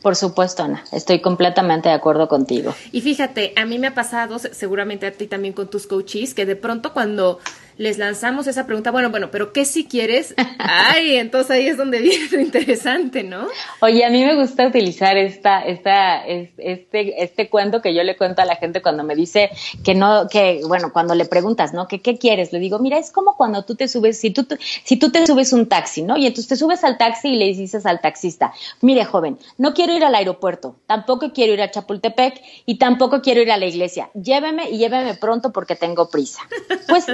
Por 0.04 0.16
supuesto, 0.16 0.62
Ana, 0.62 0.84
estoy 0.92 1.20
completamente 1.20 1.90
de 1.90 1.96
acuerdo 1.96 2.28
contigo. 2.28 2.76
Y 2.92 3.02
fíjate, 3.02 3.54
a 3.56 3.66
mí 3.66 3.80
me 3.80 3.88
ha 3.88 3.96
pasado, 3.96 4.38
seguramente 4.38 5.08
a 5.08 5.12
ti 5.12 5.26
también 5.26 5.56
con 5.56 5.72
tus 5.72 5.88
coaches, 5.88 6.36
que 6.36 6.46
de 6.46 6.56
pronto 6.56 6.94
cuando 6.94 7.40
les 7.78 7.98
lanzamos 7.98 8.48
esa 8.48 8.66
pregunta, 8.66 8.92
bueno, 8.92 9.10
bueno, 9.10 9.30
pero 9.32 9.54
¿qué 9.54 9.66
si 9.66 9.86
quieres? 9.86 10.34
Ay, 10.60 11.16
entonces 11.16 11.52
ahí 11.52 11.68
es 11.68 11.78
donde 11.78 12.00
viene 12.00 12.26
lo 12.32 12.40
interesante, 12.40 13.24
¿no? 13.24 13.48
Oye, 13.82 14.06
a 14.06 14.10
mí 14.10 14.24
me 14.24 14.36
gusta 14.36 14.68
utilizar 14.68 15.18
esta, 15.18 15.62
esta, 15.62 16.26
este, 16.26 17.24
este 17.24 17.50
cuento 17.50 17.82
que 17.82 17.94
yo 17.94 18.04
le 18.04 18.18
cuento 18.18 18.42
a 18.42 18.46
la 18.46 18.56
gente 18.56 18.82
cuando 18.82 19.04
me 19.04 19.16
dice 19.16 19.50
que 19.84 19.96
no, 19.96 20.28
que, 20.30 20.62
bueno, 20.68 20.92
cuando 20.94 21.16
le 21.16 21.26
preguntas, 21.26 21.74
¿no? 21.74 21.88
¿Qué, 21.88 22.02
quieres? 22.02 22.54
Le 22.54 22.60
digo, 22.60 22.80
mira, 22.80 22.98
es 22.98 23.12
como 23.12 23.36
cuando 23.36 23.64
tú 23.64 23.76
te 23.76 23.88
subes, 23.88 24.20
si 24.20 24.32
tú, 24.32 24.46
si 24.84 24.98
tú 24.98 25.12
te 25.12 25.26
subes 25.26 25.54
un 25.54 25.68
taxi, 25.68 26.04
¿no? 26.04 26.18
Y 26.18 26.28
entonces 26.28 26.48
te 26.48 26.56
subes 26.56 26.84
al 26.84 26.98
taxi 26.98 27.30
y 27.30 27.36
le 27.38 27.46
dices 27.46 27.86
al 27.86 28.02
taxista, 28.02 28.54
mire, 28.82 29.06
joven, 29.06 29.38
no 29.58 29.74
quiero 29.74 29.96
ir 29.96 30.04
al 30.04 30.16
aeropuerto, 30.16 30.76
tampoco 30.88 31.32
quiero 31.34 31.54
ir 31.54 31.62
a 31.62 31.72
Chapultepec 31.72 32.42
y 32.66 32.78
tampoco 32.78 33.22
quiero 33.22 33.42
ir 33.42 33.52
a 33.52 33.58
la 33.58 33.66
iglesia. 33.66 34.10
Lléveme 34.14 34.70
y 34.70 34.78
lléveme 34.78 35.16
pronto 35.16 35.52
porque 35.52 35.76
tengo 35.76 36.10
prisa. 36.10 36.42
Pues, 36.88 37.06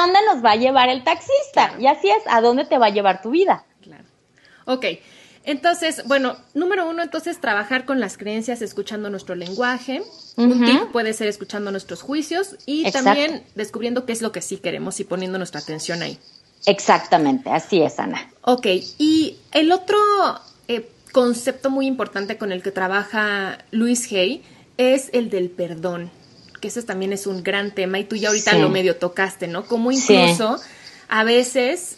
¿a 0.00 0.06
dónde 0.06 0.20
nos 0.32 0.44
va 0.44 0.52
a 0.52 0.56
llevar 0.56 0.88
el 0.88 1.04
taxista. 1.04 1.74
Y 1.78 1.86
así 1.86 2.08
es, 2.08 2.22
a 2.26 2.40
dónde 2.40 2.64
te 2.64 2.78
va 2.78 2.86
a 2.86 2.90
llevar 2.90 3.22
tu 3.22 3.30
vida. 3.30 3.64
Claro. 3.82 4.04
Ok. 4.64 4.86
Entonces, 5.44 6.02
bueno, 6.06 6.36
número 6.54 6.88
uno, 6.88 7.02
entonces 7.02 7.40
trabajar 7.40 7.86
con 7.86 7.98
las 7.98 8.18
creencias 8.18 8.60
escuchando 8.60 9.08
nuestro 9.08 9.34
lenguaje. 9.34 10.02
Un 10.36 10.64
tip 10.64 10.92
puede 10.92 11.12
ser 11.12 11.28
escuchando 11.28 11.70
nuestros 11.70 12.02
juicios 12.02 12.56
y 12.66 12.90
también 12.90 13.42
descubriendo 13.54 14.04
qué 14.04 14.12
es 14.12 14.22
lo 14.22 14.32
que 14.32 14.42
sí 14.42 14.58
queremos 14.58 15.00
y 15.00 15.04
poniendo 15.04 15.38
nuestra 15.38 15.60
atención 15.60 16.02
ahí. 16.02 16.18
Exactamente, 16.66 17.50
así 17.50 17.80
es, 17.80 17.98
Ana. 17.98 18.30
Ok, 18.42 18.66
y 18.98 19.38
el 19.52 19.72
otro 19.72 19.98
eh, 20.68 20.90
concepto 21.12 21.70
muy 21.70 21.86
importante 21.86 22.36
con 22.36 22.52
el 22.52 22.62
que 22.62 22.70
trabaja 22.70 23.58
Luis 23.70 24.12
Hay 24.12 24.42
es 24.76 25.08
el 25.14 25.30
del 25.30 25.50
perdón 25.50 26.10
que 26.60 26.68
eso 26.68 26.82
también 26.82 27.12
es 27.12 27.26
un 27.26 27.42
gran 27.42 27.72
tema 27.72 27.98
y 27.98 28.04
tú 28.04 28.16
ya 28.16 28.28
ahorita 28.28 28.56
lo 28.58 28.68
medio 28.68 28.96
tocaste, 28.96 29.46
¿no? 29.46 29.64
Como 29.66 29.90
incluso 29.92 30.58
a 31.08 31.24
veces 31.24 31.96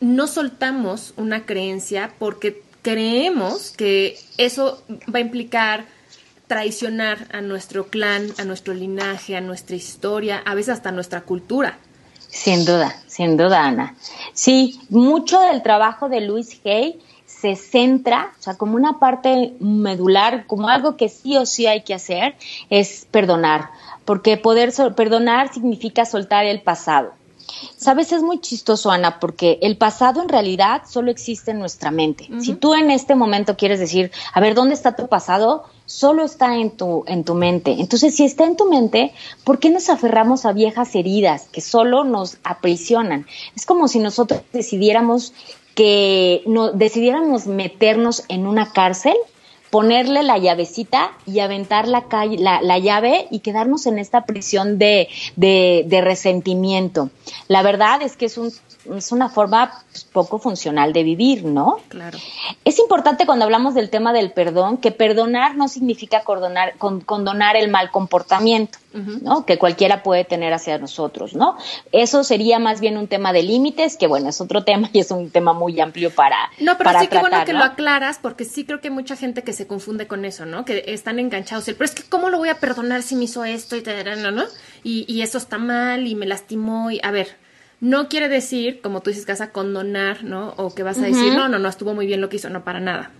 no 0.00 0.26
soltamos 0.26 1.12
una 1.16 1.44
creencia 1.44 2.12
porque 2.18 2.62
creemos 2.82 3.72
que 3.76 4.18
eso 4.36 4.82
va 5.12 5.18
a 5.18 5.22
implicar 5.22 5.86
traicionar 6.46 7.28
a 7.32 7.40
nuestro 7.40 7.88
clan, 7.88 8.28
a 8.38 8.44
nuestro 8.44 8.74
linaje, 8.74 9.36
a 9.36 9.40
nuestra 9.40 9.76
historia, 9.76 10.42
a 10.44 10.54
veces 10.54 10.74
hasta 10.74 10.90
nuestra 10.90 11.20
cultura. 11.20 11.78
Sin 12.28 12.64
duda, 12.64 12.94
sin 13.06 13.36
duda, 13.36 13.64
Ana. 13.64 13.96
Sí, 14.32 14.80
mucho 14.88 15.40
del 15.40 15.62
trabajo 15.62 16.08
de 16.08 16.22
Luis 16.22 16.60
Hay 16.64 17.00
se 17.26 17.54
centra, 17.54 18.32
o 18.38 18.42
sea, 18.42 18.54
como 18.56 18.74
una 18.74 18.98
parte 18.98 19.54
medular, 19.60 20.46
como 20.46 20.68
algo 20.68 20.96
que 20.96 21.08
sí 21.08 21.36
o 21.36 21.46
sí 21.46 21.66
hay 21.66 21.82
que 21.82 21.94
hacer, 21.94 22.34
es 22.68 23.06
perdonar 23.10 23.70
porque 24.08 24.38
poder 24.38 24.72
perdonar 24.96 25.52
significa 25.52 26.06
soltar 26.06 26.46
el 26.46 26.62
pasado. 26.62 27.12
Sabes, 27.76 28.10
es 28.10 28.22
muy 28.22 28.40
chistoso, 28.40 28.90
Ana, 28.90 29.20
porque 29.20 29.58
el 29.60 29.76
pasado 29.76 30.22
en 30.22 30.30
realidad 30.30 30.84
solo 30.88 31.10
existe 31.10 31.50
en 31.50 31.58
nuestra 31.58 31.90
mente. 31.90 32.26
Si 32.40 32.54
tú 32.54 32.72
en 32.72 32.90
este 32.90 33.14
momento 33.14 33.58
quieres 33.58 33.80
decir, 33.80 34.10
a 34.32 34.40
ver, 34.40 34.54
¿dónde 34.54 34.72
está 34.72 34.96
tu 34.96 35.08
pasado? 35.08 35.64
Solo 35.84 36.24
está 36.24 36.56
en 36.56 36.70
tu, 36.70 37.04
en 37.06 37.22
tu 37.22 37.34
mente. 37.34 37.72
Entonces, 37.78 38.16
si 38.16 38.24
está 38.24 38.46
en 38.46 38.56
tu 38.56 38.70
mente, 38.70 39.12
¿por 39.44 39.58
qué 39.58 39.68
nos 39.68 39.90
aferramos 39.90 40.46
a 40.46 40.54
viejas 40.54 40.94
heridas 40.94 41.46
que 41.52 41.60
solo 41.60 42.02
nos 42.04 42.38
aprisionan? 42.44 43.26
Es 43.54 43.66
como 43.66 43.88
si 43.88 43.98
nosotros 43.98 44.40
decidiéramos 44.54 45.34
que 45.74 46.42
no, 46.46 46.72
decidiéramos 46.72 47.46
meternos 47.46 48.24
en 48.28 48.46
una 48.46 48.72
cárcel 48.72 49.16
ponerle 49.70 50.22
la 50.22 50.38
llavecita 50.38 51.12
y 51.26 51.40
aventar 51.40 51.88
la, 51.88 52.06
la, 52.38 52.60
la 52.62 52.78
llave 52.78 53.26
y 53.30 53.40
quedarnos 53.40 53.86
en 53.86 53.98
esta 53.98 54.24
prisión 54.24 54.78
de, 54.78 55.08
de, 55.36 55.84
de 55.86 56.00
resentimiento. 56.00 57.10
La 57.48 57.62
verdad 57.62 58.02
es 58.02 58.16
que 58.16 58.26
es 58.26 58.38
un 58.38 58.50
es 58.96 59.12
una 59.12 59.28
forma 59.28 59.72
pues, 59.90 60.04
poco 60.04 60.38
funcional 60.38 60.92
de 60.92 61.02
vivir, 61.02 61.44
¿no? 61.44 61.78
Claro. 61.88 62.18
Es 62.64 62.78
importante 62.78 63.26
cuando 63.26 63.44
hablamos 63.44 63.74
del 63.74 63.90
tema 63.90 64.12
del 64.12 64.32
perdón 64.32 64.78
que 64.78 64.90
perdonar 64.90 65.56
no 65.56 65.68
significa 65.68 66.22
condonar, 66.22 66.74
condonar 66.78 67.56
el 67.56 67.70
mal 67.70 67.90
comportamiento, 67.90 68.78
¿no? 69.22 69.44
Que 69.44 69.58
cualquiera 69.58 70.02
puede 70.02 70.24
tener 70.24 70.52
hacia 70.52 70.78
nosotros, 70.78 71.34
¿no? 71.34 71.56
Eso 71.92 72.24
sería 72.24 72.58
más 72.58 72.80
bien 72.80 72.96
un 72.96 73.06
tema 73.06 73.32
de 73.32 73.42
límites, 73.42 73.96
que 73.96 74.06
bueno, 74.06 74.30
es 74.30 74.40
otro 74.40 74.64
tema 74.68 74.88
y 74.92 75.00
es 75.00 75.10
un 75.10 75.30
tema 75.30 75.52
muy 75.52 75.78
amplio 75.80 76.10
para. 76.10 76.50
No, 76.58 76.76
pero 76.78 76.90
para 76.90 77.00
sí 77.00 77.08
que 77.08 77.18
bueno 77.18 77.44
que 77.44 77.52
¿no? 77.52 77.60
lo 77.60 77.64
aclaras, 77.66 78.18
porque 78.20 78.44
sí 78.44 78.64
creo 78.64 78.80
que 78.80 78.88
hay 78.88 78.94
mucha 78.94 79.16
gente 79.16 79.42
que 79.42 79.52
se 79.52 79.66
confunde 79.66 80.06
con 80.06 80.24
eso, 80.24 80.46
¿no? 80.46 80.64
Que 80.64 80.84
están 80.88 81.18
enganchados. 81.18 81.64
Pero 81.66 81.84
es 81.84 81.94
que, 81.94 82.02
¿cómo 82.04 82.30
lo 82.30 82.38
voy 82.38 82.48
a 82.48 82.58
perdonar 82.58 83.02
si 83.02 83.14
me 83.14 83.24
hizo 83.24 83.44
esto 83.44 83.76
y 83.76 83.82
te 83.82 83.98
¿no? 84.16 84.44
Y, 84.82 85.04
y 85.12 85.22
eso 85.22 85.38
está 85.38 85.58
mal 85.58 86.06
y 86.06 86.14
me 86.14 86.26
lastimó 86.26 86.90
y 86.90 87.00
a 87.02 87.10
ver 87.10 87.36
no 87.80 88.08
quiere 88.08 88.28
decir, 88.28 88.80
como 88.80 89.00
tú 89.00 89.10
dices, 89.10 89.24
que 89.24 89.32
vas 89.32 89.40
a 89.40 89.52
condonar, 89.52 90.24
¿no? 90.24 90.54
O 90.56 90.74
que 90.74 90.82
vas 90.82 90.98
a 90.98 91.02
decir, 91.02 91.32
no, 91.34 91.48
no, 91.48 91.58
no, 91.58 91.68
estuvo 91.68 91.94
muy 91.94 92.06
bien 92.06 92.20
lo 92.20 92.28
que 92.28 92.36
hizo, 92.36 92.50
no, 92.50 92.64
para 92.64 92.80
nada. 92.80 93.12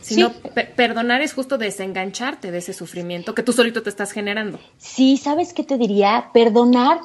Sino 0.00 0.32
perdonar 0.76 1.20
es 1.20 1.34
justo 1.34 1.58
desengancharte 1.58 2.50
de 2.50 2.58
ese 2.58 2.72
sufrimiento 2.72 3.34
que 3.34 3.42
tú 3.42 3.52
solito 3.52 3.82
te 3.82 3.90
estás 3.90 4.12
generando. 4.12 4.58
Sí, 4.78 5.18
¿sabes 5.18 5.52
qué 5.52 5.62
te 5.62 5.76
diría? 5.76 6.30
Perdonar 6.32 7.00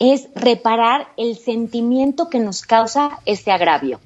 es 0.00 0.28
reparar 0.34 1.08
el 1.16 1.36
sentimiento 1.36 2.28
que 2.28 2.40
nos 2.40 2.62
causa 2.62 3.20
ese 3.24 3.52
agravio. 3.52 4.00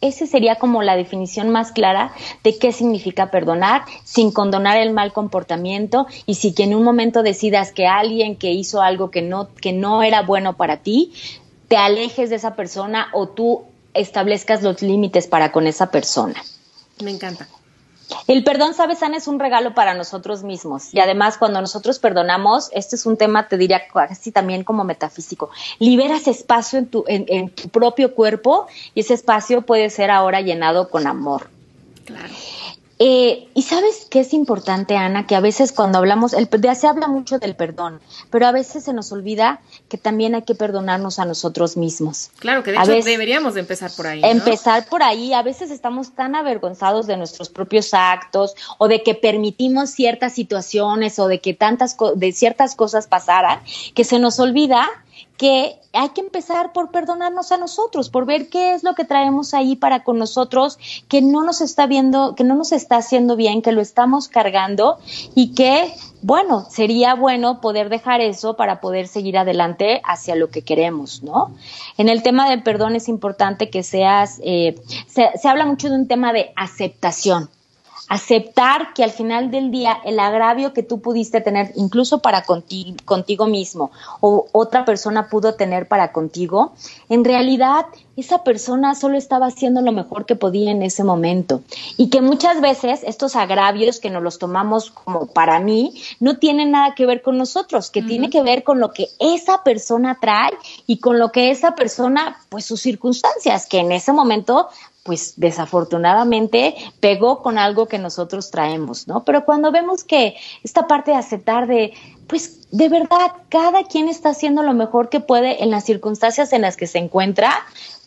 Esa 0.00 0.26
sería 0.26 0.56
como 0.56 0.82
la 0.82 0.96
definición 0.96 1.48
más 1.48 1.72
clara 1.72 2.12
de 2.42 2.58
qué 2.58 2.72
significa 2.72 3.30
perdonar 3.30 3.82
sin 4.04 4.32
condonar 4.32 4.76
el 4.76 4.92
mal 4.92 5.14
comportamiento 5.14 6.06
y 6.26 6.34
si 6.34 6.52
que 6.52 6.64
en 6.64 6.74
un 6.74 6.82
momento 6.82 7.22
decidas 7.22 7.72
que 7.72 7.86
alguien 7.86 8.36
que 8.36 8.50
hizo 8.50 8.82
algo 8.82 9.10
que 9.10 9.22
no, 9.22 9.48
que 9.54 9.72
no 9.72 10.02
era 10.02 10.20
bueno 10.20 10.58
para 10.58 10.78
ti, 10.78 11.12
te 11.68 11.76
alejes 11.76 12.30
de 12.30 12.36
esa 12.36 12.54
persona 12.54 13.08
o 13.12 13.28
tú 13.28 13.64
establezcas 13.94 14.62
los 14.62 14.82
límites 14.82 15.26
para 15.26 15.52
con 15.52 15.66
esa 15.66 15.90
persona. 15.90 16.42
Me 17.02 17.10
encanta. 17.10 17.48
El 18.26 18.44
perdón, 18.44 18.74
sabes, 18.74 19.02
Ana, 19.02 19.16
es 19.16 19.28
un 19.28 19.40
regalo 19.40 19.74
para 19.74 19.94
nosotros 19.94 20.42
mismos. 20.42 20.92
Y 20.92 21.00
además, 21.00 21.38
cuando 21.38 21.60
nosotros 21.60 21.98
perdonamos, 21.98 22.68
este 22.72 22.96
es 22.96 23.06
un 23.06 23.16
tema, 23.16 23.48
te 23.48 23.56
diría 23.56 23.82
casi 23.92 24.30
también 24.30 24.62
como 24.64 24.84
metafísico, 24.84 25.50
liberas 25.78 26.28
espacio 26.28 26.78
en 26.78 26.86
tu, 26.86 27.04
en, 27.08 27.24
en 27.28 27.50
tu 27.50 27.68
propio 27.68 28.14
cuerpo 28.14 28.66
y 28.94 29.00
ese 29.00 29.14
espacio 29.14 29.62
puede 29.62 29.90
ser 29.90 30.10
ahora 30.10 30.40
llenado 30.40 30.90
con 30.90 31.06
amor. 31.06 31.48
Claro. 32.04 32.34
Eh, 33.06 33.48
y 33.52 33.60
sabes 33.60 34.06
qué 34.08 34.20
es 34.20 34.32
importante, 34.32 34.96
Ana, 34.96 35.26
que 35.26 35.36
a 35.36 35.40
veces 35.40 35.72
cuando 35.72 35.98
hablamos, 35.98 36.32
el, 36.32 36.48
se 36.74 36.86
habla 36.86 37.06
mucho 37.06 37.38
del 37.38 37.54
perdón, 37.54 38.00
pero 38.30 38.46
a 38.46 38.50
veces 38.50 38.84
se 38.84 38.94
nos 38.94 39.12
olvida 39.12 39.60
que 39.90 39.98
también 39.98 40.34
hay 40.34 40.40
que 40.40 40.54
perdonarnos 40.54 41.18
a 41.18 41.26
nosotros 41.26 41.76
mismos. 41.76 42.30
Claro, 42.38 42.62
que 42.62 42.72
de 42.72 42.78
hecho 42.78 43.04
deberíamos 43.04 43.52
de 43.52 43.60
empezar 43.60 43.90
por 43.94 44.06
ahí. 44.06 44.22
¿no? 44.22 44.28
Empezar 44.28 44.86
por 44.86 45.02
ahí, 45.02 45.34
a 45.34 45.42
veces 45.42 45.70
estamos 45.70 46.14
tan 46.14 46.34
avergonzados 46.34 47.06
de 47.06 47.18
nuestros 47.18 47.50
propios 47.50 47.92
actos 47.92 48.54
o 48.78 48.88
de 48.88 49.02
que 49.02 49.14
permitimos 49.14 49.90
ciertas 49.90 50.32
situaciones 50.32 51.18
o 51.18 51.28
de 51.28 51.42
que 51.42 51.52
tantas 51.52 51.98
de 52.16 52.32
ciertas 52.32 52.74
cosas 52.74 53.06
pasaran 53.06 53.60
que 53.94 54.04
se 54.04 54.18
nos 54.18 54.40
olvida 54.40 54.88
que 55.36 55.76
hay 55.92 56.08
que 56.10 56.20
empezar 56.20 56.72
por 56.72 56.90
perdonarnos 56.90 57.52
a 57.52 57.56
nosotros, 57.56 58.08
por 58.08 58.26
ver 58.26 58.48
qué 58.48 58.74
es 58.74 58.82
lo 58.84 58.94
que 58.94 59.04
traemos 59.04 59.54
ahí 59.54 59.76
para 59.76 60.02
con 60.04 60.18
nosotros, 60.18 60.78
que 61.08 61.22
no 61.22 61.42
nos 61.44 61.60
está 61.60 61.86
viendo, 61.86 62.34
que 62.34 62.44
no 62.44 62.54
nos 62.54 62.72
está 62.72 62.96
haciendo 62.96 63.36
bien, 63.36 63.62
que 63.62 63.72
lo 63.72 63.80
estamos 63.80 64.28
cargando 64.28 64.98
y 65.34 65.54
que, 65.54 65.92
bueno, 66.22 66.66
sería 66.68 67.14
bueno 67.14 67.60
poder 67.60 67.88
dejar 67.88 68.20
eso 68.20 68.56
para 68.56 68.80
poder 68.80 69.08
seguir 69.08 69.38
adelante 69.38 70.00
hacia 70.04 70.34
lo 70.36 70.50
que 70.50 70.62
queremos, 70.62 71.22
¿no? 71.22 71.52
En 71.98 72.08
el 72.08 72.22
tema 72.22 72.48
del 72.48 72.62
perdón 72.62 72.96
es 72.96 73.08
importante 73.08 73.70
que 73.70 73.82
seas, 73.82 74.40
eh, 74.44 74.76
se, 75.06 75.30
se 75.36 75.48
habla 75.48 75.66
mucho 75.66 75.88
de 75.88 75.96
un 75.96 76.08
tema 76.08 76.32
de 76.32 76.52
aceptación 76.56 77.48
aceptar 78.08 78.94
que 78.94 79.04
al 79.04 79.10
final 79.10 79.50
del 79.50 79.70
día 79.70 79.98
el 80.04 80.18
agravio 80.18 80.72
que 80.72 80.82
tú 80.82 81.00
pudiste 81.00 81.40
tener, 81.40 81.72
incluso 81.74 82.20
para 82.20 82.42
contigo, 82.42 82.96
contigo 83.04 83.46
mismo, 83.46 83.90
o 84.20 84.46
otra 84.52 84.84
persona 84.84 85.28
pudo 85.28 85.54
tener 85.54 85.88
para 85.88 86.12
contigo, 86.12 86.72
en 87.08 87.24
realidad 87.24 87.86
esa 88.16 88.44
persona 88.44 88.94
solo 88.94 89.16
estaba 89.16 89.46
haciendo 89.46 89.80
lo 89.80 89.92
mejor 89.92 90.26
que 90.26 90.36
podía 90.36 90.70
en 90.70 90.82
ese 90.82 91.04
momento. 91.04 91.62
Y 91.96 92.10
que 92.10 92.20
muchas 92.20 92.60
veces 92.60 93.00
estos 93.04 93.36
agravios 93.36 94.00
que 94.00 94.10
nos 94.10 94.22
los 94.22 94.38
tomamos 94.38 94.90
como 94.90 95.26
para 95.26 95.60
mí, 95.60 95.94
no 96.20 96.38
tienen 96.38 96.70
nada 96.70 96.94
que 96.94 97.06
ver 97.06 97.22
con 97.22 97.38
nosotros, 97.38 97.90
que 97.90 98.00
uh 98.00 98.02
-huh. 98.02 98.08
tiene 98.08 98.30
que 98.30 98.42
ver 98.42 98.62
con 98.62 98.80
lo 98.80 98.92
que 98.92 99.08
esa 99.18 99.62
persona 99.62 100.18
trae 100.20 100.52
y 100.86 100.98
con 100.98 101.18
lo 101.18 101.32
que 101.32 101.50
esa 101.50 101.74
persona, 101.74 102.38
pues 102.48 102.64
sus 102.64 102.80
circunstancias, 102.80 103.66
que 103.66 103.80
en 103.80 103.92
ese 103.92 104.12
momento 104.12 104.68
pues 105.04 105.34
desafortunadamente 105.36 106.74
pegó 106.98 107.42
con 107.42 107.58
algo 107.58 107.86
que 107.86 107.98
nosotros 107.98 108.50
traemos, 108.50 109.06
¿no? 109.06 109.22
Pero 109.22 109.44
cuando 109.44 109.70
vemos 109.70 110.02
que 110.02 110.34
esta 110.62 110.86
parte 110.86 111.10
de 111.10 111.18
aceptar 111.18 111.66
de, 111.66 111.92
pues 112.26 112.70
de 112.70 112.88
verdad, 112.88 113.32
cada 113.48 113.84
quien 113.84 114.08
está 114.08 114.30
haciendo 114.30 114.62
lo 114.62 114.74
mejor 114.74 115.08
que 115.08 115.20
puede 115.20 115.62
en 115.62 115.70
las 115.70 115.84
circunstancias 115.84 116.52
en 116.52 116.62
las 116.62 116.76
que 116.76 116.86
se 116.86 116.98
encuentra, 116.98 117.52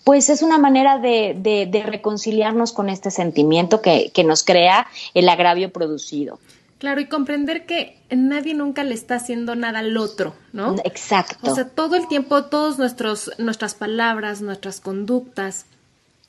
pues 0.04 0.30
es 0.30 0.42
una 0.42 0.58
manera 0.58 1.00
de, 1.00 1.36
de, 1.38 1.66
de 1.66 1.84
reconciliarnos 1.84 2.74
con 2.74 2.90
este 2.90 3.12
sentimiento 3.12 3.82
que, 3.82 4.12
que 4.14 4.24
nos 4.24 4.44
crea 4.44 4.88
el 5.14 5.30
agravio 5.30 5.72
producido. 5.72 6.40
Claro, 6.80 7.02
y 7.02 7.08
comprender 7.08 7.66
que 7.66 7.98
nadie 8.12 8.54
nunca 8.54 8.84
le 8.84 8.94
está 8.94 9.16
haciendo 9.16 9.56
nada 9.56 9.80
al 9.80 9.98
otro, 9.98 10.36
¿no? 10.54 10.76
Exacto. 10.84 11.52
O 11.52 11.56
sea, 11.56 11.68
todo 11.68 11.96
el 11.96 12.08
tiempo, 12.08 12.46
nuestros, 12.78 13.32
nuestras 13.40 13.74
palabras, 13.74 14.42
nuestras 14.42 14.80
conductas, 14.80 15.66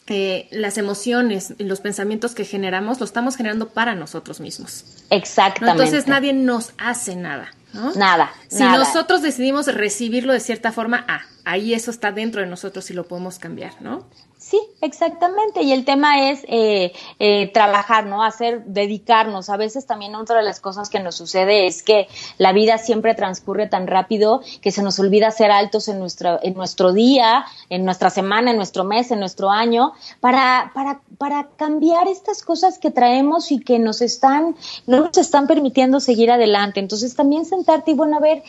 eh, 0.07 0.49
las 0.51 0.79
emociones 0.79 1.53
y 1.59 1.65
los 1.65 1.81
pensamientos 1.81 2.35
que 2.35 2.47
generamos, 2.47 2.99
lo 2.99 3.05
estamos 3.05 3.37
generando 3.37 3.69
para 3.69 3.95
nosotros 3.95 4.41
mismos. 4.41 4.85
Exactamente. 5.11 5.77
¿no? 5.77 5.85
Entonces 5.85 6.09
nadie 6.09 6.33
nos 6.33 6.73
hace 6.79 7.15
nada. 7.15 7.51
¿No? 7.73 7.93
Nada. 7.95 8.33
Si 8.49 8.63
nada. 8.63 8.79
nosotros 8.79 9.23
decidimos 9.23 9.67
recibirlo 9.67 10.33
de 10.33 10.41
cierta 10.41 10.73
forma, 10.73 11.05
ah, 11.09 11.23
ahí 11.45 11.75
eso 11.75 11.91
está 11.91 12.13
dentro 12.13 12.41
de 12.41 12.47
nosotros 12.47 12.91
y 12.91 12.95
lo 12.95 13.07
podemos 13.07 13.39
cambiar, 13.39 13.81
¿no? 13.81 14.07
Sí, 14.39 14.61
exactamente. 14.81 15.63
Y 15.63 15.73
el 15.73 15.85
tema 15.85 16.31
es 16.31 16.45
eh, 16.49 16.93
eh, 17.19 17.51
trabajar, 17.53 18.07
¿no? 18.07 18.23
Hacer, 18.23 18.65
dedicarnos. 18.65 19.51
A 19.51 19.57
veces 19.57 19.85
también 19.85 20.15
otra 20.15 20.39
de 20.39 20.45
las 20.45 20.61
cosas 20.61 20.89
que 20.89 21.01
nos 21.01 21.17
sucede 21.17 21.67
es 21.67 21.83
que 21.83 22.09
la 22.39 22.53
vida 22.53 22.79
siempre 22.79 23.15
transcurre 23.15 23.67
tan 23.67 23.87
rápido 23.87 24.41
que 24.63 24.71
se 24.71 24.83
nos 24.83 24.99
olvida 25.01 25.31
ser 25.33 25.51
altos 25.51 25.89
en 25.89 25.99
nuestro, 25.99 26.39
en 26.43 26.55
nuestro 26.55 26.93
día, 26.93 27.45
en 27.69 27.85
nuestra 27.85 28.11
semana, 28.11 28.53
en 28.53 28.57
nuestro 28.57 28.85
mes, 28.85 29.11
en 29.11 29.19
nuestro 29.21 29.51
año, 29.51 29.93
para, 30.21 30.71
para, 30.73 31.01
para 31.19 31.49
cambiar 31.57 32.09
estas 32.09 32.43
cosas 32.43 32.79
que 32.79 32.91
traemos 32.91 33.51
y 33.53 33.59
que 33.59 33.79
nos 33.79 34.01
están, 34.01 34.57
no 34.87 35.01
nos 35.05 35.19
están 35.19 35.47
permitiendo 35.47 36.01
seguir 36.01 36.31
adelante. 36.31 36.81
Entonces 36.81 37.15
también 37.15 37.45
sentarte 37.45 37.91
y 37.91 37.95
bueno, 37.95 38.17
a 38.17 38.21
ver, 38.21 38.43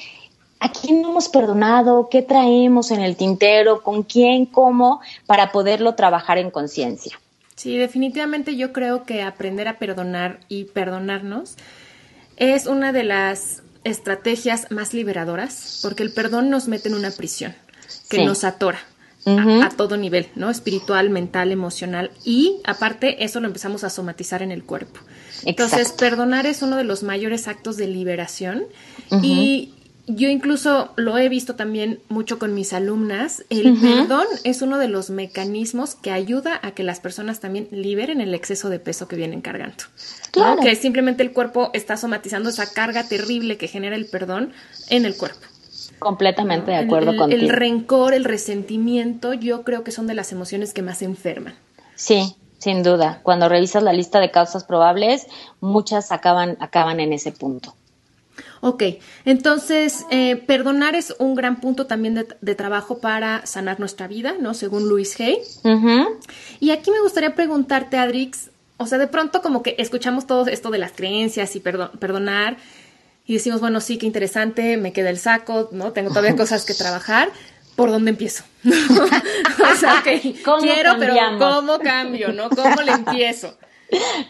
¿A 0.61 0.74
quién 0.74 1.05
hemos 1.05 1.30
perdonado? 1.30 2.09
¿Qué 2.11 2.22
traemos 2.22 2.91
en 2.91 2.99
el 2.99 3.15
tintero? 3.15 3.82
¿Con 3.82 4.03
quién? 4.03 4.45
¿Cómo? 4.45 4.99
Para 5.26 5.53
poderlo 5.53 5.95
trabajar 5.95 6.38
en 6.38 6.51
conciencia. 6.51 7.17
Sí, 7.55 7.78
definitivamente 7.78 8.57
yo 8.57 8.74
creo 8.74 9.03
que 9.03 9.22
aprender 9.22 9.70
a 9.70 9.80
perdonar 9.80 10.41
y 10.49 10.65
perdonarnos 10.65 11.55
es 12.36 12.67
una 12.67 12.91
de 12.91 13.03
las 13.03 13.63
estrategias 13.86 14.70
más 14.70 14.93
liberadoras, 14.93 15.80
porque 15.82 16.03
el 16.03 16.11
perdón 16.11 16.49
nos 16.49 16.67
mete 16.67 16.89
en 16.89 16.95
una 16.95 17.11
prisión 17.11 17.55
que 18.09 18.17
sí. 18.17 18.26
nos 18.26 18.43
atora. 18.43 18.80
Uh 19.26 19.32
-huh. 19.32 19.63
a, 19.63 19.65
a, 19.65 19.70
todo 19.70 19.97
nivel, 19.97 20.28
¿no? 20.36 20.49
Espiritual, 20.49 21.09
mental, 21.09 21.51
emocional 21.51 22.09
y 22.24 22.61
aparte 22.63 23.24
eso 23.26 23.41
lo 23.41 23.47
empezamos 23.47 23.84
a 23.84 23.89
somatizar 23.89 24.41
en 24.41 24.51
el 24.51 24.63
cuerpo. 24.63 25.01
Exacto. 25.01 25.49
Entonces, 25.49 25.91
perdonar 25.91 26.45
es 26.45 26.61
uno 26.61 26.78
de 26.78 26.86
los 26.86 27.03
mayores 27.03 27.47
actos 27.49 27.76
de 27.76 27.88
liberación 27.88 28.63
uh 29.11 29.15
-huh. 29.15 29.22
y 29.24 29.74
yo 30.11 30.28
incluso 30.28 30.91
lo 30.95 31.20
he 31.20 31.30
visto 31.30 31.55
también 31.55 31.99
mucho 32.09 32.39
con 32.39 32.55
mis 32.55 32.74
alumnas. 32.74 33.43
El 33.49 33.67
uh 33.67 33.76
-huh. 33.76 33.82
perdón 33.99 34.26
es 34.43 34.63
uno 34.63 34.80
de 34.80 34.88
los 34.88 35.11
mecanismos 35.11 35.93
que 35.93 36.11
ayuda 36.11 36.59
a 36.63 36.72
que 36.72 36.84
las 36.84 36.99
personas 36.99 37.39
también 37.39 37.67
liberen 37.72 38.20
el 38.20 38.34
exceso 38.34 38.70
de 38.70 38.80
peso 38.80 39.07
que 39.07 39.15
vienen 39.15 39.41
cargando. 39.41 39.84
Claro. 40.32 40.55
¿no? 40.55 40.61
Que 40.63 40.76
simplemente 40.76 41.22
el 41.22 41.32
cuerpo 41.32 41.70
está 41.74 41.95
somatizando 41.95 42.49
esa 42.49 42.74
carga 42.74 43.07
terrible 43.07 43.57
que 43.57 43.67
genera 43.67 43.95
el 43.95 44.07
perdón 44.07 44.51
en 44.89 45.05
el 45.05 45.15
cuerpo. 45.15 45.45
Completamente 45.99 46.71
de 46.71 46.77
acuerdo 46.77 47.11
el, 47.11 47.17
contigo. 47.17 47.41
El 47.41 47.49
rencor, 47.49 48.13
el 48.13 48.25
resentimiento, 48.25 49.33
yo 49.33 49.63
creo 49.63 49.83
que 49.83 49.91
son 49.91 50.07
de 50.07 50.15
las 50.15 50.31
emociones 50.31 50.73
que 50.73 50.81
más 50.81 51.01
enferman. 51.01 51.53
Sí, 51.95 52.35
sin 52.57 52.83
duda. 52.83 53.19
Cuando 53.23 53.49
revisas 53.49 53.83
la 53.83 53.93
lista 53.93 54.19
de 54.19 54.31
causas 54.31 54.63
probables, 54.63 55.27
muchas 55.59 56.11
acaban, 56.11 56.57
acaban 56.59 56.99
en 56.99 57.13
ese 57.13 57.31
punto. 57.31 57.75
Ok, 58.61 58.83
entonces 59.25 60.05
eh, 60.11 60.35
perdonar 60.35 60.95
es 60.95 61.15
un 61.19 61.35
gran 61.35 61.61
punto 61.61 61.85
también 61.85 62.15
de, 62.15 62.27
de, 62.41 62.55
trabajo 62.55 62.99
para 62.99 63.45
sanar 63.45 63.79
nuestra 63.79 64.07
vida, 64.07 64.35
¿no? 64.39 64.53
Según 64.53 64.89
Luis 64.89 65.17
Hay. 65.19 65.37
Uh 65.63 65.69
-huh. 65.69 66.07
Y 66.59 66.71
aquí 66.71 66.91
me 66.91 66.99
gustaría 67.01 67.35
preguntarte, 67.35 67.97
Adrix, 67.97 68.49
o 68.81 68.85
sea, 68.85 68.97
de 68.97 69.07
pronto 69.07 69.41
como 69.41 69.61
que 69.61 69.75
escuchamos 69.77 70.25
todo 70.25 70.47
esto 70.47 70.71
de 70.71 70.77
las 70.77 70.93
creencias 70.93 71.53
y 71.57 71.59
perdonar 71.59 72.55
y 73.30 73.34
decimos, 73.34 73.61
bueno, 73.61 73.80
sí, 73.80 73.99
qué 73.99 74.07
interesante, 74.07 74.75
me 74.77 74.91
queda 74.91 75.11
el 75.11 75.19
saco, 75.19 75.69
¿no? 75.71 75.91
Tengo 75.91 76.09
todavía 76.09 76.36
cosas 76.36 76.65
que 76.65 76.73
trabajar. 76.73 77.30
¿Por 77.75 77.91
dónde 77.91 78.09
empiezo? 78.09 78.43
o 78.65 79.75
sea, 79.75 80.01
quiero, 80.59 80.95
pero 80.97 81.13
¿cómo 81.38 81.77
cambio, 81.77 82.34
no? 82.34 82.49
¿Cómo 82.49 82.82
le 82.82 82.91
empiezo? 82.91 83.55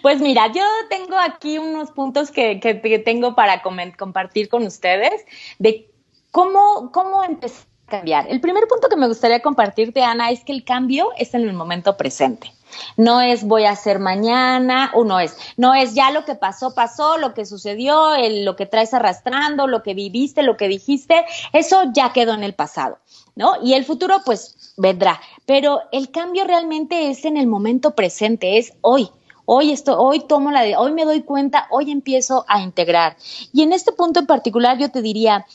Pues 0.01 0.19
mira, 0.19 0.51
yo 0.51 0.65
tengo 0.89 1.17
aquí 1.17 1.57
unos 1.59 1.91
puntos 1.91 2.29
que, 2.29 2.59
que, 2.59 2.99
tengo 2.99 3.35
para 3.35 3.61
compartir 3.61 4.49
con 4.49 4.63
ustedes 4.63 5.13
de 5.59 5.89
cómo, 6.31 6.91
cómo 6.91 7.23
empezar 7.23 7.67
a 7.87 7.91
cambiar. 7.91 8.27
El 8.29 8.41
primer 8.41 8.67
punto 8.67 8.89
que 8.89 8.97
me 8.97 9.07
gustaría 9.07 9.41
compartirte, 9.41 10.03
Ana, 10.03 10.29
es 10.29 10.43
que 10.43 10.51
el 10.51 10.65
cambio 10.65 11.11
es 11.17 11.33
en 11.33 11.43
el 11.43 11.53
momento 11.53 11.95
presente. 11.95 12.51
No 12.97 13.21
es 13.21 13.43
voy 13.43 13.65
a 13.65 13.71
hacer 13.71 13.99
mañana, 13.99 14.91
o 14.93 15.03
no 15.03 15.19
es, 15.19 15.35
no 15.57 15.73
es 15.73 15.93
ya 15.93 16.11
lo 16.11 16.25
que 16.25 16.35
pasó, 16.35 16.73
pasó, 16.73 17.17
lo 17.17 17.33
que 17.33 17.45
sucedió, 17.45 18.11
lo 18.43 18.55
que 18.55 18.65
traes 18.65 18.93
arrastrando, 18.93 19.67
lo 19.67 19.83
que 19.83 19.93
viviste, 19.93 20.43
lo 20.43 20.57
que 20.57 20.67
dijiste, 20.67 21.25
eso 21.53 21.83
ya 21.93 22.13
quedó 22.13 22.33
en 22.33 22.43
el 22.43 22.53
pasado, 22.53 22.99
¿no? 23.35 23.53
Y 23.63 23.73
el 23.73 23.85
futuro 23.85 24.17
pues 24.25 24.73
vendrá, 24.77 25.19
pero 25.45 25.81
el 25.91 26.11
cambio 26.11 26.45
realmente 26.45 27.09
es 27.09 27.25
en 27.25 27.37
el 27.37 27.47
momento 27.47 27.95
presente, 27.95 28.57
es 28.57 28.73
hoy. 28.81 29.09
Hoy 29.51 29.71
esto, 29.71 29.99
hoy 29.99 30.19
tomo 30.27 30.51
la 30.51 30.61
de, 30.61 30.77
hoy 30.77 30.91
me 30.91 31.05
doy 31.05 31.23
cuenta, 31.23 31.67
hoy 31.71 31.89
empiezo 31.89 32.45
a 32.47 32.61
integrar. 32.61 33.17
Y 33.51 33.63
en 33.63 33.73
este 33.73 33.91
punto 33.91 34.19
en 34.19 34.27
particular 34.27 34.77
yo 34.77 34.91
te 34.91 35.01
diría, 35.01 35.47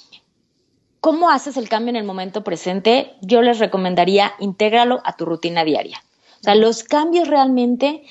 ¿cómo 0.99 1.31
haces 1.31 1.57
el 1.57 1.69
cambio 1.69 1.91
en 1.91 1.97
el 1.97 2.05
momento 2.05 2.43
presente? 2.43 3.15
Yo 3.21 3.41
les 3.41 3.61
recomendaría 3.61 4.33
intégralo 4.41 5.01
a 5.05 5.17
tu 5.17 5.27
rutina 5.27 5.63
diaria. 5.63 6.03
O 6.45 6.47
sea, 6.47 6.57
los 6.57 6.83
cambios 6.83 7.27
realmente 7.29 8.03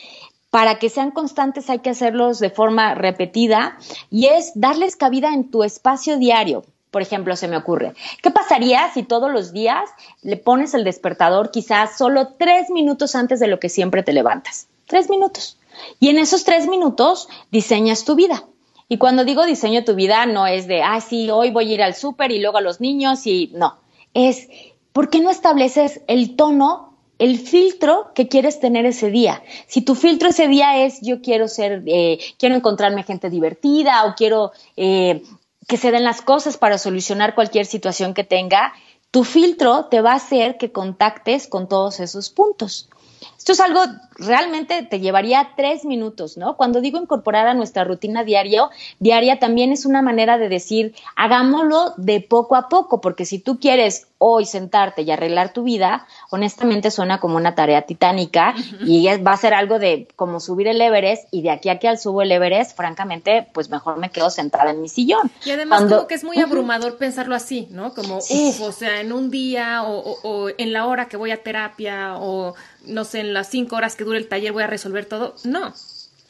para 0.49 0.79
que 0.79 0.89
sean 0.89 1.11
constantes 1.11 1.69
hay 1.69 1.79
que 1.79 1.91
hacerlos 1.91 2.39
de 2.39 2.49
forma 2.49 2.95
repetida 2.95 3.77
y 4.09 4.25
es 4.25 4.53
darles 4.55 4.95
cabida 4.95 5.36
en 5.36 5.51
tu 5.51 5.63
espacio 5.63 6.17
diario. 6.17 6.63
Por 6.89 7.03
ejemplo, 7.03 7.36
se 7.36 7.47
me 7.47 7.57
ocurre, 7.57 7.93
¿qué 8.23 8.31
pasaría 8.31 8.91
si 8.91 9.03
todos 9.03 9.31
los 9.31 9.53
días 9.53 9.88
le 10.23 10.36
pones 10.36 10.73
el 10.73 10.84
despertador 10.84 11.51
quizás 11.51 11.95
solo 11.95 12.29
tres 12.39 12.71
minutos 12.71 13.13
antes 13.13 13.39
de 13.39 13.45
lo 13.45 13.59
que 13.59 13.69
siempre 13.69 14.01
te 14.01 14.13
levantas? 14.13 14.67
Tres 14.88 15.11
minutos. 15.11 15.59
Y 15.99 16.09
en 16.09 16.17
esos 16.17 16.43
tres 16.43 16.65
minutos 16.67 17.29
diseñas 17.51 18.03
tu 18.03 18.15
vida. 18.15 18.45
Y 18.89 18.97
cuando 18.97 19.25
digo 19.25 19.45
diseño 19.45 19.84
tu 19.84 19.93
vida, 19.93 20.25
no 20.25 20.47
es 20.47 20.65
de, 20.65 20.81
ah, 20.81 21.01
sí, 21.01 21.29
hoy 21.29 21.51
voy 21.51 21.69
a 21.69 21.73
ir 21.75 21.84
al 21.84 21.93
súper 21.93 22.31
y 22.31 22.41
luego 22.41 22.57
a 22.57 22.61
los 22.61 22.81
niños 22.81 23.27
y 23.27 23.51
no. 23.53 23.77
Es, 24.15 24.47
¿por 24.91 25.11
qué 25.11 25.19
no 25.19 25.29
estableces 25.29 26.01
el 26.07 26.36
tono 26.36 26.92
el 27.24 27.39
filtro 27.39 28.11
que 28.13 28.28
quieres 28.28 28.59
tener 28.59 28.86
ese 28.86 29.09
día. 29.09 29.43
Si 29.67 29.82
tu 29.82 29.95
filtro 29.95 30.28
ese 30.28 30.49
día 30.49 30.84
es 30.84 30.99
yo 30.99 31.21
quiero 31.21 31.47
ser, 31.47 31.82
eh, 31.86 32.19
quiero 32.38 32.55
encontrarme 32.55 33.03
gente 33.03 33.30
divertida 33.30 34.03
o 34.03 34.15
quiero 34.15 34.51
eh, 34.76 35.24
que 35.65 35.78
se 35.78 35.91
den 35.91 36.03
las 36.03 36.21
cosas 36.21 36.57
para 36.57 36.78
solucionar 36.78 37.34
cualquier 37.34 37.65
situación 37.65 38.13
que 38.13 38.26
tenga, 38.26 38.74
tu 39.09 39.24
filtro 39.24 39.86
te 39.86 40.01
va 40.01 40.11
a 40.11 40.15
hacer 40.15 40.57
que 40.57 40.74
contactes 40.74 41.47
con 41.47 41.69
todos 41.69 42.01
esos 42.01 42.30
puntos. 42.30 42.89
Esto 43.38 43.53
es 43.53 43.59
algo 43.61 43.82
realmente 44.15 44.84
te 44.84 44.99
llevaría 44.99 45.51
tres 45.55 45.86
minutos, 45.86 46.36
¿no? 46.38 46.57
Cuando 46.57 46.82
digo 46.82 46.99
incorporar 46.99 47.47
a 47.47 47.53
nuestra 47.53 47.86
rutina 47.86 48.24
diario, 48.24 48.69
diaria 48.99 49.39
también 49.39 49.71
es 49.71 49.86
una 49.86 50.01
manera 50.01 50.38
de 50.38 50.49
decir, 50.49 50.93
hagámoslo 51.15 51.93
de 51.95 52.19
poco 52.19 52.55
a 52.55 52.67
poco, 52.67 52.99
porque 52.99 53.26
si 53.26 53.39
tú 53.39 53.59
quieres 53.59 54.07
hoy 54.26 54.45
sentarte 54.45 55.01
y 55.01 55.11
arreglar 55.11 55.51
tu 55.51 55.63
vida, 55.63 56.07
honestamente 56.30 56.91
suena 56.91 57.19
como 57.19 57.36
una 57.36 57.55
tarea 57.55 57.82
titánica 57.82 58.55
y 58.86 59.05
va 59.17 59.34
a 59.34 59.38
ser 59.38 59.53
algo 59.53 59.80
de 59.80 60.07
como 60.15 60.39
subir 60.39 60.69
el 60.69 60.80
Everest 60.80 61.28
y 61.30 61.41
de 61.41 61.51
aquí 61.51 61.67
a 61.67 61.74
aquí 61.74 61.88
al 61.88 61.99
subo 61.99 62.21
el 62.21 62.32
Everest, 62.32 62.78
francamente, 62.78 63.49
pues 63.53 63.69
mejor 63.69 63.97
me 63.97 64.09
quedo 64.09 64.30
sentada 64.30 64.71
en 64.71 64.82
mi 64.82 64.88
sillón. 64.88 65.30
Y 65.43 65.51
además 65.51 65.84
como 65.84 66.07
que 66.07 66.15
es 66.15 66.24
muy 66.24 66.39
abrumador 66.39 66.97
pensarlo 66.97 67.36
así, 67.36 67.67
¿no? 67.69 67.93
Como, 67.93 68.19
o 68.19 68.71
sea, 68.71 69.01
en 69.01 69.11
un 69.11 69.30
día 69.30 69.84
o 69.84 70.49
en 70.57 70.71
la 70.71 70.86
hora 70.86 71.09
que 71.09 71.17
voy 71.17 71.32
a 71.32 71.43
terapia 71.43 72.15
o 72.17 72.55
no 72.86 73.03
sé, 73.03 73.19
en 73.19 73.34
las 73.34 73.49
cinco 73.49 73.76
horas 73.76 73.95
que 73.95 74.05
dure 74.05 74.17
el 74.17 74.28
taller 74.30 74.53
voy 74.53 74.63
a 74.63 74.67
resolver 74.67 75.05
todo. 75.05 75.36
No. 75.43 75.74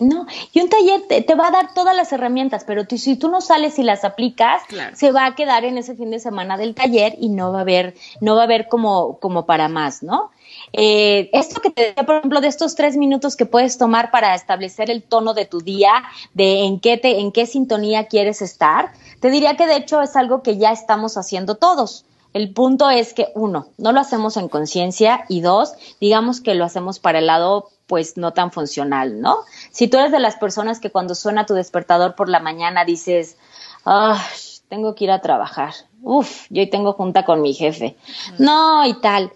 No, 0.04 0.26
y 0.52 0.60
un 0.60 0.70
taller 0.70 1.04
te, 1.08 1.36
va 1.36 1.48
a 1.48 1.52
dar 1.52 1.74
todas 1.74 1.96
las 1.96 2.12
herramientas, 2.12 2.66
pero 2.66 2.84
si 2.90 3.16
tú 3.16 3.30
no 3.30 3.40
sales 3.40 3.80
y 3.80 3.84
las 3.84 4.04
aplicas, 4.04 4.62
se 4.94 5.12
va 5.14 5.26
a 5.26 5.36
quedar 5.36 5.64
en 5.64 5.78
ese 5.78 5.96
fin 5.96 6.12
de 6.12 6.20
semana 6.20 6.58
del 6.58 6.76
taller 6.76 7.16
y 7.18 7.30
no 7.30 7.54
va 7.54 7.60
a 7.60 7.62
haber, 7.62 7.96
no 8.20 8.36
va 8.36 8.42
a 8.42 8.44
haber 8.44 8.68
como, 8.68 9.18
como 9.20 9.46
para 9.46 9.70
más, 9.70 10.04
¿no? 10.04 10.32
Eh, 10.74 11.30
esto 11.32 11.62
que 11.62 11.70
te 11.70 11.86
decía, 11.88 12.06
por 12.06 12.18
ejemplo, 12.18 12.42
de 12.42 12.50
estos 12.50 12.76
tres 12.76 12.98
minutos 12.98 13.38
que 13.38 13.46
puedes 13.46 13.78
tomar 13.78 14.12
para 14.12 14.36
establecer 14.36 14.92
el 14.92 15.04
tono 15.04 15.34
de 15.34 15.46
tu 15.46 15.62
día, 15.62 16.04
de 16.34 16.66
en 16.66 16.82
qué 16.82 16.98
te, 16.98 17.20
en 17.20 17.32
qué 17.32 17.46
sintonía 17.46 18.08
quieres 18.08 18.42
estar, 18.42 18.92
te 19.22 19.30
diría 19.30 19.56
que 19.56 19.68
de 19.68 19.78
hecho 19.78 20.02
es 20.02 20.18
algo 20.18 20.44
que 20.44 20.58
ya 20.58 20.72
estamos 20.72 21.16
haciendo 21.16 21.56
todos. 21.56 22.06
El 22.34 22.52
punto 22.54 22.90
es 22.90 23.14
que, 23.14 23.28
uno, 23.36 23.68
no 23.78 23.92
lo 23.92 24.00
hacemos 24.00 24.38
en 24.38 24.50
conciencia 24.50 25.26
y 25.30 25.42
dos, 25.42 25.74
digamos 26.02 26.42
que 26.42 26.56
lo 26.56 26.66
hacemos 26.66 27.00
para 27.00 27.20
el 27.20 27.28
lado 27.28 27.70
pues 27.86 28.18
no 28.18 28.34
tan 28.34 28.52
funcional, 28.52 29.22
¿no? 29.22 29.38
Si 29.72 29.88
tú 29.88 29.98
eres 29.98 30.12
de 30.12 30.20
las 30.20 30.36
personas 30.38 30.80
que 30.80 30.90
cuando 30.90 31.16
suena 31.16 31.46
tu 31.46 31.54
despertador 31.54 32.16
por 32.16 32.30
la 32.30 32.40
mañana 32.40 32.86
dices, 32.86 33.38
ah, 33.86 34.20
tengo 34.68 34.96
que 34.96 35.04
ir 35.04 35.12
a 35.12 35.22
trabajar, 35.22 35.74
uf, 36.02 36.48
yo 36.50 36.62
hoy 36.62 36.70
tengo 36.70 36.94
junta 36.94 37.24
con 37.24 37.42
mi 37.42 37.54
jefe, 37.54 37.96
no 38.40 38.86
y 38.86 39.00
tal, 39.00 39.32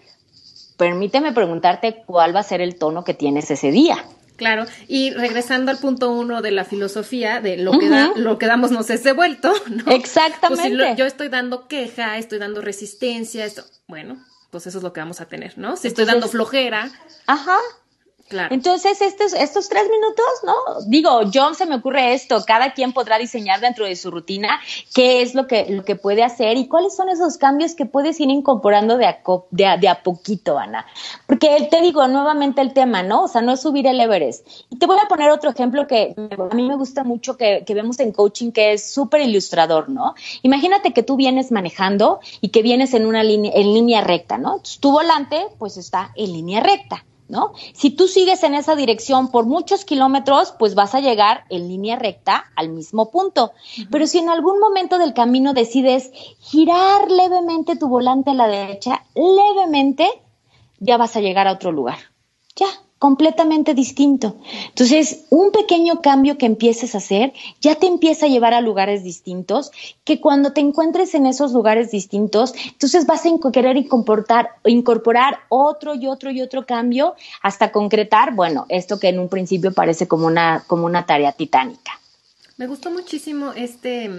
permíteme 0.76 1.32
preguntarte 1.32 2.02
cuál 2.06 2.34
va 2.34 2.40
a 2.40 2.44
ser 2.44 2.60
el 2.60 2.78
tono 2.78 3.04
que 3.04 3.14
tienes 3.14 3.50
ese 3.50 3.70
día. 3.70 4.04
Claro, 4.38 4.66
y 4.86 5.10
regresando 5.10 5.72
al 5.72 5.78
punto 5.78 6.12
uno 6.12 6.42
de 6.42 6.52
la 6.52 6.64
filosofía, 6.64 7.40
de 7.40 7.56
lo 7.56 7.72
que, 7.72 7.88
da, 7.88 8.12
lo 8.14 8.38
que 8.38 8.46
damos 8.46 8.70
nos 8.70 8.88
es 8.88 9.02
devuelto, 9.02 9.52
¿no? 9.68 9.90
Exactamente. 9.90 10.76
Pues 10.76 10.90
si 10.92 10.96
yo 10.96 11.06
estoy 11.06 11.28
dando 11.28 11.66
queja, 11.66 12.16
estoy 12.18 12.38
dando 12.38 12.60
resistencia, 12.60 13.44
esto, 13.44 13.64
bueno, 13.88 14.24
pues 14.50 14.68
eso 14.68 14.78
es 14.78 14.84
lo 14.84 14.92
que 14.92 15.00
vamos 15.00 15.20
a 15.20 15.26
tener, 15.26 15.58
¿no? 15.58 15.76
Si 15.76 15.88
estoy 15.88 16.04
dando 16.04 16.28
flojera. 16.28 16.88
Ajá. 17.26 17.58
Entonces, 18.50 19.00
estos, 19.00 19.32
estos 19.32 19.68
tres 19.68 19.84
minutos, 19.90 20.26
¿no? 20.44 20.54
Digo, 20.86 21.22
yo 21.30 21.54
se 21.54 21.66
me 21.66 21.76
ocurre 21.76 22.14
esto, 22.14 22.42
cada 22.46 22.72
quien 22.72 22.92
podrá 22.92 23.18
diseñar 23.18 23.60
dentro 23.60 23.86
de 23.86 23.96
su 23.96 24.10
rutina 24.10 24.60
qué 24.94 25.22
es 25.22 25.34
lo 25.34 25.46
que, 25.46 25.66
lo 25.70 25.84
que 25.84 25.96
puede 25.96 26.22
hacer 26.22 26.56
y 26.56 26.68
cuáles 26.68 26.94
son 26.94 27.08
esos 27.08 27.38
cambios 27.38 27.74
que 27.74 27.86
puedes 27.86 28.20
ir 28.20 28.30
incorporando 28.30 28.96
de 28.96 29.06
a, 29.06 29.20
de 29.50 29.88
a, 29.88 30.02
poquito, 30.02 30.58
Ana. 30.58 30.86
Porque 31.26 31.68
te 31.70 31.80
digo 31.80 32.06
nuevamente 32.08 32.60
el 32.60 32.72
tema, 32.72 33.02
¿no? 33.02 33.24
O 33.24 33.28
sea, 33.28 33.40
no 33.40 33.52
es 33.52 33.60
subir 33.60 33.86
el 33.86 34.00
Everest. 34.00 34.46
Y 34.70 34.78
te 34.78 34.86
voy 34.86 34.98
a 35.02 35.08
poner 35.08 35.30
otro 35.30 35.50
ejemplo 35.50 35.86
que 35.86 36.14
a 36.16 36.54
mí 36.54 36.68
me 36.68 36.76
gusta 36.76 37.04
mucho 37.04 37.36
que, 37.36 37.64
que 37.66 37.74
vemos 37.74 37.98
en 38.00 38.12
coaching, 38.12 38.52
que 38.52 38.72
es 38.72 38.90
súper 38.90 39.22
ilustrador, 39.22 39.88
¿no? 39.88 40.14
Imagínate 40.42 40.92
que 40.92 41.02
tú 41.02 41.16
vienes 41.16 41.50
manejando 41.50 42.20
y 42.40 42.48
que 42.48 42.62
vienes 42.62 42.94
en 42.94 43.06
una 43.06 43.22
línea, 43.22 43.52
en 43.54 43.72
línea 43.74 44.00
recta, 44.02 44.38
¿no? 44.38 44.60
Tu 44.80 44.90
volante, 44.90 45.46
pues 45.58 45.76
está 45.76 46.12
en 46.14 46.32
línea 46.32 46.60
recta. 46.60 47.04
¿No? 47.28 47.52
Si 47.74 47.90
tú 47.90 48.08
sigues 48.08 48.42
en 48.42 48.54
esa 48.54 48.74
dirección 48.74 49.30
por 49.30 49.46
muchos 49.46 49.84
kilómetros, 49.84 50.54
pues 50.58 50.74
vas 50.74 50.94
a 50.94 51.00
llegar 51.00 51.44
en 51.50 51.68
línea 51.68 51.96
recta 51.96 52.46
al 52.56 52.70
mismo 52.70 53.10
punto. 53.10 53.52
Pero 53.90 54.06
si 54.06 54.18
en 54.18 54.30
algún 54.30 54.58
momento 54.58 54.98
del 54.98 55.14
camino 55.14 55.54
decides 55.54 56.10
girar 56.40 57.10
levemente 57.10 57.76
tu 57.76 57.88
volante 57.88 58.30
a 58.30 58.34
la 58.34 58.48
derecha, 58.48 59.04
levemente, 59.14 60.08
ya 60.80 60.96
vas 60.96 61.16
a 61.16 61.20
llegar 61.20 61.46
a 61.46 61.52
otro 61.52 61.70
lugar. 61.72 61.98
Ya, 62.56 62.66
completamente 62.98 63.74
distinto. 63.74 64.36
Entonces, 64.68 65.24
un 65.30 65.52
pequeño 65.52 66.00
cambio 66.02 66.36
que 66.36 66.46
empieces 66.46 66.94
a 66.94 66.98
hacer 66.98 67.32
ya 67.60 67.76
te 67.76 67.86
empieza 67.86 68.26
a 68.26 68.28
llevar 68.28 68.54
a 68.54 68.60
lugares 68.60 69.04
distintos, 69.04 69.70
que 70.04 70.20
cuando 70.20 70.52
te 70.52 70.60
encuentres 70.60 71.14
en 71.14 71.26
esos 71.26 71.52
lugares 71.52 71.90
distintos, 71.90 72.54
entonces 72.66 73.06
vas 73.06 73.24
a 73.24 73.50
querer 73.52 73.76
incorporar, 73.76 74.50
incorporar 74.64 75.40
otro 75.48 75.94
y 75.94 76.06
otro 76.06 76.30
y 76.30 76.40
otro 76.40 76.66
cambio 76.66 77.14
hasta 77.42 77.72
concretar, 77.72 78.34
bueno, 78.34 78.66
esto 78.68 78.98
que 78.98 79.08
en 79.08 79.18
un 79.18 79.28
principio 79.28 79.72
parece 79.72 80.08
como 80.08 80.26
una, 80.26 80.64
como 80.66 80.86
una 80.86 81.06
tarea 81.06 81.32
titánica. 81.32 81.92
Me 82.56 82.66
gustó 82.66 82.90
muchísimo 82.90 83.52
este 83.52 84.10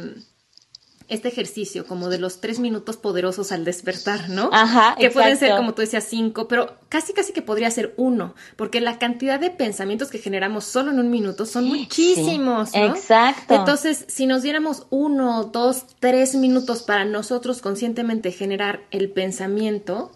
este 1.10 1.28
ejercicio 1.28 1.86
como 1.86 2.10
de 2.10 2.20
los 2.20 2.40
tres 2.40 2.60
minutos 2.60 2.98
poderosos 2.98 3.52
al 3.52 3.66
despertar, 3.66 4.30
¿no? 4.30 4.50
Ajá. 4.54 4.96
Que 4.98 5.10
pueden 5.10 5.38
ser, 5.38 5.56
como 5.56 5.74
tú 5.74 5.82
decías, 5.82 6.06
cinco, 6.06 6.48
pero 6.48 6.76
casi 6.88 7.14
casi 7.14 7.34
que 7.34 7.42
podría 7.42 7.70
ser 7.72 7.94
uno, 7.98 8.36
porque 8.56 8.80
la 8.80 9.00
cantidad 9.00 9.40
de 9.40 9.50
pensamientos 9.50 10.10
que 10.10 10.20
generamos 10.20 10.66
solo 10.66 10.92
en 10.92 11.00
un 11.00 11.10
minuto 11.10 11.46
son 11.46 11.66
muchísimos, 11.66 12.74
¿no? 12.74 12.86
Exacto. 12.86 13.56
Entonces, 13.56 14.06
si 14.08 14.26
nos 14.26 14.44
diéramos 14.44 14.86
uno, 14.90 15.46
dos, 15.46 15.86
tres 16.00 16.36
minutos 16.36 16.84
para 16.84 17.06
nosotros 17.06 17.62
conscientemente 17.62 18.32
generar 18.32 18.82
el 18.92 19.10
pensamiento, 19.10 20.12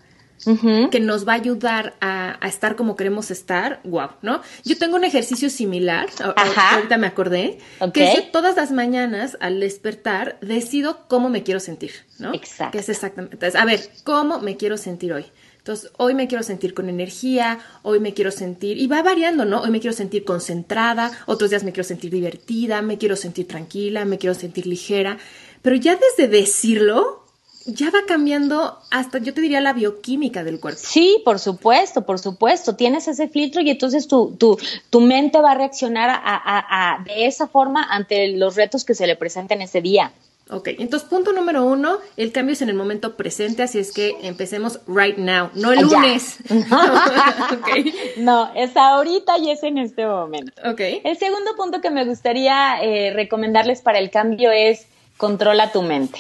que 0.92 1.00
nos 1.00 1.28
va 1.28 1.34
a 1.34 1.36
ayudar 1.36 1.96
a, 2.02 2.38
estar 2.48 2.76
como 2.76 2.96
queremos 2.96 3.32
estar, 3.32 3.80
wow, 3.84 4.10
¿no? 4.22 4.42
Yo 4.64 4.78
tengo 4.78 4.96
un 4.96 5.04
ejercicio 5.04 5.50
similar, 5.50 6.10
ahorita 6.36 6.98
me 6.98 7.08
acordé, 7.08 7.60
que 7.94 8.14
es 8.14 8.32
todas 8.32 8.56
las 8.56 8.72
mañanas 8.72 9.38
al 9.40 9.60
despertar 9.60 10.38
decido 10.42 11.08
cómo 11.08 11.30
me 11.30 11.44
quiero 11.44 11.60
sentir, 11.60 11.92
¿no? 12.20 12.34
Exacto. 12.34 12.74
Que 12.74 12.80
es 12.80 12.90
exactamente, 12.90 13.52
a 13.58 13.66
ver, 13.66 13.90
¿cómo 14.04 14.40
me 14.40 14.58
quiero 14.58 14.78
sentir 14.78 15.14
hoy? 15.14 15.26
Entonces, 15.64 15.92
hoy 15.96 16.14
me 16.14 16.28
quiero 16.28 16.44
sentir 16.44 16.74
con 16.74 16.90
energía, 16.90 17.60
hoy 17.84 18.02
me 18.02 18.14
quiero 18.14 18.32
sentir, 18.32 18.78
y 18.78 18.88
va 18.88 19.02
variando, 19.02 19.46
¿no? 19.46 19.62
Hoy 19.62 19.72
me 19.72 19.80
quiero 19.80 19.96
sentir 19.96 20.26
concentrada, 20.26 21.10
otros 21.26 21.52
días 21.52 21.64
me 21.64 21.72
quiero 21.72 21.88
sentir 21.88 22.12
divertida, 22.12 22.82
me 22.82 22.98
quiero 22.98 23.16
sentir 23.16 23.48
tranquila, 23.48 24.04
me 24.04 24.18
quiero 24.18 24.34
sentir 24.36 24.68
ligera, 24.68 25.18
pero 25.62 25.78
ya 25.78 25.96
desde 25.96 26.28
decirlo, 26.28 27.23
ya 27.66 27.90
va 27.90 28.00
cambiando 28.08 28.80
hasta, 28.92 29.20
yo 29.20 29.34
te 29.34 29.42
diría, 29.42 29.62
la 29.62 29.74
bioquímica 29.74 30.44
del 30.44 30.60
cuerpo. 30.60 30.80
Sí, 30.84 31.22
por 31.24 31.40
supuesto, 31.40 32.06
por 32.06 32.20
supuesto. 32.20 32.76
Tienes 32.76 33.08
ese 33.08 33.28
filtro 33.28 33.62
y 33.62 33.70
entonces 33.70 34.08
tu, 34.08 34.36
tu, 34.36 34.58
tu 34.90 35.02
mente 35.02 35.40
va 35.40 35.52
a 35.52 35.56
reaccionar 35.56 36.10
a, 36.10 36.16
a, 36.16 36.96
a, 36.96 37.04
de 37.04 37.26
esa 37.26 37.48
forma 37.48 37.84
ante 37.84 38.28
los 38.30 38.56
retos 38.56 38.86
que 38.86 38.96
se 38.96 39.08
le 39.08 39.16
presenten 39.16 39.62
ese 39.62 39.82
día. 39.82 40.12
Ok, 40.50 40.70
entonces 40.78 41.08
punto 41.08 41.32
número 41.32 41.64
uno, 41.66 42.00
el 42.18 42.34
cambio 42.34 42.52
es 42.52 42.62
en 42.62 42.68
el 42.68 42.76
momento 42.76 43.16
presente, 43.16 43.64
así 43.64 43.80
es 43.80 43.94
que 43.94 44.18
empecemos 44.24 44.82
right 44.88 45.18
now, 45.18 45.50
no 45.54 45.72
el 45.72 45.82
lunes. 45.82 46.38
okay. 47.60 47.94
No, 48.18 48.52
es 48.54 48.76
ahorita 48.76 49.38
y 49.38 49.52
es 49.52 49.64
en 49.64 49.78
este 49.78 50.06
momento. 50.06 50.52
Ok. 50.70 50.82
El 51.04 51.18
segundo 51.18 51.56
punto 51.56 51.80
que 51.80 51.90
me 51.90 52.04
gustaría 52.04 52.84
eh, 52.84 53.14
recomendarles 53.14 53.82
para 53.82 54.00
el 54.00 54.12
cambio 54.12 54.52
es 54.52 54.86
controla 55.16 55.72
tu 55.72 55.82
mente. 55.82 56.20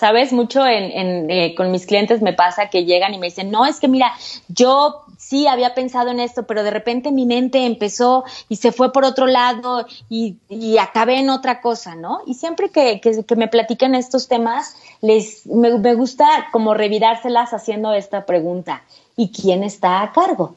Sabes, 0.00 0.32
mucho 0.32 0.66
en, 0.66 1.30
eh, 1.30 1.54
con 1.54 1.70
mis 1.70 1.84
clientes 1.84 2.22
me 2.22 2.32
pasa 2.32 2.70
que 2.70 2.86
llegan 2.86 3.12
y 3.12 3.18
me 3.18 3.26
dicen, 3.26 3.50
no, 3.50 3.66
es 3.66 3.80
que 3.80 3.86
mira, 3.86 4.14
yo 4.48 5.02
sí 5.18 5.46
había 5.46 5.74
pensado 5.74 6.08
en 6.08 6.20
esto, 6.20 6.46
pero 6.46 6.62
de 6.62 6.70
repente 6.70 7.12
mi 7.12 7.26
mente 7.26 7.66
empezó 7.66 8.24
y 8.48 8.56
se 8.56 8.72
fue 8.72 8.94
por 8.94 9.04
otro 9.04 9.26
lado 9.26 9.84
y, 10.08 10.38
acabé 10.78 11.18
en 11.18 11.28
otra 11.28 11.60
cosa, 11.60 11.96
¿no? 11.96 12.22
Y 12.24 12.32
siempre 12.32 12.70
que, 12.70 13.02
que, 13.02 13.36
me 13.36 13.48
platican 13.48 13.94
estos 13.94 14.26
temas, 14.26 14.74
les, 15.02 15.46
me, 15.46 15.76
me 15.76 15.92
gusta 15.92 16.48
como 16.50 16.72
revirárselas 16.72 17.52
haciendo 17.52 17.92
esta 17.92 18.24
pregunta 18.24 18.82
y 19.20 19.30
quién 19.30 19.62
está 19.62 20.00
a 20.00 20.12
cargo, 20.12 20.56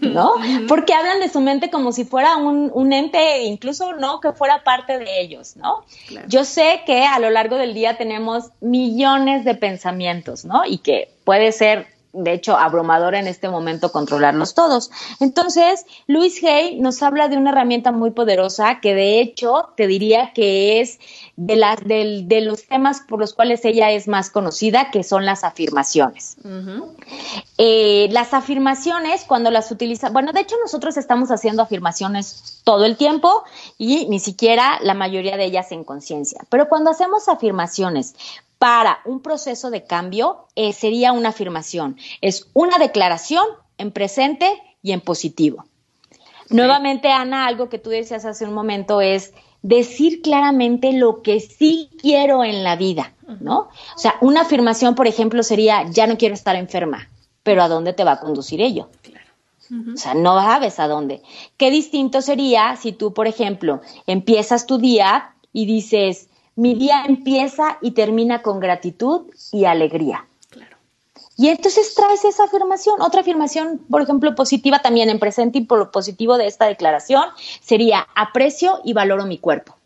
¿no? 0.00 0.34
Porque 0.68 0.92
hablan 0.92 1.20
de 1.20 1.28
su 1.28 1.40
mente 1.40 1.70
como 1.70 1.92
si 1.92 2.04
fuera 2.04 2.36
un, 2.36 2.92
ente, 2.92 3.44
incluso 3.44 3.92
no 3.92 4.18
que 4.20 4.32
fuera 4.32 4.64
parte 4.64 4.98
de 4.98 5.20
ellos, 5.20 5.54
¿no? 5.54 5.84
Yo 6.26 6.44
sé 6.44 6.80
que 6.84 7.04
a 7.04 7.20
lo 7.20 7.30
largo 7.30 7.58
del 7.58 7.74
día 7.74 7.96
tenemos 7.96 8.46
millones 8.60 9.44
de 9.44 9.54
pensamientos, 9.54 10.44
¿no? 10.44 10.64
Y 10.66 10.78
que 10.78 11.10
puede 11.22 11.52
ser 11.52 11.86
de 12.12 12.32
hecho, 12.34 12.56
abrumador 12.56 13.14
en 13.14 13.26
este 13.26 13.48
momento 13.48 13.90
controlarlos 13.90 14.54
todos. 14.54 14.90
Entonces, 15.20 15.86
Luis 16.06 16.42
Hay 16.44 16.78
nos 16.78 17.02
habla 17.02 17.28
de 17.28 17.38
una 17.38 17.50
herramienta 17.50 17.90
muy 17.90 18.10
poderosa 18.10 18.80
que 18.80 18.94
de 18.94 19.20
hecho 19.20 19.70
te 19.76 19.86
diría 19.86 20.32
que 20.34 20.80
es 20.80 20.98
de, 21.36 21.56
las 21.56 21.82
de, 21.84 22.40
los 22.42 22.66
temas 22.66 23.00
por 23.00 23.18
los 23.18 23.32
cuales 23.32 23.64
ella 23.64 23.90
es 23.90 24.08
más 24.08 24.30
conocida, 24.30 24.90
que 24.90 25.02
son 25.02 25.24
las 25.24 25.42
afirmaciones. 25.42 26.36
Eh, 27.56 28.08
las 28.10 28.34
afirmaciones, 28.34 29.24
cuando 29.24 29.50
las 29.50 29.70
utiliza, 29.70 30.10
bueno, 30.10 30.32
de 30.32 30.40
hecho 30.40 30.56
nosotros 30.62 30.96
estamos 30.98 31.30
haciendo 31.30 31.62
afirmaciones 31.62 32.60
todo 32.64 32.84
el 32.84 32.96
tiempo 32.96 33.44
y 33.78 34.06
ni 34.08 34.20
siquiera 34.20 34.78
la 34.82 34.94
mayoría 34.94 35.36
de 35.36 35.46
ellas 35.46 35.72
en 35.72 35.84
conciencia, 35.84 36.44
pero 36.50 36.68
cuando 36.68 36.90
hacemos 36.90 37.28
afirmaciones 37.28 38.14
para 38.62 39.00
un 39.04 39.22
proceso 39.22 39.72
de 39.72 39.82
cambio 39.82 40.46
eh, 40.54 40.72
sería 40.72 41.10
una 41.10 41.30
afirmación. 41.30 41.96
Es 42.20 42.48
una 42.52 42.78
declaración 42.78 43.44
en 43.76 43.90
presente 43.90 44.46
y 44.84 44.92
en 44.92 45.00
positivo. 45.00 45.64
Nuevamente, 46.48 47.10
Ana, 47.10 47.48
algo 47.48 47.68
que 47.68 47.80
tú 47.80 47.90
decías 47.90 48.24
hace 48.24 48.44
un 48.44 48.54
momento 48.54 49.00
es 49.00 49.34
decir 49.62 50.22
claramente 50.22 50.92
lo 50.92 51.22
que 51.22 51.40
sí 51.40 51.90
quiero 52.00 52.44
en 52.44 52.62
la 52.62 52.76
vida, 52.76 53.14
¿no? 53.40 53.68
O 53.96 53.98
sea, 53.98 54.14
una 54.20 54.42
afirmación, 54.42 54.94
por 54.94 55.08
ejemplo, 55.08 55.42
sería, 55.42 55.90
ya 55.90 56.06
no 56.06 56.16
quiero 56.16 56.34
estar 56.34 56.54
enferma, 56.54 57.10
pero 57.42 57.64
¿a 57.64 57.68
dónde 57.68 57.94
te 57.94 58.04
va 58.04 58.12
a 58.12 58.20
conducir 58.20 58.60
ello? 58.60 58.90
O 59.92 59.96
sea, 59.96 60.14
no 60.14 60.40
sabes 60.40 60.78
a 60.78 60.86
dónde. 60.86 61.20
Qué 61.56 61.72
distinto 61.72 62.22
sería 62.22 62.76
si 62.76 62.92
tú, 62.92 63.12
por 63.12 63.26
ejemplo, 63.26 63.80
empiezas 64.06 64.66
tu 64.66 64.78
día 64.78 65.34
y 65.52 65.66
dices, 65.66 66.28
mi 66.56 66.74
día 66.74 67.04
empieza 67.06 67.78
y 67.80 67.92
termina 67.92 68.42
con 68.42 68.60
gratitud 68.60 69.22
y 69.52 69.64
alegría. 69.64 70.26
Claro. 70.50 70.76
Y 71.36 71.48
entonces 71.48 71.94
traes 71.94 72.24
esa 72.24 72.44
afirmación. 72.44 73.00
Otra 73.00 73.20
afirmación, 73.22 73.78
por 73.90 74.02
ejemplo, 74.02 74.34
positiva 74.34 74.80
también 74.80 75.10
en 75.10 75.18
presente 75.18 75.58
y 75.58 75.64
por 75.64 75.78
lo 75.78 75.90
positivo 75.90 76.36
de 76.38 76.46
esta 76.46 76.66
declaración 76.66 77.24
sería 77.60 78.06
aprecio 78.14 78.80
y 78.84 78.92
valoro 78.92 79.26
mi 79.26 79.38
cuerpo 79.38 79.76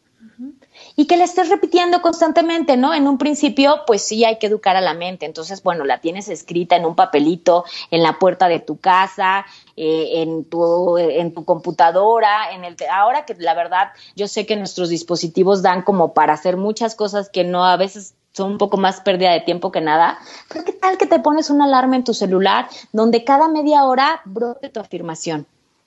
y 0.97 1.07
que 1.07 1.17
la 1.17 1.25
estés 1.25 1.51
repitiendo 1.51 2.01
constantemente, 2.01 2.77
¿no? 2.77 2.95
En 2.95 3.07
un 3.07 3.19
principio, 3.19 3.83
pues 3.87 4.03
sí 4.03 4.25
hay 4.25 4.39
que 4.39 4.47
educar 4.47 4.77
a 4.77 4.81
la 4.81 4.95
mente. 4.95 5.27
Entonces, 5.27 5.63
bueno, 5.63 5.85
la 5.85 6.01
tienes 6.01 6.29
escrita 6.29 6.75
en 6.75 6.87
un 6.87 6.97
papelito, 6.97 7.65
en 7.91 8.03
la 8.03 8.19
puerta 8.19 8.49
de 8.49 8.61
tu 8.61 8.79
casa, 8.79 9.45
eh, 9.77 10.23
en, 10.23 10.45
tu, 10.45 10.97
en 10.97 11.35
tu 11.35 11.45
computadora, 11.45 12.53
en 12.53 12.65
el 12.65 12.77
ahora 12.91 13.27
que 13.27 13.35
la 13.35 13.55
verdad 13.55 13.91
yo 14.15 14.27
sé 14.27 14.47
que 14.47 14.57
nuestros 14.57 14.89
dispositivos 14.89 15.63
dan 15.63 15.83
como 15.83 16.15
para 16.15 16.33
hacer 16.33 16.57
muchas 16.57 16.95
cosas 16.95 17.29
que 17.29 17.45
no 17.45 17.65
a 17.65 17.77
veces 17.77 18.15
son 18.33 18.53
un 18.53 18.59
poco 18.59 18.77
más 18.77 19.01
pérdida 19.01 19.33
de 19.33 19.41
tiempo 19.41 19.73
que 19.73 19.81
nada, 19.81 20.19
pero 20.49 20.65
qué 20.65 20.73
tal 20.73 20.99
que 20.99 21.07
te 21.07 21.19
pones 21.21 21.49
una 21.49 21.65
alarma 21.65 21.97
en 21.97 22.05
tu 22.05 22.13
celular 22.13 22.69
donde 22.93 23.25
cada 23.25 23.49
media 23.49 23.85
hora 23.85 24.21
brote 24.27 24.69
tu 24.69 24.81
afirmación. 24.81 25.47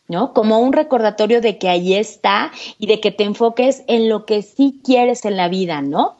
¿No? 0.09 0.33
Como 0.33 0.59
un 0.59 0.73
recordatorio 0.73 1.39
de 1.39 1.57
que 1.57 1.69
ahí 1.69 1.93
está 1.93 2.51
y 2.77 2.87
de 2.87 2.99
que 2.99 3.11
te 3.11 3.23
enfoques 3.23 3.83
en 3.87 4.09
lo 4.09 4.25
que 4.25 4.41
sí 4.41 4.81
quieres 4.83 5.23
en 5.23 5.37
la 5.37 5.47
vida, 5.47 5.81
¿no? 5.81 6.17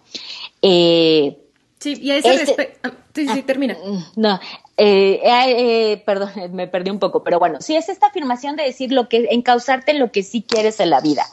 Eh, 0.62 1.38
sí, 1.80 1.98
y 2.02 2.12
a 2.12 2.18
ese 2.18 2.30
este 2.30 2.46
respecto. 2.46 2.80
Ah, 2.84 2.94
sí, 3.14 3.28
sí, 3.28 3.42
termina. 3.42 3.76
Mm, 3.84 4.22
no, 4.22 4.40
eh, 4.82 5.20
eh, 5.26 6.04
perdón, 6.06 6.32
me 6.54 6.68
perdí 6.68 6.90
un 6.90 7.00
poco, 7.00 7.24
pero 7.24 7.38
bueno, 7.38 7.60
sí 7.60 7.76
es 7.76 7.90
esta 7.90 8.08
afirmación 8.08 8.56
de 8.56 8.64
decir 8.64 8.92
lo 8.92 9.10
que, 9.10 9.28
encauzarte 9.32 9.92
en 9.92 10.00
lo 10.00 10.12
que 10.12 10.24
sí 10.24 10.42
quieres 10.42 10.80
en 10.80 10.90
la 10.90 11.02
vida. 11.02 11.26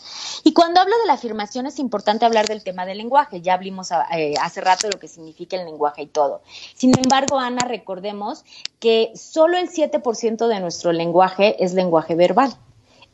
Y 0.42 0.52
cuando 0.52 0.80
hablo 0.80 0.98
de 0.98 1.06
la 1.06 1.12
afirmación 1.14 1.66
es 1.66 1.78
importante 1.78 2.24
hablar 2.24 2.46
del 2.46 2.62
tema 2.62 2.84
del 2.84 2.98
lenguaje. 2.98 3.40
Ya 3.40 3.54
hablamos 3.54 3.90
eh, 4.16 4.34
hace 4.40 4.60
rato 4.60 4.88
de 4.88 4.94
lo 4.94 4.98
que 4.98 5.08
significa 5.08 5.56
el 5.56 5.64
lenguaje 5.64 6.02
y 6.02 6.06
todo. 6.06 6.42
Sin 6.74 6.92
embargo, 6.98 7.38
Ana, 7.38 7.64
recordemos 7.66 8.44
que 8.80 9.12
solo 9.14 9.58
el 9.58 9.70
7% 9.70 10.48
de 10.48 10.60
nuestro 10.60 10.92
lenguaje 10.92 11.62
es 11.64 11.72
lenguaje 11.72 12.14
verbal. 12.14 12.52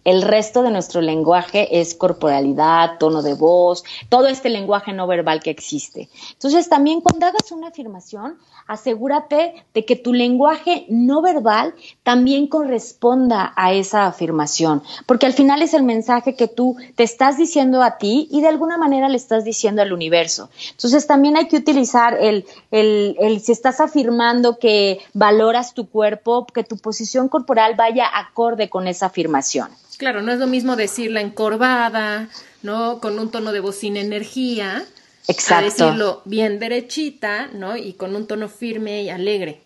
El 0.04 0.22
resto 0.22 0.62
de 0.62 0.70
nuestro 0.70 1.00
lenguaje 1.00 1.80
es 1.80 1.94
corporalidad, 1.94 2.98
tono 2.98 3.22
de 3.22 3.34
voz, 3.34 3.84
todo 4.08 4.26
este 4.26 4.48
lenguaje 4.48 4.92
no 4.92 5.06
verbal 5.06 5.40
que 5.40 5.50
existe. 5.50 6.08
Entonces, 6.32 6.68
también 6.68 7.00
cuando 7.00 7.26
hagas 7.26 7.52
una 7.52 7.68
afirmación, 7.68 8.36
asegúrate 8.66 9.64
de 9.72 9.84
que 9.84 9.94
tu 9.94 10.12
lenguaje 10.12 10.86
no 10.88 11.22
verbal 11.22 11.74
también 12.02 12.48
corresponda 12.48 13.52
a 13.54 13.72
esa 13.72 14.06
afirmación, 14.06 14.82
porque 15.06 15.26
al 15.26 15.34
final 15.34 15.62
es 15.62 15.72
el 15.72 15.84
mensaje 15.84 16.34
que 16.34 16.48
tú 16.48 16.76
te 16.96 17.04
estás 17.04 17.36
diciendo 17.36 17.82
a 17.82 17.98
ti 17.98 18.28
y 18.30 18.40
de 18.40 18.48
alguna 18.48 18.78
manera 18.78 19.08
le 19.08 19.16
estás 19.16 19.44
diciendo 19.44 19.82
al 19.82 19.92
universo. 19.92 20.50
Entonces, 20.72 21.06
también 21.06 21.36
hay 21.36 21.46
que 21.46 21.56
utilizar 21.56 22.16
el, 22.20 22.44
el, 22.72 23.16
el 23.20 23.40
si 23.40 23.52
estás 23.52 23.80
afirmando 23.80 24.58
que 24.58 24.98
valoras 25.12 25.74
tu 25.74 25.88
cuerpo, 25.88 26.46
que 26.46 26.64
tu 26.64 26.76
posición 26.76 27.28
corporal 27.28 27.74
vaya 27.76 28.06
acorde 28.12 28.68
con 28.68 28.88
esa 28.88 29.06
afirmación. 29.06 29.68
Claro, 30.02 30.20
no 30.20 30.32
es 30.32 30.40
lo 30.40 30.48
mismo 30.48 30.74
decirla 30.74 31.20
encorvada, 31.20 32.28
¿no? 32.64 32.98
Con 32.98 33.20
un 33.20 33.30
tono 33.30 33.52
de 33.52 33.60
voz 33.60 33.76
sin 33.76 33.96
energía. 33.96 34.84
Exacto. 35.28 35.54
A 35.54 35.62
decirlo 35.62 36.22
bien 36.24 36.58
derechita, 36.58 37.46
¿no? 37.52 37.76
Y 37.76 37.92
con 37.92 38.16
un 38.16 38.26
tono 38.26 38.48
firme 38.48 39.04
y 39.04 39.10
alegre. 39.10 39.60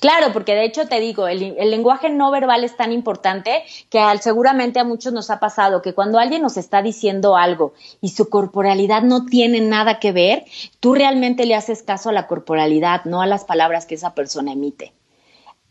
Claro, 0.00 0.32
porque 0.32 0.54
de 0.54 0.64
hecho 0.64 0.88
te 0.88 0.98
digo, 0.98 1.28
el, 1.28 1.40
lenguaje 1.70 2.08
no 2.08 2.30
verbal 2.30 2.64
es 2.64 2.74
tan 2.74 2.90
importante 2.90 3.64
que 3.90 3.98
al, 3.98 4.22
seguramente 4.22 4.80
a 4.80 4.84
muchos 4.84 5.12
nos 5.12 5.28
ha 5.28 5.40
pasado 5.40 5.82
que 5.82 5.92
cuando 5.92 6.18
alguien 6.18 6.40
nos 6.40 6.56
está 6.56 6.80
diciendo 6.80 7.36
algo 7.36 7.74
y 8.00 8.08
su 8.08 8.30
corporalidad 8.30 9.02
no 9.02 9.26
tiene 9.26 9.60
nada 9.60 10.00
que 10.00 10.12
ver, 10.12 10.46
tú 10.80 10.94
realmente 10.94 11.44
le 11.44 11.54
haces 11.54 11.82
caso 11.82 12.08
a 12.08 12.12
la 12.14 12.28
corporalidad, 12.28 13.04
no 13.04 13.20
a 13.20 13.26
las 13.26 13.44
palabras 13.44 13.84
que 13.84 13.96
esa 13.96 14.14
persona 14.14 14.52
emite 14.52 14.94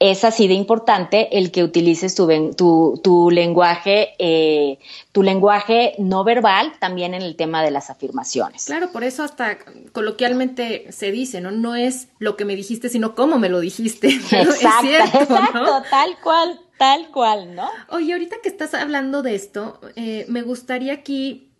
es 0.01 0.23
así 0.23 0.47
de 0.47 0.55
importante 0.55 1.37
el 1.37 1.51
que 1.51 1.63
utilices 1.63 2.15
tu, 2.15 2.99
tu, 3.03 3.29
lenguaje, 3.29 4.15
eh, 4.17 4.79
tu 5.11 5.21
lenguaje 5.21 5.93
no 5.99 6.23
verbal 6.23 6.73
también 6.79 7.13
en 7.13 7.21
el 7.21 7.35
tema 7.35 7.61
de 7.61 7.69
las 7.69 7.91
afirmaciones. 7.91 8.65
Claro, 8.65 8.91
por 8.91 9.03
eso 9.03 9.23
hasta 9.23 9.59
coloquialmente 9.91 10.91
se 10.91 11.11
dice, 11.11 11.39
¿no? 11.39 11.51
No 11.51 11.75
es 11.75 12.07
lo 12.17 12.35
que 12.35 12.45
me 12.45 12.55
dijiste, 12.55 12.89
sino 12.89 13.13
cómo 13.13 13.37
me 13.37 13.47
lo 13.47 13.59
dijiste. 13.59 14.07
Exacto, 14.31 14.87
exacto, 14.89 15.83
tal 15.91 16.17
cual, 16.23 16.59
tal 16.79 17.11
cual, 17.11 17.53
¿no? 17.53 17.69
Oye, 17.89 18.13
ahorita 18.13 18.37
que 18.41 18.49
estás 18.49 18.73
hablando 18.73 19.21
de 19.21 19.35
esto, 19.35 19.79
eh, 19.95 20.25
me 20.27 20.41
gustaría 20.41 20.93
aquí 20.93 21.51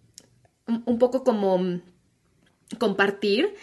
un 0.66 0.98
poco 0.98 1.24
como 1.24 1.80
compartir 2.80 3.54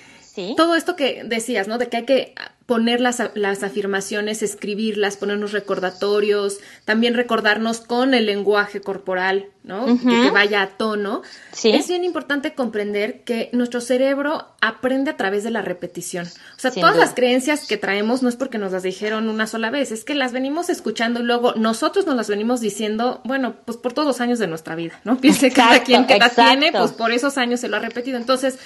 todo 0.57 0.77
esto 0.77 0.95
que 0.95 1.25
decías, 1.25 1.67
¿no? 1.67 1.79
De 1.79 1.89
que 1.89 1.97
hay 1.97 2.05
que 2.05 2.35
poner 2.69 3.01
las, 3.01 3.23
las, 3.33 3.63
afirmaciones, 3.63 4.43
escribirlas, 4.43 5.17
ponernos 5.17 5.53
recordatorios, 5.53 6.59
también 6.85 7.15
recordarnos 7.15 7.81
con 7.81 8.13
el 8.13 8.27
lenguaje 8.27 8.83
corporal, 8.83 9.47
¿no? 9.65 9.87
que, 9.87 10.31
vaya 10.31 10.61
a 10.61 10.67
tono. 10.77 11.23
Sí. 11.53 11.71
Es 11.71 11.89
bien 11.89 12.05
importante 12.05 12.53
comprender 12.53 13.23
que 13.23 13.49
nuestro 13.55 13.81
cerebro 13.81 14.49
aprende 14.61 15.11
a 15.11 15.17
través 15.17 15.45
de 15.45 15.51
la 15.51 15.63
repetición. 15.63 16.27
O 16.27 16.61
sea, 16.61 16.71
todas 16.71 16.95
las 16.95 17.15
creencias 17.15 17.67
que 17.67 17.79
traemos 17.79 18.23
no 18.23 18.29
es 18.29 18.37
porque 18.37 18.59
nos 18.59 18.73
las 18.73 18.83
dijeron 18.83 19.31
una 19.31 19.47
sola 19.47 19.71
vez, 19.71 19.91
es 19.91 20.05
que 20.05 20.15
las 20.15 20.33
venimos 20.33 20.69
escuchando 20.69 21.21
y 21.21 21.23
luego 21.23 21.55
nosotros 21.55 22.05
nos 22.05 22.17
las 22.17 22.29
venimos 22.29 22.61
diciendo, 22.61 23.23
bueno, 23.25 23.55
pues 23.65 23.79
por 23.79 23.95
todos 23.95 24.07
los 24.07 24.21
años 24.21 24.39
de 24.39 24.47
nuestra 24.47 24.75
vida, 24.75 25.01
¿no? 25.05 25.17
Piense 25.23 25.51
cada 25.51 25.83
quien 25.83 26.07
que 26.07 26.19
la 26.19 26.29
tiene, 26.29 26.71
pues 26.73 26.93
por 26.93 27.13
esos 27.13 27.39
años 27.39 27.61
se 27.61 27.69
lo 27.69 27.79
ha 27.79 27.81
repetido. 27.81 28.19
Entonces, 28.19 28.59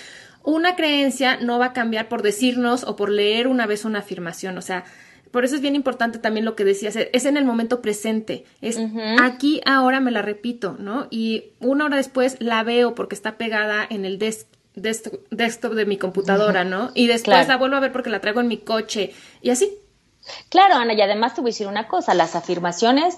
una 0.45 0.76
creencia 0.76 1.36
no 1.36 1.59
va 1.59 1.66
a 1.66 1.72
cambiar 1.72 2.09
por 2.09 2.22
decirnos 2.22 2.84
o 2.84 2.97
por 2.97 3.11
leer 3.11 3.49
una 3.49 3.66
vez 3.66 3.84
una 3.84 4.01
afirmación, 4.01 4.59
o 4.59 4.62
sea, 4.62 4.84
por 5.30 5.45
eso 5.45 5.55
es 5.55 5.62
bien 5.62 5.74
importante 5.74 6.18
también 6.18 6.45
lo 6.45 6.57
que 6.57 6.64
decías, 6.64 6.95
es 6.97 7.24
en 7.24 7.36
el 7.36 7.45
momento 7.45 7.80
presente, 7.80 8.45
es 8.61 8.78
aquí 9.20 9.62
ahora 9.64 9.99
me 10.01 10.11
la 10.11 10.20
repito, 10.20 10.76
¿no? 10.78 11.07
Y 11.11 11.53
una 11.61 11.86
hora 11.86 11.97
después 11.97 12.36
la 12.40 12.62
veo 12.64 12.95
porque 12.95 13.14
está 13.14 13.38
pegada 13.38 13.86
en 13.88 14.05
el 14.05 14.18
desktop 14.18 15.72
de 15.72 15.86
mi 15.86 15.97
computadora, 15.97 16.64
¿no? 16.64 16.90
Y 16.95 17.07
después 17.07 17.49
la 17.49 17.57
vuelvo 17.57 17.76
a 17.76 17.80
ver 17.80 17.93
porque 17.93 18.11
la 18.11 18.20
traigo 18.20 18.40
en 18.40 18.49
mi 18.49 18.59
coche 18.59 19.14
y 19.40 19.49
así. 19.49 19.78
Claro, 20.51 20.74
Ana, 20.74 20.93
y 20.93 21.01
además 21.01 21.34
te 21.34 21.40
voy 21.40 21.49
a 21.49 21.53
decir 21.53 21.66
una 21.66 21.88
cosa, 21.88 22.12
las 22.14 22.36
afirmaciones 22.36 23.16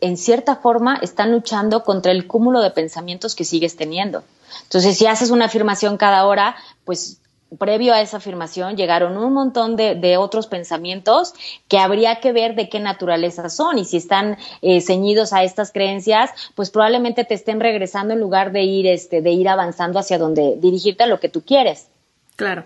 en 0.00 0.18
cierta 0.18 0.56
forma 0.56 0.96
están 0.96 1.32
luchando 1.32 1.82
contra 1.82 2.12
el 2.12 2.26
cúmulo 2.26 2.60
de 2.60 2.72
pensamientos 2.72 3.34
que 3.34 3.44
sigues 3.44 3.74
teniendo. 3.76 4.22
Entonces, 4.62 4.96
si 4.96 5.06
haces 5.06 5.30
una 5.30 5.46
afirmación 5.46 5.96
cada 5.96 6.26
hora, 6.26 6.56
pues 6.84 7.20
previo 7.58 7.92
a 7.94 8.00
esa 8.00 8.18
afirmación 8.18 8.76
llegaron 8.76 9.16
un 9.16 9.32
montón 9.32 9.76
de, 9.76 10.16
otros 10.16 10.46
pensamientos 10.46 11.34
que 11.68 11.78
habría 11.78 12.20
que 12.20 12.32
ver 12.32 12.54
de 12.54 12.68
qué 12.68 12.80
naturaleza 12.80 13.48
son 13.48 13.78
y 13.78 13.84
si 13.84 13.96
están 13.96 14.38
eh, 14.62 14.80
ceñidos 14.80 15.32
a 15.32 15.42
estas 15.44 15.72
creencias, 15.72 16.30
pues 16.54 16.70
probablemente 16.70 17.24
te 17.24 17.34
estén 17.34 17.60
regresando 17.60 18.14
en 18.14 18.20
lugar 18.20 18.52
de 18.52 18.62
ir, 18.62 18.86
este, 18.86 19.22
de 19.22 19.30
ir 19.30 19.48
avanzando 19.48 19.98
hacia 19.98 20.18
donde 20.18 20.56
dirigirte 20.56 21.04
a 21.04 21.06
lo 21.06 21.20
que 21.20 21.28
tú 21.28 21.42
quieres. 21.42 21.88
Claro. 22.36 22.64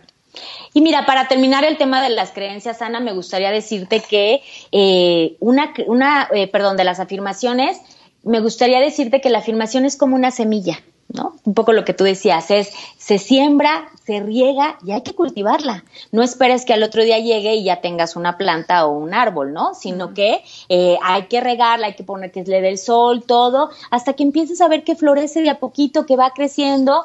Y 0.72 0.82
mira, 0.82 1.06
para 1.06 1.26
terminar 1.26 1.64
el 1.64 1.78
tema 1.78 2.02
de 2.02 2.10
las 2.10 2.30
creencias, 2.30 2.82
Ana, 2.82 3.00
me 3.00 3.12
gustaría 3.12 3.50
decirte 3.50 4.00
que 4.00 4.42
eh, 4.72 5.36
una, 5.40 5.72
una 5.86 6.28
eh, 6.32 6.48
perdón, 6.48 6.76
de 6.76 6.84
las 6.84 7.00
afirmaciones, 7.00 7.80
me 8.22 8.40
gustaría 8.40 8.80
decirte 8.80 9.20
que 9.20 9.30
la 9.30 9.38
afirmación 9.38 9.84
es 9.84 9.96
como 9.96 10.14
una 10.14 10.30
semilla. 10.30 10.80
¿No? 11.08 11.36
Un 11.44 11.54
poco 11.54 11.72
lo 11.72 11.84
que 11.84 11.94
tú 11.94 12.04
decías 12.04 12.50
es, 12.50 12.70
se 12.98 13.18
siembra, 13.18 13.88
se 14.04 14.20
riega 14.20 14.78
y 14.84 14.92
hay 14.92 15.02
que 15.02 15.14
cultivarla. 15.14 15.84
No 16.12 16.22
esperes 16.22 16.64
que 16.64 16.74
al 16.74 16.82
otro 16.82 17.02
día 17.02 17.18
llegue 17.18 17.54
y 17.54 17.64
ya 17.64 17.80
tengas 17.80 18.16
una 18.16 18.36
planta 18.36 18.86
o 18.86 18.98
un 18.98 19.14
árbol, 19.14 19.52
¿no? 19.52 19.74
Sino 19.74 20.12
que 20.12 20.42
eh, 20.68 20.98
hay 21.02 21.24
que 21.24 21.40
regarla, 21.40 21.86
hay 21.86 21.94
que 21.94 22.04
poner 22.04 22.30
que 22.30 22.44
le 22.44 22.60
dé 22.60 22.68
el 22.68 22.78
sol, 22.78 23.24
todo, 23.24 23.70
hasta 23.90 24.12
que 24.12 24.22
empieces 24.22 24.60
a 24.60 24.68
ver 24.68 24.84
que 24.84 24.96
florece 24.96 25.40
de 25.40 25.50
a 25.50 25.58
poquito, 25.58 26.04
que 26.04 26.16
va 26.16 26.32
creciendo 26.34 27.04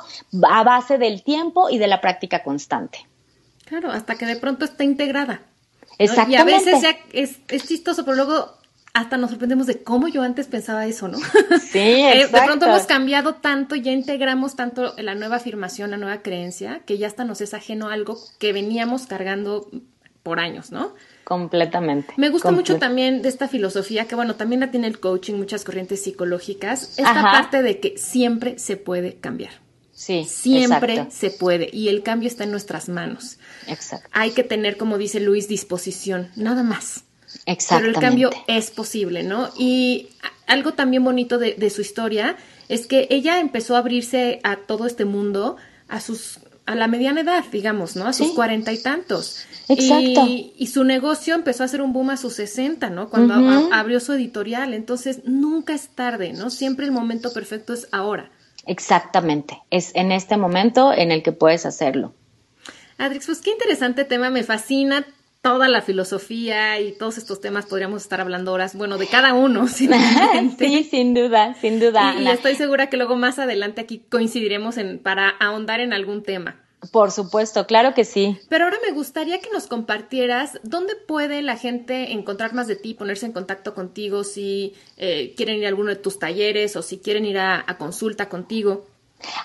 a 0.49 0.63
base 0.63 0.97
del 0.97 1.23
tiempo 1.23 1.69
y 1.69 1.77
de 1.77 1.87
la 1.87 2.01
práctica 2.01 2.43
constante. 2.43 3.07
Claro, 3.65 3.91
hasta 3.91 4.15
que 4.15 4.25
de 4.25 4.35
pronto 4.35 4.65
está 4.65 4.83
integrada. 4.83 5.41
Exactamente. 5.97 6.51
Y 6.51 6.55
a 6.55 6.57
veces 6.57 6.81
ya 6.81 6.97
es, 7.13 7.37
es 7.47 7.67
chistoso, 7.67 8.03
pero 8.03 8.17
luego 8.17 8.62
hasta 8.93 9.17
nos 9.17 9.31
sorprendemos 9.31 9.65
de 9.65 9.81
cómo 9.81 10.07
yo 10.07 10.21
antes 10.21 10.47
pensaba 10.47 10.85
eso, 10.85 11.07
¿no? 11.07 11.17
Sí, 11.17 11.23
exacto. 11.23 11.73
Eh, 11.73 12.27
de 12.27 12.45
pronto 12.45 12.65
hemos 12.67 12.85
cambiado 12.85 13.35
tanto, 13.35 13.75
ya 13.75 13.91
integramos 13.91 14.55
tanto 14.55 14.93
la 14.97 15.15
nueva 15.15 15.37
afirmación, 15.37 15.91
la 15.91 15.97
nueva 15.97 16.21
creencia, 16.21 16.81
que 16.85 16.97
ya 16.97 17.07
hasta 17.07 17.23
nos 17.23 17.41
es 17.41 17.53
ajeno 17.53 17.89
algo 17.89 18.19
que 18.37 18.53
veníamos 18.53 19.07
cargando 19.07 19.69
por 20.21 20.39
años, 20.39 20.71
¿no? 20.71 20.93
Completamente. 21.23 22.13
Me 22.17 22.29
gusta 22.29 22.51
mucho 22.51 22.77
también 22.77 23.21
de 23.21 23.29
esta 23.29 23.47
filosofía, 23.47 24.05
que 24.05 24.15
bueno, 24.15 24.35
también 24.35 24.61
la 24.61 24.71
tiene 24.71 24.87
el 24.87 24.99
coaching, 24.99 25.33
muchas 25.33 25.63
corrientes 25.63 26.03
psicológicas, 26.03 26.97
esta 26.97 27.21
parte 27.21 27.61
de 27.61 27.79
que 27.79 27.97
siempre 27.97 28.59
se 28.59 28.77
puede 28.77 29.15
cambiar. 29.15 29.51
Sí, 29.91 30.25
siempre 30.25 31.07
se 31.11 31.29
puede 31.29 31.69
y 31.71 31.87
el 31.89 32.03
cambio 32.03 32.27
está 32.27 32.43
en 32.43 32.51
nuestras 32.51 32.89
manos. 32.89 33.37
Exacto. 33.67 34.07
Hay 34.11 34.31
que 34.31 34.43
tener, 34.43 34.77
como 34.77 34.97
dice 34.97 35.19
Luis, 35.19 35.47
disposición, 35.47 36.29
nada 36.35 36.63
más. 36.63 37.03
Pero 37.45 37.87
el 37.87 37.95
cambio 37.95 38.29
es 38.47 38.71
posible, 38.71 39.23
¿no? 39.23 39.49
Y 39.57 40.09
algo 40.47 40.73
también 40.73 41.03
bonito 41.03 41.37
de, 41.37 41.69
su 41.69 41.81
historia 41.81 42.37
es 42.69 42.87
que 42.87 43.07
ella 43.09 43.39
empezó 43.39 43.75
a 43.75 43.79
abrirse 43.79 44.39
a 44.43 44.57
todo 44.57 44.85
este 44.85 45.05
mundo 45.05 45.57
a 45.87 45.99
sus 45.99 46.39
a 46.65 46.75
la 46.75 46.87
mediana 46.87 47.21
edad, 47.21 47.43
digamos, 47.51 47.97
¿no? 47.97 48.05
A 48.05 48.13
sus 48.13 48.31
cuarenta 48.31 48.71
y 48.71 48.77
tantos. 48.77 49.45
Exacto. 49.67 50.25
Y, 50.25 50.67
su 50.67 50.85
negocio 50.85 51.35
empezó 51.35 51.63
a 51.63 51.65
hacer 51.65 51.81
un 51.81 51.91
boom 51.91 52.11
a 52.11 52.17
sus 52.17 52.35
sesenta, 52.35 52.89
¿no? 52.89 53.09
Cuando 53.09 53.33
abrió 53.73 53.99
su 53.99 54.13
editorial. 54.13 54.73
Entonces, 54.73 55.25
nunca 55.25 55.73
es 55.73 55.89
tarde, 55.89 56.31
¿no? 56.31 56.49
Siempre 56.49 56.85
el 56.85 56.93
momento 56.93 57.33
perfecto 57.33 57.73
es 57.73 57.89
ahora. 57.91 58.31
Exactamente. 58.65 59.61
Es 59.71 59.91
en 59.93 60.13
este 60.13 60.37
momento 60.37 60.93
en 60.93 61.11
el 61.11 61.21
que 61.21 61.33
puedes 61.33 61.65
hacerlo. 61.65 62.13
Adrix, 62.97 63.25
pues 63.25 63.41
qué 63.41 63.51
interesante 63.51 64.05
tema, 64.05 64.29
me 64.29 64.43
fascina 64.43 65.05
toda 65.43 65.67
la 65.67 65.81
filosofía 65.81 66.79
y 66.79 66.93
todos 66.93 67.17
estos 67.17 67.41
temas 67.41 67.65
podríamos 67.65 68.01
estar 68.01 68.21
hablando 68.21 68.53
horas, 68.53 68.75
bueno, 68.75 68.97
de 68.97 69.07
cada 69.07 69.33
uno. 69.33 69.67
sí, 69.67 69.87
sin 70.89 71.13
duda, 71.13 71.55
sin 71.59 71.79
duda. 71.79 72.15
Y, 72.19 72.27
estoy 72.27 72.55
segura 72.55 72.89
que 72.89 72.97
luego 72.97 73.17
más 73.17 73.37
adelante 73.37 73.81
aquí 73.81 73.99
coincidiremos 74.09 74.77
en, 74.77 74.99
para 74.99 75.29
ahondar 75.29 75.81
en 75.81 75.93
algún 75.93 76.23
tema. 76.23 76.55
Por 76.91 77.11
supuesto, 77.11 77.65
claro 77.67 77.93
que 77.93 78.05
sí. 78.05 78.37
Pero 78.49 78.65
ahora 78.65 78.77
me 78.85 78.93
gustaría 78.93 79.39
que 79.39 79.49
nos 79.51 79.67
compartieras 79.67 80.59
dónde 80.63 80.95
puede 80.95 81.41
la 81.41 81.57
gente 81.57 82.13
encontrar 82.13 82.53
más 82.53 82.67
de 82.67 82.75
ti, 82.77 82.93
ponerse 82.93 83.25
en 83.25 83.31
contacto 83.33 83.73
contigo, 83.73 84.23
si 84.23 84.73
eh, 84.97 85.33
quieren 85.35 85.57
ir 85.57 85.65
a 85.65 85.69
alguno 85.69 85.89
de 85.89 85.95
tus 85.97 86.19
talleres 86.19 86.75
o 86.75 86.81
si 86.81 86.99
quieren 86.99 87.25
ir 87.25 87.37
a 87.37 87.65
consulta 87.77 88.29
contigo. 88.29 88.85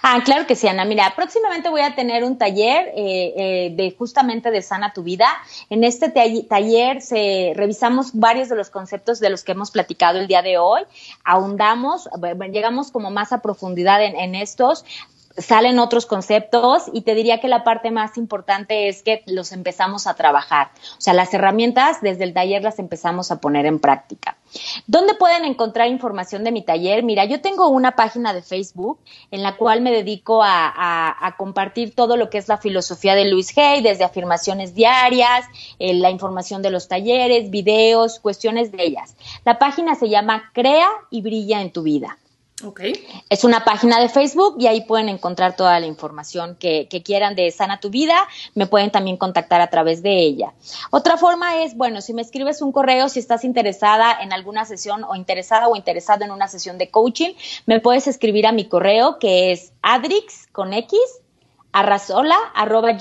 Ah, 0.03 0.21
claro 0.25 0.47
que 0.47 0.57
sí, 0.57 0.69
Ana. 0.69 0.85
Mira, 0.85 1.13
próximamente 1.15 1.69
voy 1.69 1.81
a 1.81 1.95
tener 1.95 2.25
un 2.25 2.39
taller 2.39 2.93
eh, 2.97 3.35
eh, 3.37 3.73
de 3.75 3.95
justamente 3.97 4.51
de 4.51 4.63
Sana 4.63 4.93
tu 4.93 5.03
Vida. 5.03 5.27
En 5.71 5.85
este 5.85 6.11
taller 6.11 7.03
se, 7.03 7.53
revisamos 7.55 8.11
varios 8.15 8.49
de 8.49 8.57
los 8.57 8.71
conceptos 8.71 9.21
de 9.21 9.31
los 9.31 9.45
que 9.45 9.53
hemos 9.53 9.71
platicado 9.71 10.19
el 10.19 10.27
día 10.27 10.43
de 10.43 10.59
hoy. 10.59 10.83
Ahondamos, 11.25 12.09
llegamos 12.53 12.91
como 12.91 13.11
más 13.11 13.33
a 13.33 13.43
profundidad 13.43 14.03
en, 14.03 14.17
en 14.17 14.35
estos 14.35 14.85
salen 15.39 15.79
otros 15.79 16.07
conceptos 16.07 16.85
y 16.93 17.03
te 17.03 17.15
diría 17.15 17.41
que 17.41 17.49
la 17.49 17.65
parte 17.65 17.91
más 17.91 18.17
importante 18.17 18.89
es 18.89 19.03
que 19.03 19.23
los 19.27 19.53
empezamos 19.53 20.07
a 20.07 20.15
trabajar. 20.15 20.71
O 20.97 21.01
sea, 21.01 21.15
las 21.15 21.33
herramientas 21.35 22.01
desde 22.01 22.25
el 22.25 22.35
taller 22.35 22.63
las 22.63 22.79
empezamos 22.79 23.31
a 23.31 23.41
poner 23.41 23.67
en 23.67 23.79
práctica. 23.79 24.37
¿Dónde 24.87 25.15
pueden 25.15 25.45
encontrar 25.45 25.89
información 25.89 26.45
de 26.45 26.53
mi 26.53 26.63
taller? 26.63 27.03
Mira, 27.03 27.25
yo 27.25 27.41
tengo 27.41 27.69
una 27.69 27.93
página 27.97 28.33
de 28.33 28.43
Facebook 28.43 28.99
en 29.31 29.43
la 29.43 29.57
cual 29.57 29.81
me 29.83 29.91
dedico 29.91 30.43
a, 30.43 31.35
compartir 31.37 31.95
todo 31.95 32.17
lo 32.17 32.31
que 32.31 32.39
es 32.39 32.49
la 32.49 32.59
filosofía 32.59 33.15
de 33.15 33.27
Luis 33.27 33.57
Hay, 33.57 33.83
desde 33.83 34.05
afirmaciones 34.05 34.75
diarias, 34.75 35.45
eh, 35.79 35.95
la 35.95 36.11
información 36.11 36.63
de 36.63 36.71
los 36.71 36.89
talleres, 36.89 37.51
videos, 37.51 38.19
cuestiones 38.19 38.73
de 38.73 38.83
ellas. 38.83 39.15
La 39.45 39.59
página 39.59 39.95
se 39.95 40.09
llama 40.09 40.51
Crea 40.53 40.89
y 41.11 41.23
Brilla 41.23 41.61
en 41.61 41.73
tu 41.73 41.83
vida. 41.83 42.19
Okay. 42.65 43.07
Es 43.31 43.45
una 43.45 43.65
página 43.65 44.01
de 44.01 44.09
Facebook 44.09 44.57
y 44.59 44.67
ahí 44.67 44.81
pueden 44.81 45.09
encontrar 45.09 45.55
toda 45.55 45.79
la 45.79 45.87
información 45.87 46.57
que, 46.57 46.89
quieran 47.05 47.37
de 47.37 47.53
Sana 47.53 47.79
tu 47.79 47.89
Vida. 47.89 48.17
Me 48.55 48.67
pueden 48.67 48.91
también 48.91 49.17
contactar 49.17 49.61
a 49.61 49.71
través 49.71 50.03
de 50.03 50.19
ella. 50.19 50.55
Otra 50.91 51.17
forma 51.17 51.63
es, 51.63 51.77
bueno, 51.77 52.01
si 52.01 52.15
me 52.15 52.23
escribes 52.23 52.61
un 52.61 52.73
correo, 52.73 53.09
si 53.09 53.21
estás 53.21 53.45
interesada 53.45 54.19
en 54.21 54.33
alguna 54.33 54.65
sesión 54.65 55.05
o 55.05 55.15
interesada 55.15 55.69
o 55.69 55.77
interesado 55.77 56.25
en 56.25 56.33
una 56.33 56.49
sesión 56.49 56.79
de 56.79 56.91
coaching, 56.91 57.35
me 57.67 57.79
puedes 57.79 58.09
escribir 58.09 58.47
a 58.47 58.53
mi 58.53 58.69
correo 58.69 59.19
que 59.21 59.53
es 59.53 59.73
adrix 59.83 60.49
con 60.51 60.73
x 60.73 60.99
arrasola 61.73 62.37
arroba. 62.55 62.99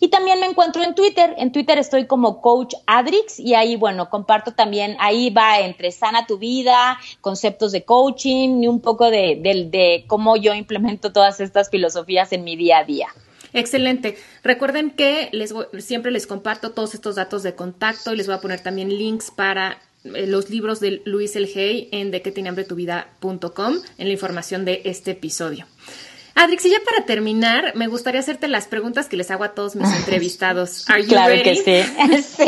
Y 0.00 0.08
también 0.08 0.40
me 0.40 0.46
encuentro 0.46 0.82
en 0.82 0.94
Twitter. 0.94 1.34
En 1.38 1.52
Twitter 1.52 1.78
estoy 1.78 2.06
como 2.06 2.40
Coach 2.40 2.74
Adrix 2.86 3.38
y 3.38 3.54
ahí, 3.54 3.76
bueno, 3.76 4.10
comparto 4.10 4.52
también, 4.52 4.96
ahí 5.00 5.30
va 5.30 5.60
entre 5.60 5.90
sana 5.90 6.26
tu 6.26 6.38
vida, 6.38 6.98
conceptos 7.20 7.72
de 7.72 7.84
coaching 7.84 8.62
y 8.62 8.68
un 8.68 8.80
poco 8.80 9.10
de, 9.10 9.40
de 9.70 10.04
cómo 10.06 10.36
yo 10.36 10.54
implemento 10.54 11.12
todas 11.12 11.40
estas 11.40 11.70
filosofías 11.70 12.32
en 12.32 12.44
mi 12.44 12.56
día 12.56 12.78
a 12.78 12.84
día. 12.84 13.08
Excelente. 13.52 14.16
Recuerden 14.42 14.90
que 14.90 15.30
les 15.32 15.54
siempre 15.78 16.10
les 16.10 16.26
comparto 16.26 16.70
todos 16.70 16.94
estos 16.94 17.16
datos 17.16 17.42
de 17.42 17.54
contacto 17.54 18.12
y 18.12 18.16
les 18.16 18.26
voy 18.26 18.36
a 18.36 18.40
poner 18.40 18.60
también 18.60 18.90
links 18.90 19.30
para 19.30 19.78
eh, 20.04 20.26
los 20.26 20.50
libros 20.50 20.80
de 20.80 21.02
Luis 21.04 21.34
El 21.36 21.48
en 21.54 22.10
de 22.10 22.22
que 22.22 22.30
tiene 22.30 22.48
hambre 22.48 22.64
tu 22.64 22.74
vida.com 22.74 23.74
en 23.98 24.06
la 24.06 24.12
información 24.12 24.64
de 24.64 24.82
este 24.84 25.12
episodio. 25.12 25.66
Adrix, 26.38 26.64
y 26.66 26.70
ya 26.70 26.78
para 26.84 27.04
terminar, 27.04 27.72
me 27.74 27.88
gustaría 27.88 28.20
hacerte 28.20 28.46
las 28.46 28.68
preguntas 28.68 29.08
que 29.08 29.16
les 29.16 29.28
hago 29.32 29.42
a 29.42 29.54
todos 29.54 29.74
mis 29.74 29.92
entrevistados. 29.96 30.88
Are 30.88 31.04
claro 31.04 31.34
que 31.42 31.56
sí. 32.22 32.44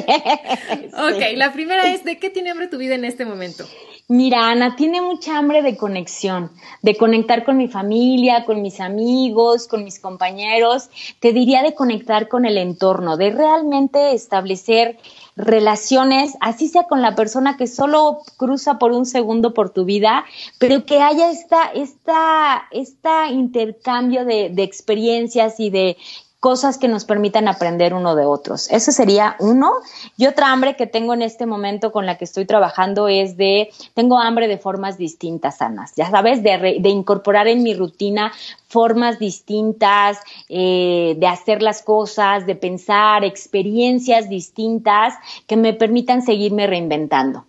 Ok, 0.95 1.37
la 1.37 1.53
primera 1.53 1.93
es, 1.93 2.05
¿de 2.05 2.19
qué 2.19 2.31
tiene 2.31 2.51
hambre 2.51 2.69
tu 2.69 2.79
vida 2.79 2.95
en 2.95 3.05
este 3.05 3.25
momento? 3.25 3.69
Mira, 4.13 4.51
Ana 4.51 4.75
tiene 4.75 5.01
mucha 5.01 5.39
hambre 5.39 5.63
de 5.63 5.77
conexión, 5.77 6.51
de 6.83 6.97
conectar 6.97 7.45
con 7.45 7.57
mi 7.57 7.69
familia, 7.69 8.45
con 8.45 8.61
mis 8.61 8.81
amigos, 8.81 9.69
con 9.69 9.85
mis 9.85 10.01
compañeros. 10.01 10.91
Te 11.21 11.33
diría 11.33 11.63
de 11.63 11.75
conectar 11.75 12.27
con 12.27 12.45
el 12.45 12.59
entorno, 12.59 13.17
de 13.17 13.31
realmente 13.31 14.13
establecer 14.13 14.99
relaciones, 15.37 16.37
así 16.41 16.67
sea 16.67 16.89
con 16.89 17.03
la 17.03 17.15
persona 17.15 17.57
que 17.57 17.69
solo 17.69 18.19
cruza 18.37 18.81
por 18.81 18.91
un 18.91 19.07
segundo 19.07 19.55
por 19.55 19.71
tu 19.71 19.85
vida, 19.85 20.25
pero 20.59 20.85
que 20.85 21.01
haya 21.01 21.31
esta, 21.31 21.71
esta, 21.73 22.65
esta 22.73 23.29
intercambio 23.29 24.25
de, 24.25 24.49
de 24.51 24.65
experiencias 24.65 25.61
y 25.61 25.71
de 25.71 25.97
cosas 26.41 26.79
que 26.79 26.89
nos 26.89 27.05
permitan 27.05 27.49
aprender 27.49 27.93
uno 27.93 28.17
de 28.17 28.25
otros. 28.25 28.71
Ese 28.71 28.93
sería 28.93 29.37
uno. 29.39 29.73
Y 30.17 30.27
otra 30.27 30.51
hambre 30.51 30.75
que 30.75 30.87
tengo 30.87 31.13
en 31.13 31.23
este 31.23 31.45
momento 31.47 31.93
con 31.93 32.07
la 32.07 32.17
que 32.17 32.25
estoy 32.25 32.47
trabajando 32.47 33.09
es 33.09 33.37
de, 33.37 33.71
tengo 33.95 34.19
hambre 34.19 34.49
de 34.49 34.57
formas 34.57 34.97
distintas, 34.97 35.59
sanas, 35.59 35.93
ya 35.97 36.11
sabes, 36.11 36.43
de, 36.43 36.79
de 36.81 36.89
incorporar 36.89 37.47
en 37.47 37.63
mi 37.63 37.75
rutina 37.75 38.33
formas 38.69 39.19
distintas 39.19 40.19
eh, 40.49 41.15
de 41.19 41.27
hacer 41.27 41.61
las 41.61 41.83
cosas, 41.83 42.47
de 42.47 42.55
pensar, 42.55 43.25
experiencias 43.25 44.29
distintas 44.29 45.15
que 45.47 45.57
me 45.57 45.75
permitan 45.75 46.23
seguirme 46.23 46.67
reinventando. 46.67 47.45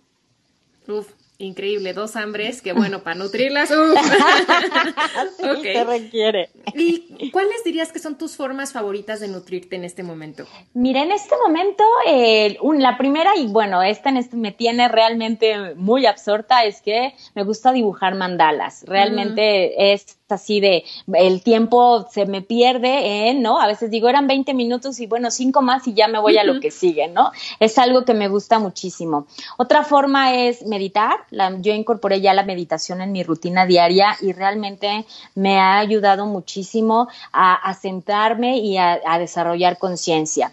Increíble, 1.42 1.92
dos 1.92 2.14
hambres 2.14 2.62
que 2.62 2.72
bueno, 2.72 3.02
para 3.02 3.16
nutrirlas, 3.16 3.68
se 5.38 5.84
requiere. 5.84 6.50
¿Y 6.74 7.30
cuáles 7.32 7.64
dirías 7.64 7.90
que 7.90 7.98
son 7.98 8.16
tus 8.16 8.36
formas 8.36 8.72
favoritas 8.72 9.18
de 9.18 9.26
nutrirte 9.26 9.74
en 9.74 9.84
este 9.84 10.04
momento? 10.04 10.46
Mira, 10.72 11.02
en 11.02 11.10
este 11.10 11.34
momento, 11.36 11.82
eh, 12.06 12.56
la 12.78 12.96
primera, 12.96 13.36
y 13.36 13.48
bueno, 13.48 13.82
esta 13.82 14.10
en 14.10 14.18
este, 14.18 14.36
me 14.36 14.52
tiene 14.52 14.86
realmente 14.88 15.74
muy 15.74 16.06
absorta, 16.06 16.64
es 16.64 16.80
que 16.80 17.14
me 17.34 17.42
gusta 17.42 17.72
dibujar 17.72 18.14
mandalas. 18.14 18.84
Realmente 18.86 19.92
es 19.92 20.18
así 20.28 20.60
de 20.60 20.84
el 21.12 21.42
tiempo 21.42 22.08
se 22.10 22.26
me 22.26 22.42
pierde 22.42 23.28
en, 23.28 23.42
¿no? 23.42 23.60
A 23.60 23.66
veces 23.66 23.90
digo, 23.90 24.08
eran 24.08 24.26
20 24.26 24.54
minutos 24.54 24.98
y 25.00 25.06
bueno, 25.06 25.30
cinco 25.30 25.62
más 25.62 25.86
y 25.86 25.94
ya 25.94 26.08
me 26.08 26.18
voy 26.18 26.38
a 26.38 26.44
lo 26.44 26.60
que 26.60 26.70
sigue, 26.70 27.08
¿no? 27.08 27.30
Es 27.60 27.78
algo 27.78 28.04
que 28.04 28.14
me 28.14 28.28
gusta 28.28 28.58
muchísimo. 28.58 29.26
Otra 29.58 29.84
forma 29.84 30.34
es 30.34 30.64
meditar. 30.64 31.26
yo 31.60 31.72
incorporé 31.72 32.20
ya 32.20 32.34
la 32.34 32.44
meditación 32.44 33.00
en 33.00 33.12
mi 33.12 33.22
rutina 33.22 33.66
diaria 33.66 34.16
y 34.20 34.32
realmente 34.32 35.06
me 35.34 35.58
ha 35.58 35.78
ayudado 35.78 36.26
muchísimo 36.26 37.08
a, 37.32 37.72
sentarme 37.74 38.58
y 38.58 38.76
a 38.76 39.18
desarrollar 39.18 39.78
conciencia. 39.78 40.52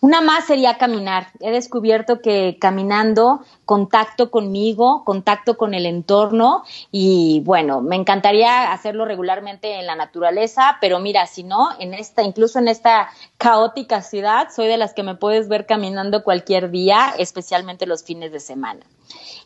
Una 0.00 0.20
más 0.20 0.46
sería 0.46 0.76
caminar. 0.76 1.28
He 1.40 1.50
descubierto 1.50 2.20
que 2.20 2.58
caminando 2.60 3.42
contacto 3.64 4.30
conmigo, 4.30 5.04
contacto 5.04 5.56
con 5.56 5.74
el 5.74 5.86
entorno 5.86 6.64
y 6.90 7.40
bueno, 7.44 7.80
me 7.80 7.96
encantaría 7.96 8.72
hacerlo 8.72 9.04
regularmente 9.04 9.78
en 9.78 9.86
la 9.86 9.96
naturaleza, 9.96 10.76
pero 10.80 11.00
mira, 11.00 11.26
si 11.26 11.42
no, 11.42 11.70
en 11.78 11.94
esta, 11.94 12.22
incluso 12.22 12.58
en 12.58 12.68
esta 12.68 13.08
caótica 13.38 14.02
ciudad, 14.02 14.48
soy 14.54 14.66
de 14.66 14.76
las 14.76 14.92
que 14.92 15.02
me 15.02 15.14
puedes 15.14 15.48
ver 15.48 15.66
caminando 15.66 16.22
cualquier 16.22 16.70
día, 16.70 17.14
especialmente 17.18 17.86
los 17.86 18.04
fines 18.04 18.32
de 18.32 18.40
semana. 18.40 18.84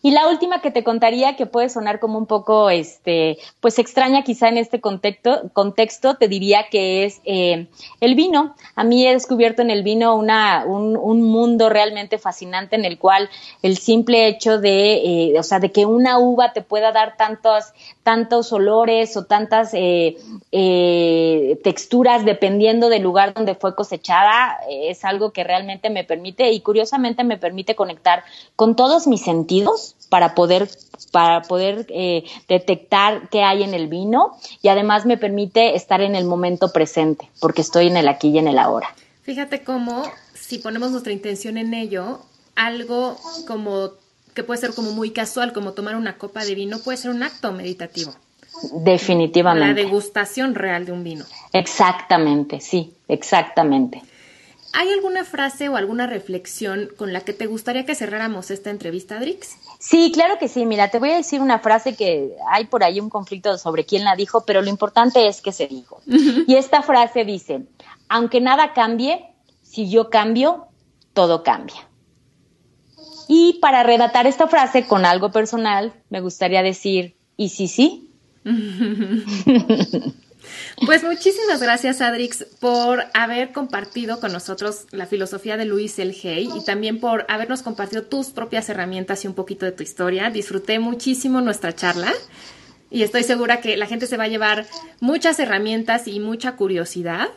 Y 0.02 0.12
la 0.12 0.28
última 0.28 0.60
que 0.60 0.70
te 0.70 0.84
contaría, 0.84 1.36
que 1.36 1.46
puede 1.46 1.68
sonar 1.68 1.98
como 1.98 2.18
un 2.18 2.26
poco, 2.26 2.70
este, 2.70 3.38
pues 3.60 3.78
extraña 3.78 4.22
quizá 4.22 4.48
en 4.48 4.56
este 4.56 4.80
contexto, 4.80 5.50
contexto 5.52 6.14
te 6.14 6.28
diría 6.28 6.66
que 6.70 7.04
es 7.04 7.20
eh, 7.24 7.66
el 8.00 8.14
vino. 8.14 8.54
A 8.76 8.84
mí 8.84 9.06
he 9.06 9.12
descubierto 9.12 9.62
en 9.62 9.70
el 9.70 9.82
vino 9.82 10.14
una, 10.14 10.64
un, 10.66 10.96
un, 10.96 11.22
mundo 11.22 11.68
realmente 11.68 12.18
fascinante 12.18 12.76
en 12.76 12.84
el 12.84 12.98
cual 12.98 13.28
el 13.62 13.76
simple 13.76 14.28
hecho 14.28 14.58
de, 14.58 15.32
eh, 15.32 15.38
o 15.38 15.42
sea, 15.42 15.58
de 15.58 15.72
que 15.72 15.84
una 15.84 16.18
uva 16.18 16.52
te 16.52 16.62
pueda 16.62 16.92
dar 16.92 17.16
tantos, 17.16 17.72
tantos 18.04 18.52
olores 18.52 19.16
o 19.16 19.24
tantas 19.24 19.70
eh, 19.72 20.16
texturas 21.64 22.24
dependiendo 22.24 22.88
del 22.88 23.02
lugar 23.02 23.34
donde 23.34 23.56
fue 23.56 23.74
cosechada, 23.74 24.58
es 24.70 25.04
algo 25.04 25.32
que 25.32 25.44
realmente 25.44 25.90
me 25.90 26.04
permite 26.04 26.52
y 26.52 26.60
curiosamente 26.60 27.24
me 27.24 27.36
permite 27.36 27.74
conectar 27.74 28.22
con 28.54 28.76
todos 28.76 29.06
mis 29.06 29.22
sentidos 29.22 29.47
para 30.08 30.34
poder, 30.34 30.68
para 31.12 31.42
poder 31.42 31.86
eh, 31.90 32.24
detectar 32.48 33.28
qué 33.30 33.42
hay 33.42 33.62
en 33.62 33.74
el 33.74 33.88
vino 33.88 34.36
y 34.62 34.68
además 34.68 35.06
me 35.06 35.16
permite 35.16 35.76
estar 35.76 36.00
en 36.00 36.14
el 36.14 36.24
momento 36.24 36.72
presente, 36.72 37.28
porque 37.40 37.62
estoy 37.62 37.88
en 37.88 37.96
el 37.96 38.08
aquí 38.08 38.28
y 38.28 38.38
en 38.38 38.48
el 38.48 38.58
ahora. 38.58 38.94
Fíjate 39.22 39.62
cómo, 39.62 40.04
si 40.34 40.58
ponemos 40.58 40.90
nuestra 40.90 41.12
intención 41.12 41.58
en 41.58 41.74
ello, 41.74 42.20
algo 42.56 43.16
como 43.46 43.90
que 44.34 44.44
puede 44.44 44.60
ser 44.60 44.72
como 44.72 44.92
muy 44.92 45.10
casual, 45.10 45.52
como 45.52 45.72
tomar 45.72 45.96
una 45.96 46.16
copa 46.16 46.44
de 46.44 46.54
vino, 46.54 46.78
puede 46.78 46.96
ser 46.96 47.10
un 47.10 47.22
acto 47.22 47.52
meditativo. 47.52 48.12
Definitivamente. 48.72 49.68
La 49.68 49.74
degustación 49.74 50.54
real 50.54 50.86
de 50.86 50.92
un 50.92 51.04
vino. 51.04 51.24
Exactamente, 51.52 52.60
sí, 52.60 52.94
exactamente. 53.08 54.02
¿Hay 54.72 54.90
alguna 54.90 55.24
frase 55.24 55.68
o 55.68 55.76
alguna 55.76 56.06
reflexión 56.06 56.90
con 56.96 57.12
la 57.12 57.22
que 57.22 57.32
te 57.32 57.46
gustaría 57.46 57.86
que 57.86 57.94
cerráramos 57.94 58.50
esta 58.50 58.70
entrevista, 58.70 59.18
Drix? 59.18 59.56
Sí, 59.78 60.12
claro 60.12 60.38
que 60.38 60.48
sí. 60.48 60.66
Mira, 60.66 60.90
te 60.90 60.98
voy 60.98 61.10
a 61.10 61.16
decir 61.16 61.40
una 61.40 61.58
frase 61.58 61.96
que 61.96 62.34
hay 62.50 62.66
por 62.66 62.84
ahí 62.84 63.00
un 63.00 63.08
conflicto 63.08 63.56
sobre 63.56 63.86
quién 63.86 64.04
la 64.04 64.14
dijo, 64.14 64.44
pero 64.44 64.60
lo 64.60 64.68
importante 64.68 65.26
es 65.26 65.40
que 65.40 65.52
se 65.52 65.66
dijo. 65.66 66.00
Y 66.06 66.54
esta 66.54 66.82
frase 66.82 67.24
dice, 67.24 67.66
aunque 68.08 68.40
nada 68.40 68.72
cambie, 68.74 69.34
si 69.62 69.88
yo 69.88 70.10
cambio, 70.10 70.66
todo 71.14 71.42
cambia. 71.42 71.88
Y 73.26 73.58
para 73.60 73.82
redactar 73.82 74.26
esta 74.26 74.48
frase 74.48 74.86
con 74.86 75.04
algo 75.04 75.30
personal, 75.30 75.92
me 76.08 76.20
gustaría 76.20 76.62
decir, 76.62 77.16
¿y 77.36 77.50
si 77.50 77.68
sí? 77.68 78.10
Pues 80.86 81.02
muchísimas 81.02 81.60
gracias, 81.60 82.00
Adrix, 82.00 82.44
por 82.60 83.04
haber 83.14 83.52
compartido 83.52 84.20
con 84.20 84.32
nosotros 84.32 84.86
la 84.90 85.06
filosofía 85.06 85.56
de 85.56 85.64
Luis 85.64 85.98
El 85.98 86.14
Hey 86.20 86.48
y 86.54 86.64
también 86.64 87.00
por 87.00 87.26
habernos 87.28 87.62
compartido 87.62 88.02
tus 88.02 88.28
propias 88.28 88.68
herramientas 88.68 89.24
y 89.24 89.28
un 89.28 89.34
poquito 89.34 89.66
de 89.66 89.72
tu 89.72 89.82
historia. 89.82 90.30
Disfruté 90.30 90.78
muchísimo 90.78 91.40
nuestra 91.40 91.74
charla 91.74 92.12
y 92.90 93.02
estoy 93.02 93.22
segura 93.22 93.60
que 93.60 93.76
la 93.76 93.86
gente 93.86 94.06
se 94.06 94.16
va 94.16 94.24
a 94.24 94.28
llevar 94.28 94.66
muchas 95.00 95.38
herramientas 95.38 96.08
y 96.08 96.20
mucha 96.20 96.56
curiosidad. 96.56 97.28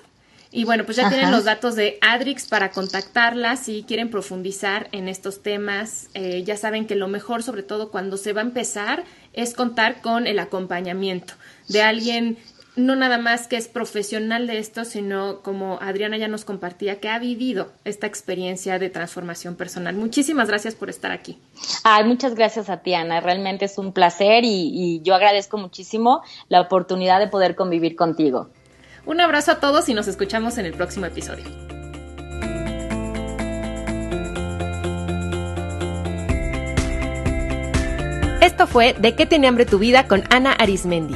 Y 0.53 0.65
bueno, 0.65 0.83
pues 0.83 0.97
ya 0.97 1.07
tienen 1.07 1.31
los 1.31 1.45
datos 1.45 1.75
de 1.75 1.97
Adrix 2.01 2.45
para 2.45 2.71
contactarla 2.71 3.55
si 3.55 3.83
quieren 3.83 4.09
profundizar 4.09 4.89
en 4.91 5.07
estos 5.07 5.41
temas. 5.41 6.09
Eh, 6.13 6.43
ya 6.45 6.57
saben 6.57 6.87
que 6.87 6.95
lo 6.95 7.07
mejor, 7.07 7.41
sobre 7.41 7.63
todo 7.63 7.89
cuando 7.89 8.17
se 8.17 8.33
va 8.33 8.41
a 8.41 8.43
empezar, 8.43 9.05
es 9.31 9.53
contar 9.53 10.01
con 10.01 10.27
el 10.27 10.39
acompañamiento 10.39 11.35
de 11.69 11.81
alguien 11.81 12.37
no 12.81 12.95
nada 12.95 13.17
más 13.17 13.47
que 13.47 13.57
es 13.57 13.67
profesional 13.67 14.47
de 14.47 14.57
esto, 14.59 14.85
sino 14.85 15.41
como 15.41 15.79
Adriana 15.81 16.17
ya 16.17 16.27
nos 16.27 16.45
compartía, 16.45 16.99
que 16.99 17.09
ha 17.09 17.19
vivido 17.19 17.71
esta 17.85 18.07
experiencia 18.07 18.79
de 18.79 18.89
transformación 18.89 19.55
personal. 19.55 19.95
Muchísimas 19.95 20.47
gracias 20.47 20.75
por 20.75 20.89
estar 20.89 21.11
aquí. 21.11 21.39
Ay, 21.83 22.03
muchas 22.03 22.35
gracias 22.35 22.69
a 22.69 22.77
ti, 22.77 22.93
Ana. 22.93 23.21
Realmente 23.21 23.65
es 23.65 23.77
un 23.77 23.93
placer 23.93 24.43
y, 24.43 24.71
y 24.73 25.01
yo 25.03 25.15
agradezco 25.15 25.57
muchísimo 25.57 26.21
la 26.49 26.61
oportunidad 26.61 27.19
de 27.19 27.27
poder 27.27 27.55
convivir 27.55 27.95
contigo. 27.95 28.49
Un 29.05 29.21
abrazo 29.21 29.51
a 29.53 29.59
todos 29.59 29.89
y 29.89 29.93
nos 29.93 30.07
escuchamos 30.07 30.57
en 30.57 30.65
el 30.65 30.73
próximo 30.73 31.05
episodio. 31.05 31.45
Esto 38.41 38.65
fue 38.65 38.93
De 38.93 39.15
qué 39.15 39.27
tiene 39.27 39.47
hambre 39.47 39.65
tu 39.65 39.77
vida 39.77 40.07
con 40.07 40.23
Ana 40.31 40.53
Arismendi. 40.53 41.15